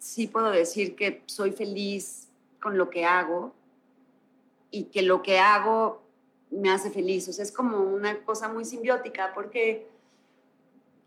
sí 0.00 0.26
puedo 0.26 0.50
decir 0.50 0.96
que 0.96 1.22
soy 1.26 1.52
feliz 1.52 2.26
con 2.60 2.76
lo 2.76 2.90
que 2.90 3.04
hago 3.04 3.52
y 4.72 4.86
que 4.86 5.02
lo 5.02 5.22
que 5.22 5.38
hago 5.38 6.02
me 6.50 6.68
hace 6.68 6.90
feliz. 6.90 7.28
O 7.28 7.32
sea, 7.32 7.44
es 7.44 7.52
como 7.52 7.78
una 7.78 8.24
cosa 8.24 8.48
muy 8.48 8.64
simbiótica 8.64 9.32
porque 9.32 9.86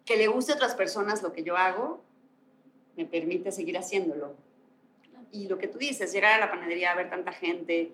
que 0.05 0.15
le 0.15 0.28
guste 0.28 0.53
a 0.53 0.55
otras 0.55 0.74
personas 0.74 1.21
lo 1.21 1.34
que 1.34 1.43
yo 1.43 1.57
hago, 1.57 1.99
me 2.95 3.03
permite 3.03 3.51
seguir 3.51 3.78
haciéndolo. 3.78 4.53
Y 5.34 5.49
lo 5.49 5.57
que 5.57 5.67
tú 5.67 5.77
dices, 5.77 6.13
llegar 6.13 6.34
a 6.34 6.45
la 6.45 6.49
panadería 6.49 6.93
a 6.93 6.95
ver 6.95 7.09
tanta 7.09 7.34
gente 7.34 7.91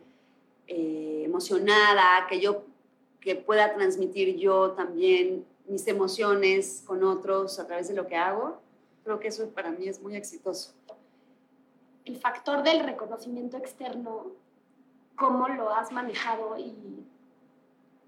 eh, 0.68 1.24
emocionada, 1.26 2.28
que 2.30 2.40
yo 2.40 2.66
que 3.20 3.36
pueda 3.36 3.74
transmitir 3.74 4.38
yo 4.38 4.72
también 4.72 5.46
mis 5.68 5.86
emociones 5.88 6.84
con 6.86 7.04
otros 7.04 7.60
a 7.60 7.68
través 7.68 7.88
de 7.88 7.94
lo 7.94 8.08
que 8.08 8.16
hago, 8.16 8.62
creo 9.04 9.20
que 9.20 9.28
eso 9.28 9.50
para 9.50 9.72
mí 9.72 9.88
es 9.88 10.02
muy 10.02 10.16
exitoso. 10.16 10.74
El 12.06 12.18
factor 12.18 12.64
del 12.64 12.84
reconocimiento 12.84 13.58
externo, 13.58 14.28
¿cómo 15.16 15.48
lo 15.50 15.70
has 15.70 15.92
manejado 15.92 16.58
y, 16.58 17.06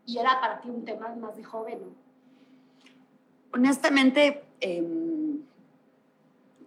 y 0.06 0.18
era 0.18 0.40
para 0.40 0.62
ti 0.62 0.70
un 0.70 0.86
tema 0.86 1.14
más 1.16 1.36
de 1.36 1.44
joven? 1.44 1.80
Honestamente, 3.54 4.44
em, 4.60 5.21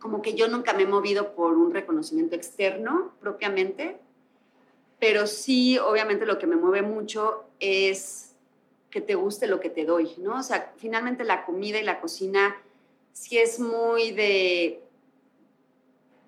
como 0.04 0.20
que 0.20 0.34
yo 0.34 0.48
nunca 0.48 0.74
me 0.74 0.82
he 0.82 0.86
movido 0.86 1.34
por 1.34 1.56
un 1.56 1.72
reconocimiento 1.72 2.36
externo 2.36 3.14
propiamente, 3.22 3.96
pero 5.00 5.26
sí, 5.26 5.78
obviamente 5.78 6.26
lo 6.26 6.38
que 6.38 6.46
me 6.46 6.56
mueve 6.56 6.82
mucho 6.82 7.44
es 7.58 8.34
que 8.90 9.00
te 9.00 9.14
guste 9.14 9.46
lo 9.46 9.60
que 9.60 9.70
te 9.70 9.86
doy, 9.86 10.14
¿no? 10.18 10.40
O 10.40 10.42
sea, 10.42 10.74
finalmente 10.76 11.24
la 11.24 11.46
comida 11.46 11.78
y 11.78 11.84
la 11.84 12.02
cocina 12.02 12.54
sí 13.14 13.38
es 13.38 13.58
muy 13.58 14.10
de, 14.10 14.82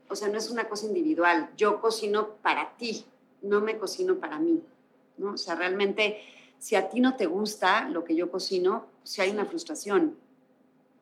o 0.09 0.17
sea, 0.17 0.29
no 0.29 0.39
es 0.39 0.49
una 0.49 0.71
cosa 0.71 0.87
individual, 0.87 1.51
yo 1.59 1.79
cocino 1.79 2.29
para 2.41 2.79
ti, 2.79 3.05
no 3.43 3.61
me 3.61 3.77
cocino 3.77 4.17
para 4.17 4.39
mí, 4.39 4.63
¿no? 5.19 5.33
O 5.33 5.37
sea, 5.37 5.55
realmente, 5.55 6.23
si 6.59 6.77
a 6.77 6.89
ti 6.89 7.01
no 7.01 7.15
te 7.15 7.27
gusta 7.27 7.91
lo 7.91 8.05
que 8.05 8.17
yo 8.17 8.31
cocino, 8.31 8.87
si 9.03 9.21
hay 9.21 9.33
una 9.33 9.45
frustración 9.45 10.17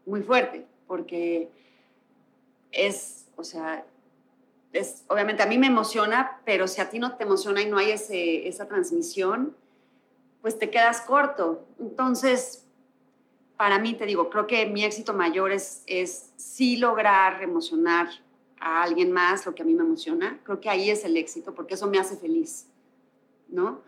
muy 0.07 0.23
fuerte, 0.23 0.67
porque 0.89 1.51
es, 2.75 3.27
o 3.37 3.45
sea, 3.45 3.85
es, 4.73 5.05
obviamente 5.09 5.43
a 5.43 5.47
mí 5.47 5.59
me 5.59 5.69
emociona, 5.69 6.41
pero 6.45 6.67
si 6.69 6.81
a 6.81 6.91
ti 6.91 6.99
no 6.99 7.17
te 7.17 7.25
emociona 7.25 7.63
y 7.63 7.67
no 7.67 7.79
hay 7.79 7.93
ese, 7.93 8.49
esa 8.49 8.67
transmisión, 8.67 9.57
pues 10.43 10.59
te 10.59 10.69
quedas 10.71 11.01
corto. 11.01 11.65
Entonces, 11.79 12.67
para 13.57 13.79
mí, 13.79 13.95
te 13.95 14.05
digo, 14.05 14.31
creo 14.31 14.47
que 14.47 14.67
mi 14.67 14.85
éxito 14.85 15.15
mayor 15.15 15.53
es, 15.53 15.83
es 15.87 16.33
sí 16.37 16.77
lograr 16.77 17.43
emocionar 17.43 18.09
a 18.61 18.83
alguien 18.83 19.13
más 19.13 19.47
lo 19.47 19.55
que 19.55 19.63
a 19.63 19.65
mí 19.65 19.75
me 19.75 19.85
emociona. 19.85 20.41
Creo 20.43 20.61
que 20.61 20.69
ahí 20.69 20.91
es 20.91 21.05
el 21.05 21.17
éxito, 21.17 21.55
porque 21.55 21.75
eso 21.75 21.87
me 21.87 21.99
hace 21.99 22.17
feliz, 22.17 22.67
¿no? 23.49 23.81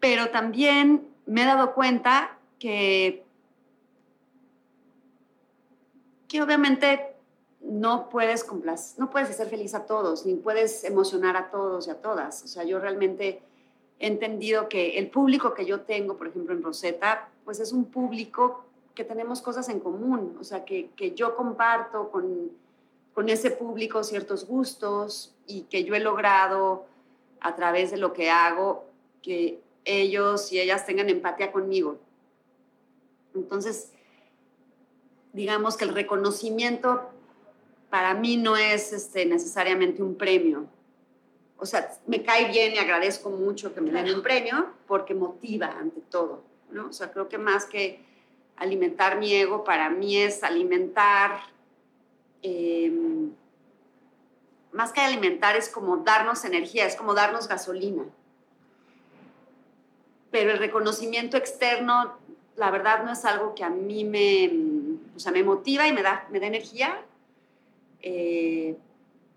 Pero 0.00 0.30
también 0.30 1.06
me 1.26 1.42
he 1.42 1.44
dado 1.44 1.74
cuenta 1.74 2.38
que, 2.58 3.24
que 6.28 6.42
obviamente 6.42 7.15
no 7.68 8.08
puedes 8.08 8.46
no 8.96 9.10
puedes 9.10 9.30
hacer 9.30 9.48
feliz 9.48 9.74
a 9.74 9.86
todos, 9.86 10.24
ni 10.24 10.34
puedes 10.34 10.84
emocionar 10.84 11.36
a 11.36 11.50
todos 11.50 11.88
y 11.88 11.90
a 11.90 12.00
todas. 12.00 12.42
O 12.44 12.46
sea, 12.46 12.64
yo 12.64 12.78
realmente 12.78 13.42
he 13.98 14.06
entendido 14.06 14.68
que 14.68 14.98
el 14.98 15.10
público 15.10 15.54
que 15.54 15.66
yo 15.66 15.80
tengo, 15.80 16.16
por 16.16 16.28
ejemplo, 16.28 16.54
en 16.54 16.62
Rosetta, 16.62 17.28
pues 17.44 17.60
es 17.60 17.72
un 17.72 17.86
público 17.86 18.64
que 18.94 19.04
tenemos 19.04 19.42
cosas 19.42 19.68
en 19.68 19.80
común, 19.80 20.36
o 20.40 20.44
sea, 20.44 20.64
que, 20.64 20.90
que 20.96 21.12
yo 21.12 21.36
comparto 21.36 22.10
con, 22.10 22.50
con 23.14 23.28
ese 23.28 23.50
público 23.50 24.02
ciertos 24.04 24.46
gustos 24.46 25.34
y 25.46 25.62
que 25.62 25.84
yo 25.84 25.94
he 25.94 26.00
logrado 26.00 26.86
a 27.40 27.54
través 27.54 27.90
de 27.90 27.98
lo 27.98 28.12
que 28.12 28.30
hago 28.30 28.86
que 29.22 29.60
ellos 29.84 30.52
y 30.52 30.60
ellas 30.60 30.86
tengan 30.86 31.08
empatía 31.10 31.52
conmigo. 31.52 31.98
Entonces, 33.34 33.92
digamos 35.32 35.76
que 35.76 35.84
el 35.84 35.94
reconocimiento 35.94 37.10
para 37.90 38.14
mí 38.14 38.36
no 38.36 38.56
es 38.56 38.92
este, 38.92 39.26
necesariamente 39.26 40.02
un 40.02 40.16
premio. 40.16 40.66
O 41.58 41.64
sea, 41.64 41.90
me 42.06 42.22
cae 42.22 42.50
bien 42.50 42.74
y 42.74 42.78
agradezco 42.78 43.30
mucho 43.30 43.74
que 43.74 43.80
me 43.80 43.90
den 43.90 44.14
un 44.14 44.22
premio 44.22 44.72
porque 44.86 45.14
motiva 45.14 45.68
ante 45.78 46.00
todo, 46.02 46.44
¿no? 46.70 46.88
O 46.88 46.92
sea, 46.92 47.10
creo 47.10 47.28
que 47.28 47.38
más 47.38 47.64
que 47.64 48.04
alimentar 48.56 49.18
mi 49.18 49.32
ego, 49.32 49.64
para 49.64 49.88
mí 49.88 50.16
es 50.18 50.42
alimentar, 50.42 51.40
em, 52.42 53.30
más 54.72 54.92
que 54.92 55.00
alimentar 55.00 55.56
es 55.56 55.70
como 55.70 55.98
darnos 55.98 56.44
energía, 56.44 56.86
es 56.86 56.96
como 56.96 57.14
darnos 57.14 57.48
gasolina. 57.48 58.04
Pero 60.30 60.50
el 60.50 60.58
reconocimiento 60.58 61.38
externo, 61.38 62.18
la 62.56 62.70
verdad, 62.70 63.04
no 63.04 63.12
es 63.12 63.24
algo 63.24 63.54
que 63.54 63.64
a 63.64 63.70
mí 63.70 64.04
me, 64.04 64.50
o 65.14 65.18
sea, 65.18 65.32
me 65.32 65.42
motiva 65.42 65.88
y 65.88 65.92
me 65.94 66.02
da, 66.02 66.26
me 66.30 66.40
da 66.40 66.46
energía, 66.46 67.00
eh, 68.02 68.76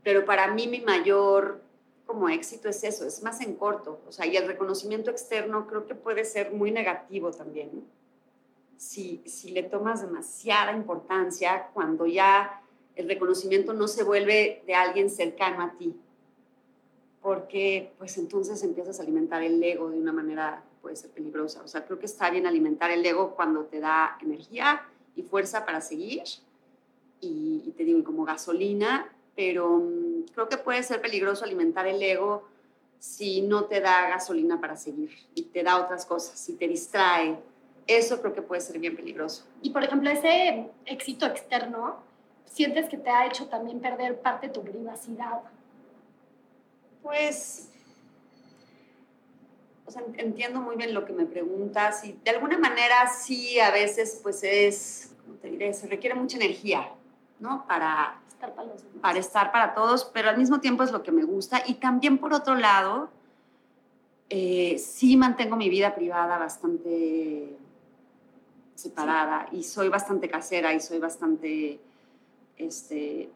pero 0.04 0.26
para 0.26 0.54
mí 0.54 0.68
mi 0.68 0.82
mayor 0.82 1.62
como 2.06 2.28
éxito 2.28 2.70
es 2.70 2.84
eso, 2.84 3.06
es 3.06 3.22
más 3.22 3.40
en 3.42 3.54
corto. 3.54 4.02
O 4.08 4.12
sea, 4.12 4.26
y 4.26 4.36
el 4.36 4.48
reconocimiento 4.48 5.12
externo 5.12 5.68
creo 5.68 5.86
que 5.86 5.94
puede 5.94 6.26
ser 6.26 6.52
muy 6.52 6.72
negativo 6.72 7.30
también. 7.32 7.86
Si, 8.78 9.22
si 9.26 9.52
le 9.52 9.62
tomas 9.62 10.02
demasiada 10.02 10.72
importancia 10.72 11.70
cuando 11.74 12.08
ya 12.08 12.64
el 12.96 13.08
reconocimiento 13.08 13.74
no 13.74 13.88
se 13.88 14.04
vuelve 14.04 14.64
de 14.66 14.74
alguien 14.74 15.10
cercano 15.10 15.62
a 15.62 15.78
ti. 15.78 15.96
Porque 17.22 17.94
pues 18.00 18.18
entonces 18.18 18.64
empiezas 18.64 19.00
a 19.00 19.04
alimentar 19.04 19.44
el 19.44 19.62
ego 19.62 19.92
de 19.92 20.00
una 20.00 20.12
manera 20.12 20.64
puede 20.82 20.96
ser 20.96 21.12
peligrosa. 21.12 21.62
O 21.64 21.68
sea, 21.68 21.86
creo 21.86 22.00
que 22.00 22.08
está 22.08 22.32
bien 22.32 22.48
alimentar 22.48 22.90
el 22.90 23.06
ego 23.06 23.36
cuando 23.36 23.66
te 23.66 23.80
da 23.80 24.18
energía 24.22 24.82
y 25.16 25.22
fuerza 25.22 25.66
para 25.66 25.80
seguir 25.82 26.24
y, 27.22 27.74
te 27.76 27.84
digo, 27.84 28.04
como 28.04 28.26
gasolina, 28.26 29.12
pero 29.36 29.78
mm, 29.78 30.26
creo 30.34 30.50
que 30.50 30.58
puede 30.58 30.84
ser 30.84 31.02
peligroso 31.02 31.46
alimentar 31.46 31.88
el 31.88 32.02
ego 32.02 32.48
si 33.00 33.42
no 33.42 33.66
te 33.66 33.80
da 33.80 34.10
gasolina 34.10 34.60
para 34.60 34.76
seguir 34.76 35.12
y 35.34 35.44
te 35.44 35.64
da 35.64 35.78
otras 35.78 36.06
cosas, 36.06 36.38
si 36.40 36.54
te 36.54 36.68
distrae. 36.68 37.38
Eso 37.88 38.22
creo 38.22 38.34
que 38.34 38.42
puede 38.42 38.62
ser 38.62 38.78
bien 38.78 38.96
peligroso. 38.96 39.46
Y 39.62 39.72
por 39.72 39.84
ejemplo, 39.84 40.10
ese 40.10 40.70
éxito 40.86 41.26
externo, 41.26 42.04
¿sientes 42.46 42.88
que 42.90 42.98
te 42.98 43.10
ha 43.10 43.26
hecho 43.26 43.48
también 43.48 43.80
perder 43.80 44.20
parte 44.20 44.48
de 44.48 44.54
tu 44.54 44.62
privacidad? 44.62 45.42
Pues, 47.02 47.70
o 49.86 49.92
sea, 49.92 50.04
entiendo 50.18 50.60
muy 50.60 50.76
bien 50.76 50.94
lo 50.94 51.06
que 51.06 51.14
me 51.14 51.26
preguntas 51.26 52.04
y 52.04 52.14
de 52.24 52.32
alguna 52.32 52.58
manera 52.58 53.08
sí, 53.08 53.60
a 53.60 53.72
veces 53.72 54.20
pues 54.22 54.44
es, 54.44 55.16
¿cómo 55.24 55.38
te 55.38 55.50
diré? 55.50 55.74
Se 55.74 55.88
requiere 55.88 56.16
mucha 56.16 56.36
energía 56.38 56.92
¿no? 57.40 57.66
Para 57.68 58.20
estar 58.30 58.54
para, 58.54 58.70
para 59.02 59.20
estar 59.20 59.52
para 59.52 59.74
todos, 59.74 60.06
pero 60.06 60.30
al 60.30 60.38
mismo 60.38 60.60
tiempo 60.60 60.84
es 60.84 60.92
lo 60.92 61.04
que 61.04 61.12
me 61.12 61.24
gusta. 61.24 61.64
Y 61.66 61.76
también 61.76 62.18
por 62.18 62.34
otro 62.34 62.56
lado, 62.56 63.10
eh, 64.30 64.78
sí 64.78 65.18
mantengo 65.18 65.56
mi 65.56 65.70
vida 65.70 65.96
privada 65.96 66.38
bastante 66.38 67.58
separada 68.76 69.48
y 69.52 69.64
soy 69.64 69.90
bastante 69.90 70.30
casera 70.30 70.74
y 70.74 70.80
soy 70.80 71.00
bastante 71.00 71.80
este, 72.58 73.30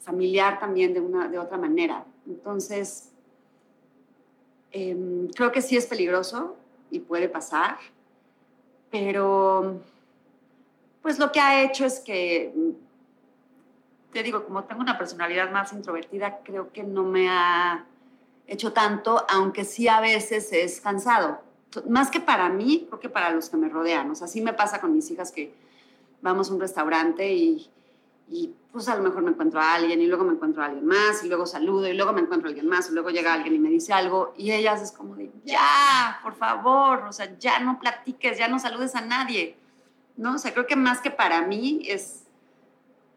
familiar 0.00 0.58
también 0.58 0.92
de, 0.92 1.00
una, 1.00 1.28
de 1.28 1.38
otra 1.38 1.56
manera. 1.56 2.04
Entonces, 2.26 3.10
em, 4.72 5.28
creo 5.28 5.52
que 5.52 5.62
sí 5.62 5.76
es 5.76 5.86
peligroso 5.86 6.56
y 6.90 6.98
puede 6.98 7.28
pasar, 7.28 7.78
pero 8.90 9.80
pues 11.00 11.18
lo 11.18 11.30
que 11.30 11.40
ha 11.40 11.62
hecho 11.62 11.84
es 11.84 12.00
que 12.00 12.52
te 14.12 14.22
digo, 14.22 14.44
como 14.44 14.64
tengo 14.64 14.80
una 14.80 14.98
personalidad 14.98 15.50
más 15.50 15.72
introvertida, 15.72 16.40
creo 16.42 16.72
que 16.72 16.82
no 16.82 17.04
me 17.04 17.28
ha 17.28 17.84
hecho 18.46 18.72
tanto, 18.72 19.24
aunque 19.28 19.64
sí 19.64 19.88
a 19.88 20.00
veces 20.00 20.52
es 20.52 20.80
cansado. 20.80 21.40
Más 21.88 22.10
que 22.10 22.20
para 22.20 22.48
mí, 22.48 22.86
creo 22.88 23.00
que 23.00 23.08
para 23.08 23.30
los 23.30 23.48
que 23.48 23.56
me 23.56 23.68
rodean. 23.68 24.10
O 24.10 24.14
sea, 24.14 24.26
sí 24.26 24.40
me 24.40 24.52
pasa 24.52 24.80
con 24.80 24.92
mis 24.92 25.10
hijas 25.10 25.30
que 25.30 25.54
vamos 26.20 26.50
a 26.50 26.54
un 26.54 26.60
restaurante 26.60 27.32
y, 27.32 27.70
y 28.28 28.54
pues 28.72 28.88
a 28.88 28.96
lo 28.96 29.02
mejor 29.02 29.22
me 29.22 29.30
encuentro 29.30 29.60
a 29.60 29.74
alguien 29.74 30.00
y 30.00 30.06
luego 30.06 30.24
me 30.24 30.32
encuentro 30.32 30.62
a 30.62 30.66
alguien 30.66 30.86
más 30.86 31.22
y 31.24 31.28
luego 31.28 31.46
saludo 31.46 31.88
y 31.88 31.94
luego 31.94 32.12
me 32.12 32.20
encuentro 32.20 32.48
a 32.48 32.50
alguien 32.50 32.68
más 32.68 32.88
y 32.88 32.92
luego 32.92 33.10
llega 33.10 33.32
alguien 33.34 33.54
y 33.54 33.58
me 33.58 33.68
dice 33.68 33.92
algo 33.92 34.32
y 34.36 34.52
ellas 34.52 34.80
es 34.82 34.92
como 34.92 35.16
de, 35.16 35.30
ya, 35.44 36.20
por 36.22 36.34
favor, 36.34 37.04
o 37.08 37.12
sea, 37.12 37.36
ya 37.38 37.58
no 37.58 37.80
platiques, 37.80 38.38
ya 38.38 38.46
no 38.46 38.58
saludes 38.60 38.94
a 38.94 39.00
nadie, 39.00 39.56
¿no? 40.16 40.34
O 40.34 40.38
sea, 40.38 40.52
creo 40.52 40.66
que 40.66 40.76
más 40.76 41.00
que 41.00 41.10
para 41.10 41.42
mí 41.42 41.82
es 41.86 42.24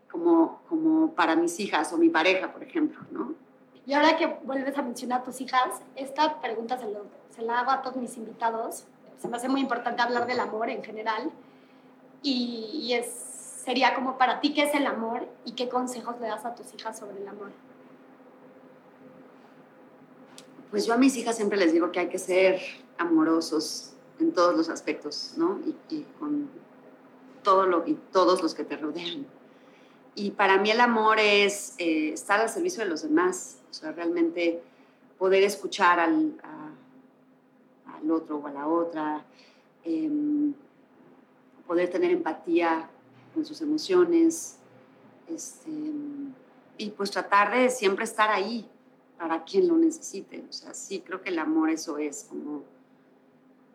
como, 0.09 0.61
como 0.73 1.11
para 1.13 1.35
mis 1.35 1.59
hijas 1.59 1.93
o 1.93 1.97
mi 1.99 2.09
pareja, 2.09 2.51
por 2.51 2.63
ejemplo, 2.63 2.99
¿no? 3.11 3.35
Y 3.85 3.93
ahora 3.93 4.17
que 4.17 4.25
vuelves 4.43 4.75
a 4.75 4.81
mencionar 4.81 5.21
a 5.21 5.23
tus 5.23 5.39
hijas, 5.39 5.81
esta 5.95 6.41
pregunta 6.41 6.79
se, 6.79 6.89
lo, 6.89 7.05
se 7.29 7.43
la 7.43 7.59
hago 7.59 7.69
a 7.69 7.83
todos 7.83 7.97
mis 7.97 8.17
invitados. 8.17 8.85
Se 9.19 9.27
me 9.27 9.37
hace 9.37 9.49
muy 9.49 9.61
importante 9.61 10.01
hablar 10.01 10.25
del 10.25 10.39
amor 10.39 10.71
en 10.71 10.83
general. 10.83 11.29
Y, 12.23 12.71
y 12.73 12.93
es, 12.93 13.05
sería 13.05 13.93
como 13.93 14.17
para 14.17 14.39
ti, 14.39 14.55
¿qué 14.55 14.63
es 14.63 14.73
el 14.73 14.87
amor? 14.87 15.27
¿Y 15.45 15.51
qué 15.51 15.69
consejos 15.69 16.19
le 16.19 16.25
das 16.25 16.43
a 16.43 16.55
tus 16.55 16.73
hijas 16.73 16.97
sobre 16.97 17.21
el 17.21 17.27
amor? 17.27 17.51
Pues 20.71 20.87
yo 20.87 20.95
a 20.95 20.97
mis 20.97 21.15
hijas 21.17 21.35
siempre 21.35 21.59
les 21.59 21.71
digo 21.71 21.91
que 21.91 21.99
hay 21.99 22.09
que 22.09 22.17
ser 22.17 22.59
amorosos 22.97 23.93
en 24.19 24.33
todos 24.33 24.55
los 24.55 24.69
aspectos, 24.69 25.35
¿no? 25.37 25.59
Y, 25.59 25.75
y 25.93 26.01
con 26.17 26.49
todo 27.43 27.67
lo, 27.67 27.85
y 27.85 27.93
todos 28.11 28.41
los 28.41 28.55
que 28.55 28.63
te 28.63 28.75
rodean 28.75 29.27
Y 30.15 30.31
para 30.31 30.57
mí 30.57 30.69
el 30.69 30.79
amor 30.79 31.19
es 31.19 31.75
eh, 31.77 32.13
estar 32.13 32.39
al 32.39 32.49
servicio 32.49 32.83
de 32.83 32.89
los 32.89 33.01
demás, 33.01 33.57
o 33.69 33.73
sea, 33.73 33.91
realmente 33.91 34.61
poder 35.17 35.43
escuchar 35.43 35.99
al, 35.99 36.39
al 37.85 38.11
otro 38.11 38.37
o 38.37 38.47
a 38.47 38.51
la 38.51 38.67
otra, 38.67 39.25
em, 39.83 40.53
poder 41.65 41.89
tener 41.89 42.11
empatía 42.11 42.89
con 43.33 43.45
sus 43.45 43.61
emociones, 43.61 44.57
este, 45.27 45.71
y 46.77 46.89
pues 46.91 47.09
tratar 47.11 47.55
de 47.55 47.69
siempre 47.69 48.03
estar 48.03 48.29
ahí 48.29 48.69
para 49.17 49.43
quien 49.43 49.67
lo 49.67 49.77
necesite. 49.77 50.43
O 50.49 50.53
sea, 50.53 50.73
sí 50.73 51.01
creo 51.05 51.21
que 51.21 51.29
el 51.29 51.39
amor 51.39 51.69
eso 51.69 51.97
es, 51.97 52.25
como, 52.29 52.63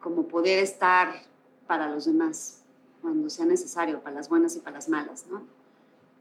como 0.01 0.29
poder 0.29 0.59
estar 0.59 1.23
para 1.67 1.89
los 1.89 2.05
demás 2.05 2.63
cuando 3.01 3.31
sea 3.31 3.47
necesario, 3.47 4.01
para 4.01 4.17
las 4.17 4.29
buenas 4.29 4.57
y 4.57 4.61
para 4.61 4.77
las 4.77 4.89
malas, 4.89 5.27
¿no? 5.29 5.58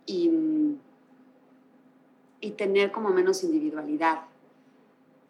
Y, 0.08 0.32
y 2.42 2.52
tener 2.52 2.92
como 2.92 3.10
menos 3.10 3.44
individualidad. 3.44 4.22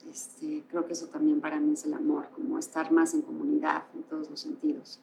Este, 0.09 0.63
creo 0.69 0.85
que 0.87 0.93
eso 0.93 1.07
también 1.07 1.41
para 1.41 1.59
mí 1.59 1.73
es 1.73 1.85
el 1.85 1.93
amor, 1.93 2.29
como 2.33 2.57
estar 2.57 2.91
más 2.91 3.13
en 3.13 3.21
comunidad 3.21 3.83
en 3.93 4.03
todos 4.03 4.29
los 4.29 4.39
sentidos, 4.39 4.99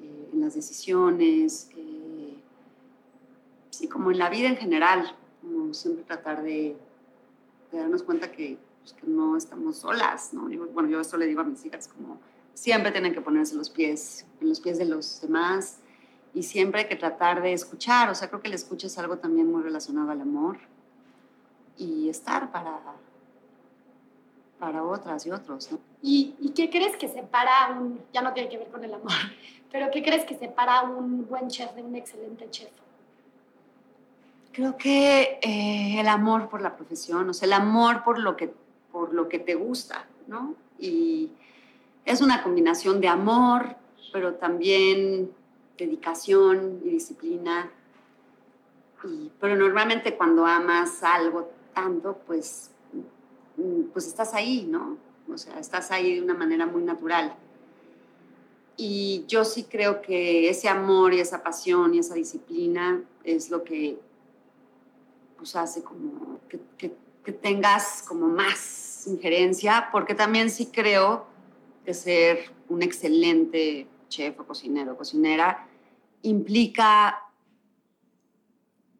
eh, 0.00 0.30
en 0.32 0.40
las 0.40 0.54
decisiones, 0.54 1.68
eh, 1.76 2.34
sí, 3.70 3.88
como 3.88 4.12
en 4.12 4.18
la 4.18 4.30
vida 4.30 4.48
en 4.48 4.56
general, 4.56 5.16
como 5.40 5.74
siempre 5.74 6.04
tratar 6.04 6.42
de, 6.42 6.76
darnos 7.72 8.04
cuenta 8.04 8.30
que, 8.30 8.56
pues, 8.82 8.92
que, 8.92 9.06
no 9.06 9.36
estamos 9.36 9.78
solas, 9.78 10.32
¿no? 10.32 10.48
bueno, 10.72 10.88
yo 10.88 11.00
esto 11.00 11.16
le 11.16 11.26
digo 11.26 11.40
a 11.40 11.44
mis 11.44 11.64
hijas, 11.64 11.88
como 11.88 12.18
siempre 12.54 12.92
tienen 12.92 13.12
que 13.12 13.20
ponerse 13.20 13.56
los 13.56 13.68
pies, 13.68 14.24
en 14.40 14.48
los 14.48 14.60
pies 14.60 14.78
de 14.78 14.84
los 14.84 15.20
demás 15.20 15.78
y 16.34 16.42
siempre 16.42 16.82
hay 16.82 16.88
que 16.88 16.96
tratar 16.96 17.40
de 17.40 17.52
escuchar, 17.52 18.10
o 18.10 18.14
sea, 18.14 18.28
creo 18.28 18.40
que 18.40 18.48
el 18.48 18.54
escucha 18.54 18.88
es 18.88 18.98
algo 18.98 19.18
también 19.18 19.50
muy 19.50 19.62
relacionado 19.62 20.10
al 20.10 20.20
amor 20.20 20.58
y 21.78 22.08
estar 22.08 22.50
para, 22.50 22.80
para 24.58 24.82
otras 24.82 25.24
y 25.26 25.30
otros, 25.30 25.70
¿no? 25.70 25.78
¿Y, 26.02 26.34
¿Y, 26.40 26.50
qué 26.50 26.68
crees 26.68 26.96
que 26.96 27.08
separa 27.08 27.70
un, 27.70 28.00
ya 28.12 28.20
no 28.20 28.32
tiene 28.32 28.48
que 28.48 28.58
ver 28.58 28.68
con 28.68 28.84
el 28.84 28.92
amor, 28.92 29.12
pero 29.72 29.90
qué 29.92 30.02
crees 30.02 30.24
que 30.24 30.36
separa 30.36 30.82
un 30.82 31.26
buen 31.28 31.48
chef 31.48 31.72
de 31.74 31.82
un 31.82 31.94
excelente 31.94 32.50
chef? 32.50 32.70
Creo 34.52 34.76
que 34.76 35.38
eh, 35.40 36.00
el 36.00 36.08
amor 36.08 36.48
por 36.48 36.62
la 36.62 36.76
profesión, 36.76 37.28
o 37.28 37.34
sea, 37.34 37.46
el 37.46 37.52
amor 37.52 38.04
por 38.04 38.18
lo 38.18 38.36
que, 38.36 38.52
por 38.92 39.14
lo 39.14 39.28
que 39.28 39.38
te 39.38 39.54
gusta, 39.54 40.06
¿no? 40.26 40.54
Y 40.78 41.30
es 42.04 42.20
una 42.20 42.42
combinación 42.42 43.00
de 43.00 43.08
amor, 43.08 43.76
pero 44.12 44.34
también 44.34 45.30
dedicación 45.76 46.80
y 46.84 46.90
disciplina. 46.90 47.70
Y, 49.04 49.30
pero 49.40 49.56
normalmente 49.56 50.16
cuando 50.16 50.46
amas 50.46 51.02
algo 51.02 51.50
tanto, 51.74 52.18
pues, 52.26 52.70
mm, 53.56 53.90
pues 53.92 54.06
estás 54.06 54.34
ahí, 54.34 54.66
¿no? 54.68 54.96
O 55.32 55.36
sea, 55.36 55.58
estás 55.58 55.90
ahí 55.90 56.14
de 56.14 56.22
una 56.22 56.34
manera 56.34 56.66
muy 56.66 56.82
natural. 56.82 57.36
Y 58.76 59.24
yo 59.28 59.44
sí 59.44 59.64
creo 59.64 60.02
que 60.02 60.48
ese 60.48 60.68
amor 60.68 61.14
y 61.14 61.20
esa 61.20 61.42
pasión 61.42 61.94
y 61.94 62.00
esa 62.00 62.14
disciplina 62.14 63.02
es 63.22 63.50
lo 63.50 63.62
que 63.62 63.98
pues 65.36 65.54
hace 65.56 65.82
como 65.82 66.40
que, 66.48 66.60
que, 66.78 67.32
tengas 67.32 68.02
como 68.06 68.26
más 68.26 69.06
injerencia, 69.06 69.88
porque 69.92 70.14
también 70.14 70.50
sí 70.50 70.66
creo 70.66 71.26
que 71.84 71.94
ser 71.94 72.50
un 72.68 72.82
excelente 72.82 73.86
chef 74.14 74.40
o 74.40 74.44
cocinero 74.44 74.92
o 74.92 74.96
cocinera 74.96 75.48
implica 76.22 77.20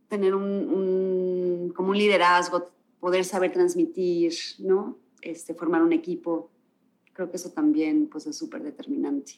tener 0.08 0.34
un, 0.34 1.72
como 1.74 1.90
un 1.90 1.98
liderazgo, 1.98 2.70
poder 3.00 3.24
saber 3.24 3.52
transmitir, 3.52 4.32
¿no? 4.58 4.98
Este, 5.22 5.54
formar 5.54 5.82
un 5.82 5.92
equipo. 5.92 6.50
Creo 7.12 7.30
que 7.30 7.36
eso 7.36 7.50
también 7.50 8.08
pues, 8.08 8.26
es 8.26 8.36
súper 8.36 8.62
determinante. 8.62 9.32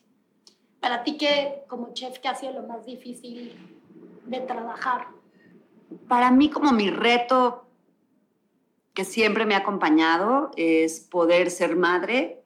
Para 0.81 1.03
ti, 1.05 1.17
¿qué, 1.17 1.65
como 1.69 1.93
chef, 1.93 2.19
qué 2.19 2.29
ha 2.29 2.35
sido 2.35 2.53
lo 2.53 2.63
más 2.67 2.85
difícil 2.85 3.53
de 4.27 4.41
trabajar? 4.41 5.09
para 6.09 6.31
mí 6.31 6.51
como 6.51 6.73
mi 6.73 6.91
reto 6.91 7.67
que 8.95 9.05
siempre 9.05 9.47
me 9.47 9.55
ha 9.55 9.59
acompañado 9.59 10.51
es 10.57 11.01
poder 11.01 11.51
ser 11.51 11.77
madre 11.77 12.43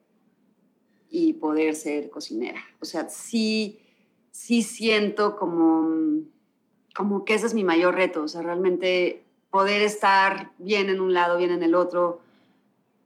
y 1.11 1.33
poder 1.33 1.75
ser 1.75 2.09
cocinera. 2.09 2.61
O 2.79 2.85
sea, 2.85 3.09
sí, 3.09 3.79
sí 4.31 4.63
siento 4.63 5.35
como, 5.35 6.23
como 6.95 7.25
que 7.25 7.33
ese 7.35 7.45
es 7.45 7.53
mi 7.53 7.65
mayor 7.65 7.95
reto. 7.95 8.23
O 8.23 8.27
sea, 8.29 8.41
realmente 8.41 9.21
poder 9.51 9.81
estar 9.81 10.53
bien 10.57 10.89
en 10.89 11.01
un 11.01 11.13
lado, 11.13 11.37
bien 11.37 11.51
en 11.51 11.61
el 11.61 11.75
otro, 11.75 12.21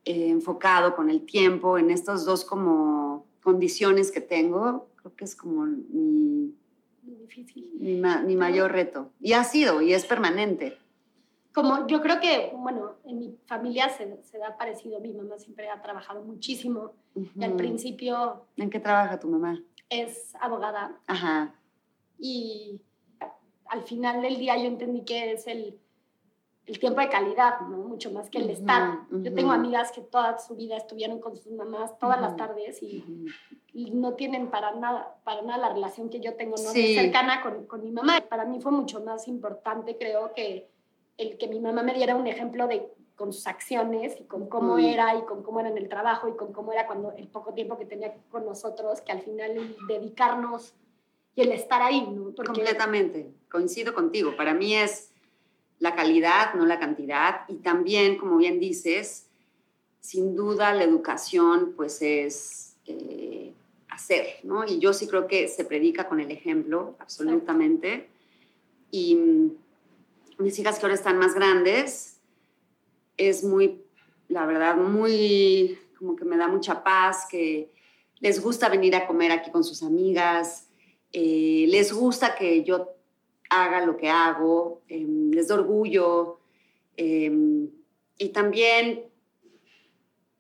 eh, 0.06 0.30
enfocado 0.30 0.96
con 0.96 1.10
el 1.10 1.26
tiempo, 1.26 1.80
en 1.80 1.90
estas 1.90 2.24
dos 2.24 2.46
como 2.46 3.26
condiciones 3.42 4.12
que 4.12 4.22
tengo, 4.22 4.88
creo 4.98 5.16
que 5.16 5.26
es 5.26 5.36
como 5.36 5.66
mi. 5.66 6.54
Mi, 7.80 8.36
mayor 8.36 8.72
reto. 8.72 9.10
Y 9.20 9.34
ha 9.34 9.44
sido, 9.44 9.82
y 9.82 9.94
es 9.94 10.06
permanente. 10.06 10.78
Como 11.56 11.88
yo 11.88 12.02
creo 12.02 12.20
que, 12.20 12.52
bueno, 12.54 12.96
en 13.06 13.18
mi 13.18 13.38
familia 13.46 13.88
se, 13.88 14.22
se 14.24 14.38
da 14.38 14.58
parecido. 14.58 15.00
Mi 15.00 15.14
mamá 15.14 15.40
siempre 15.40 15.70
ha 15.70 15.82
trabajado 15.82 16.22
muchísimo. 16.22 16.92
Y 17.16 17.44
al 17.46 17.54
principio... 17.54 18.46
¿En 18.58 18.70
qué 18.70 18.82
trabaja 18.82 19.18
tu 19.18 19.30
mamá? 19.30 19.64
Es 19.90 20.36
abogada. 20.42 21.00
Ajá. 21.08 21.56
Y 22.20 22.82
al 23.68 23.84
final 23.84 24.22
del 24.22 24.38
día 24.38 24.58
yo 24.58 24.66
entendí 24.66 25.06
que 25.06 25.32
es 25.32 25.48
el, 25.48 25.80
el 26.66 26.78
tiempo 26.78 27.00
de 27.00 27.08
calidad, 27.08 27.62
¿no? 27.62 27.78
Mucho 27.78 28.12
más 28.12 28.30
que 28.30 28.40
el 28.40 28.50
estar. 28.50 29.00
Yo 29.10 29.34
tengo 29.34 29.52
amigas 29.52 29.94
que 29.94 30.02
toda 30.02 30.38
su 30.40 30.58
vida 30.58 30.76
estuvieron 30.76 31.22
con 31.22 31.38
sus 31.38 31.54
mamás 31.54 31.98
todas 32.00 32.20
las 32.20 32.36
tardes 32.36 32.84
y, 32.84 33.02
y, 33.72 33.92
no 33.92 34.16
tienen 34.16 34.48
para 34.48 34.76
nada, 34.76 35.16
para 35.24 35.42
nada 35.42 35.70
la 35.70 35.74
relación 35.74 36.10
que 36.10 36.20
yo 36.20 36.36
tengo, 36.36 36.58
¿no? 36.58 36.70
cercana 36.70 37.42
con, 37.42 37.66
con, 37.66 37.82
mi 37.82 37.92
mamá. 37.92 38.20
Para 38.28 38.44
mí 38.44 38.60
fue 38.60 38.74
mucho 38.74 39.02
más 39.02 39.30
importante, 39.30 39.98
creo, 39.98 40.34
que 40.34 40.75
el 41.18 41.38
que 41.38 41.48
mi 41.48 41.60
mamá 41.60 41.84
me 41.84 41.94
diera 41.94 42.16
un 42.16 42.28
ejemplo 42.28 42.68
de 42.68 42.92
con 43.16 43.32
sus 43.32 43.48
acciones 43.48 44.16
y 44.20 44.26
con 44.26 44.48
cómo 44.50 44.78
era 44.78 45.16
y 45.16 45.22
con 45.24 45.42
cómo 45.42 45.62
era 45.62 45.70
en 45.70 45.78
el 45.78 45.88
trabajo 45.88 46.28
y 46.28 46.36
con 46.36 46.52
cómo 46.52 46.74
era 46.74 46.86
cuando 46.86 47.14
el 47.14 47.28
poco 47.28 47.54
tiempo 47.54 47.78
que 47.78 47.86
tenía 47.86 48.14
con 48.30 48.46
nosotros, 48.46 49.02
que 49.02 49.14
al 49.14 49.22
final 49.22 49.76
dedicarnos 49.88 50.74
y 51.34 51.42
el 51.42 51.52
estar 51.52 51.82
ahí, 51.82 52.02
¿no? 52.02 52.34
Completamente, 52.36 53.32
coincido 53.50 53.94
contigo. 53.94 54.36
Para 54.36 54.54
mí 54.54 54.76
es 54.76 55.12
la 55.80 55.96
calidad, 55.96 56.54
no 56.56 56.66
la 56.66 56.80
cantidad. 56.80 57.42
Y 57.48 57.56
también, 57.56 58.18
como 58.18 58.38
bien 58.38 58.60
dices, 58.60 59.28
sin 60.02 60.36
duda 60.36 60.74
la 60.74 60.84
educación 60.84 61.74
pues 61.76 62.02
es 62.02 62.76
eh, 62.86 63.54
hacer, 63.90 64.40
¿no? 64.44 64.66
Y 64.66 64.80
yo 64.80 64.94
sí 64.94 65.08
creo 65.08 65.28
que 65.28 65.48
se 65.48 65.66
predica 65.66 66.08
con 66.08 66.20
el 66.20 66.32
ejemplo, 66.32 66.96
absolutamente. 67.00 68.10
Y 68.92 69.52
mis 70.38 70.58
hijas 70.60 70.80
que 70.80 70.86
ahora 70.86 70.96
están 70.96 71.18
más 71.18 71.34
grandes, 71.34 72.20
es 73.18 73.44
muy, 73.44 73.84
la 74.28 74.46
verdad, 74.46 74.76
muy, 74.76 75.78
como 75.98 76.16
que 76.16 76.26
me 76.26 76.38
da 76.38 76.48
mucha 76.48 76.84
paz, 76.84 77.28
que 77.30 77.72
les 78.20 78.42
gusta 78.42 78.70
venir 78.70 78.96
a 78.96 79.08
comer 79.08 79.32
aquí 79.32 79.52
con 79.52 79.64
sus 79.64 79.84
amigas, 79.84 80.68
eh, 81.12 81.66
les 81.68 81.94
gusta 81.94 82.36
que 82.36 82.64
yo 82.64 82.96
haga 83.50 83.86
lo 83.86 83.96
que 83.98 84.10
hago, 84.10 84.82
em, 84.88 85.32
les 85.32 85.48
da 85.48 85.56
orgullo 85.56 86.40
em, 86.98 87.70
y 88.18 88.30
también 88.30 89.06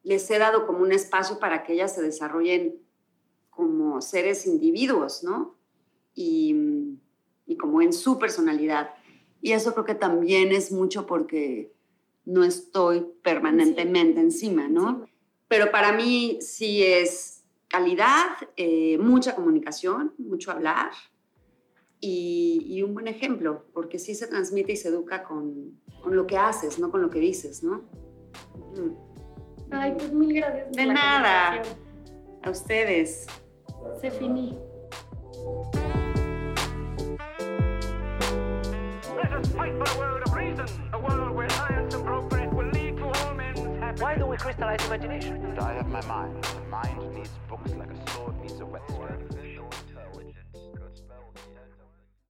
les 0.03 0.29
he 0.29 0.37
dado 0.37 0.65
como 0.65 0.79
un 0.79 0.91
espacio 0.91 1.39
para 1.39 1.63
que 1.63 1.73
ellas 1.73 1.93
se 1.95 2.01
desarrollen 2.01 2.75
como 3.49 4.01
seres 4.01 4.45
individuos, 4.45 5.23
¿no? 5.23 5.55
Y, 6.13 6.55
y 7.47 7.57
como 7.57 7.81
en 7.81 7.91
su 7.91 8.17
personalidad. 8.19 8.93
Y 9.45 9.51
eso 9.51 9.73
creo 9.73 9.85
que 9.85 9.93
también 9.93 10.51
es 10.51 10.71
mucho 10.71 11.05
porque 11.05 11.71
no 12.25 12.43
estoy 12.43 13.05
permanentemente 13.21 14.19
encima, 14.19 14.67
¿no? 14.67 15.05
Pero 15.47 15.69
para 15.69 15.91
mí 15.91 16.39
sí 16.41 16.81
es 16.81 17.43
calidad, 17.67 18.25
eh, 18.57 18.97
mucha 18.97 19.35
comunicación, 19.35 20.15
mucho 20.17 20.49
hablar, 20.49 20.89
y, 21.99 22.81
un 22.81 22.95
buen 22.95 23.07
ejemplo, 23.07 23.65
porque 23.71 23.99
sí 23.99 24.15
se 24.15 24.25
transmite 24.25 24.71
y 24.71 24.77
se 24.77 24.87
educa 24.89 25.23
con, 25.23 25.79
con 26.01 26.15
lo 26.15 26.25
que 26.25 26.39
haces, 26.39 26.79
no 26.79 26.89
con 26.89 27.03
lo 27.03 27.11
que 27.11 27.19
dices, 27.19 27.61
¿no? 27.61 27.83
Ay, 29.69 29.93
pues 29.95 30.11
mil 30.11 30.33
gracias. 30.33 30.71
De 30.71 30.87
nada. 30.87 31.61
A 32.41 32.49
ustedes. 32.49 33.27
Se 34.01 34.09
finí. 34.09 34.57
us 39.35 39.51
fight 39.51 39.73
for 39.73 39.95
a 39.95 39.99
world 39.99 40.23
of 40.25 40.33
reason, 40.33 40.65
a 40.93 40.99
world 40.99 41.35
where 41.35 41.49
science 41.49 41.93
and 41.93 42.05
progress 42.05 42.53
will 42.53 42.67
lead 42.67 42.95
to 42.97 43.05
all 43.05 43.33
men's 43.33 43.59
happiness. 43.59 44.01
Why 44.01 44.15
do 44.15 44.25
we 44.25 44.37
crystallize 44.37 44.85
imagination? 44.85 45.57
I 45.59 45.73
have 45.73 45.87
my 45.87 46.01
mind. 46.05 46.43
The 46.43 46.61
mind 46.69 47.13
needs 47.13 47.29
books 47.49 47.71
like 47.71 47.91
a 47.91 48.11
sword 48.11 48.39
needs 48.41 48.59
a 48.59 48.65
whetstone. 48.65 49.34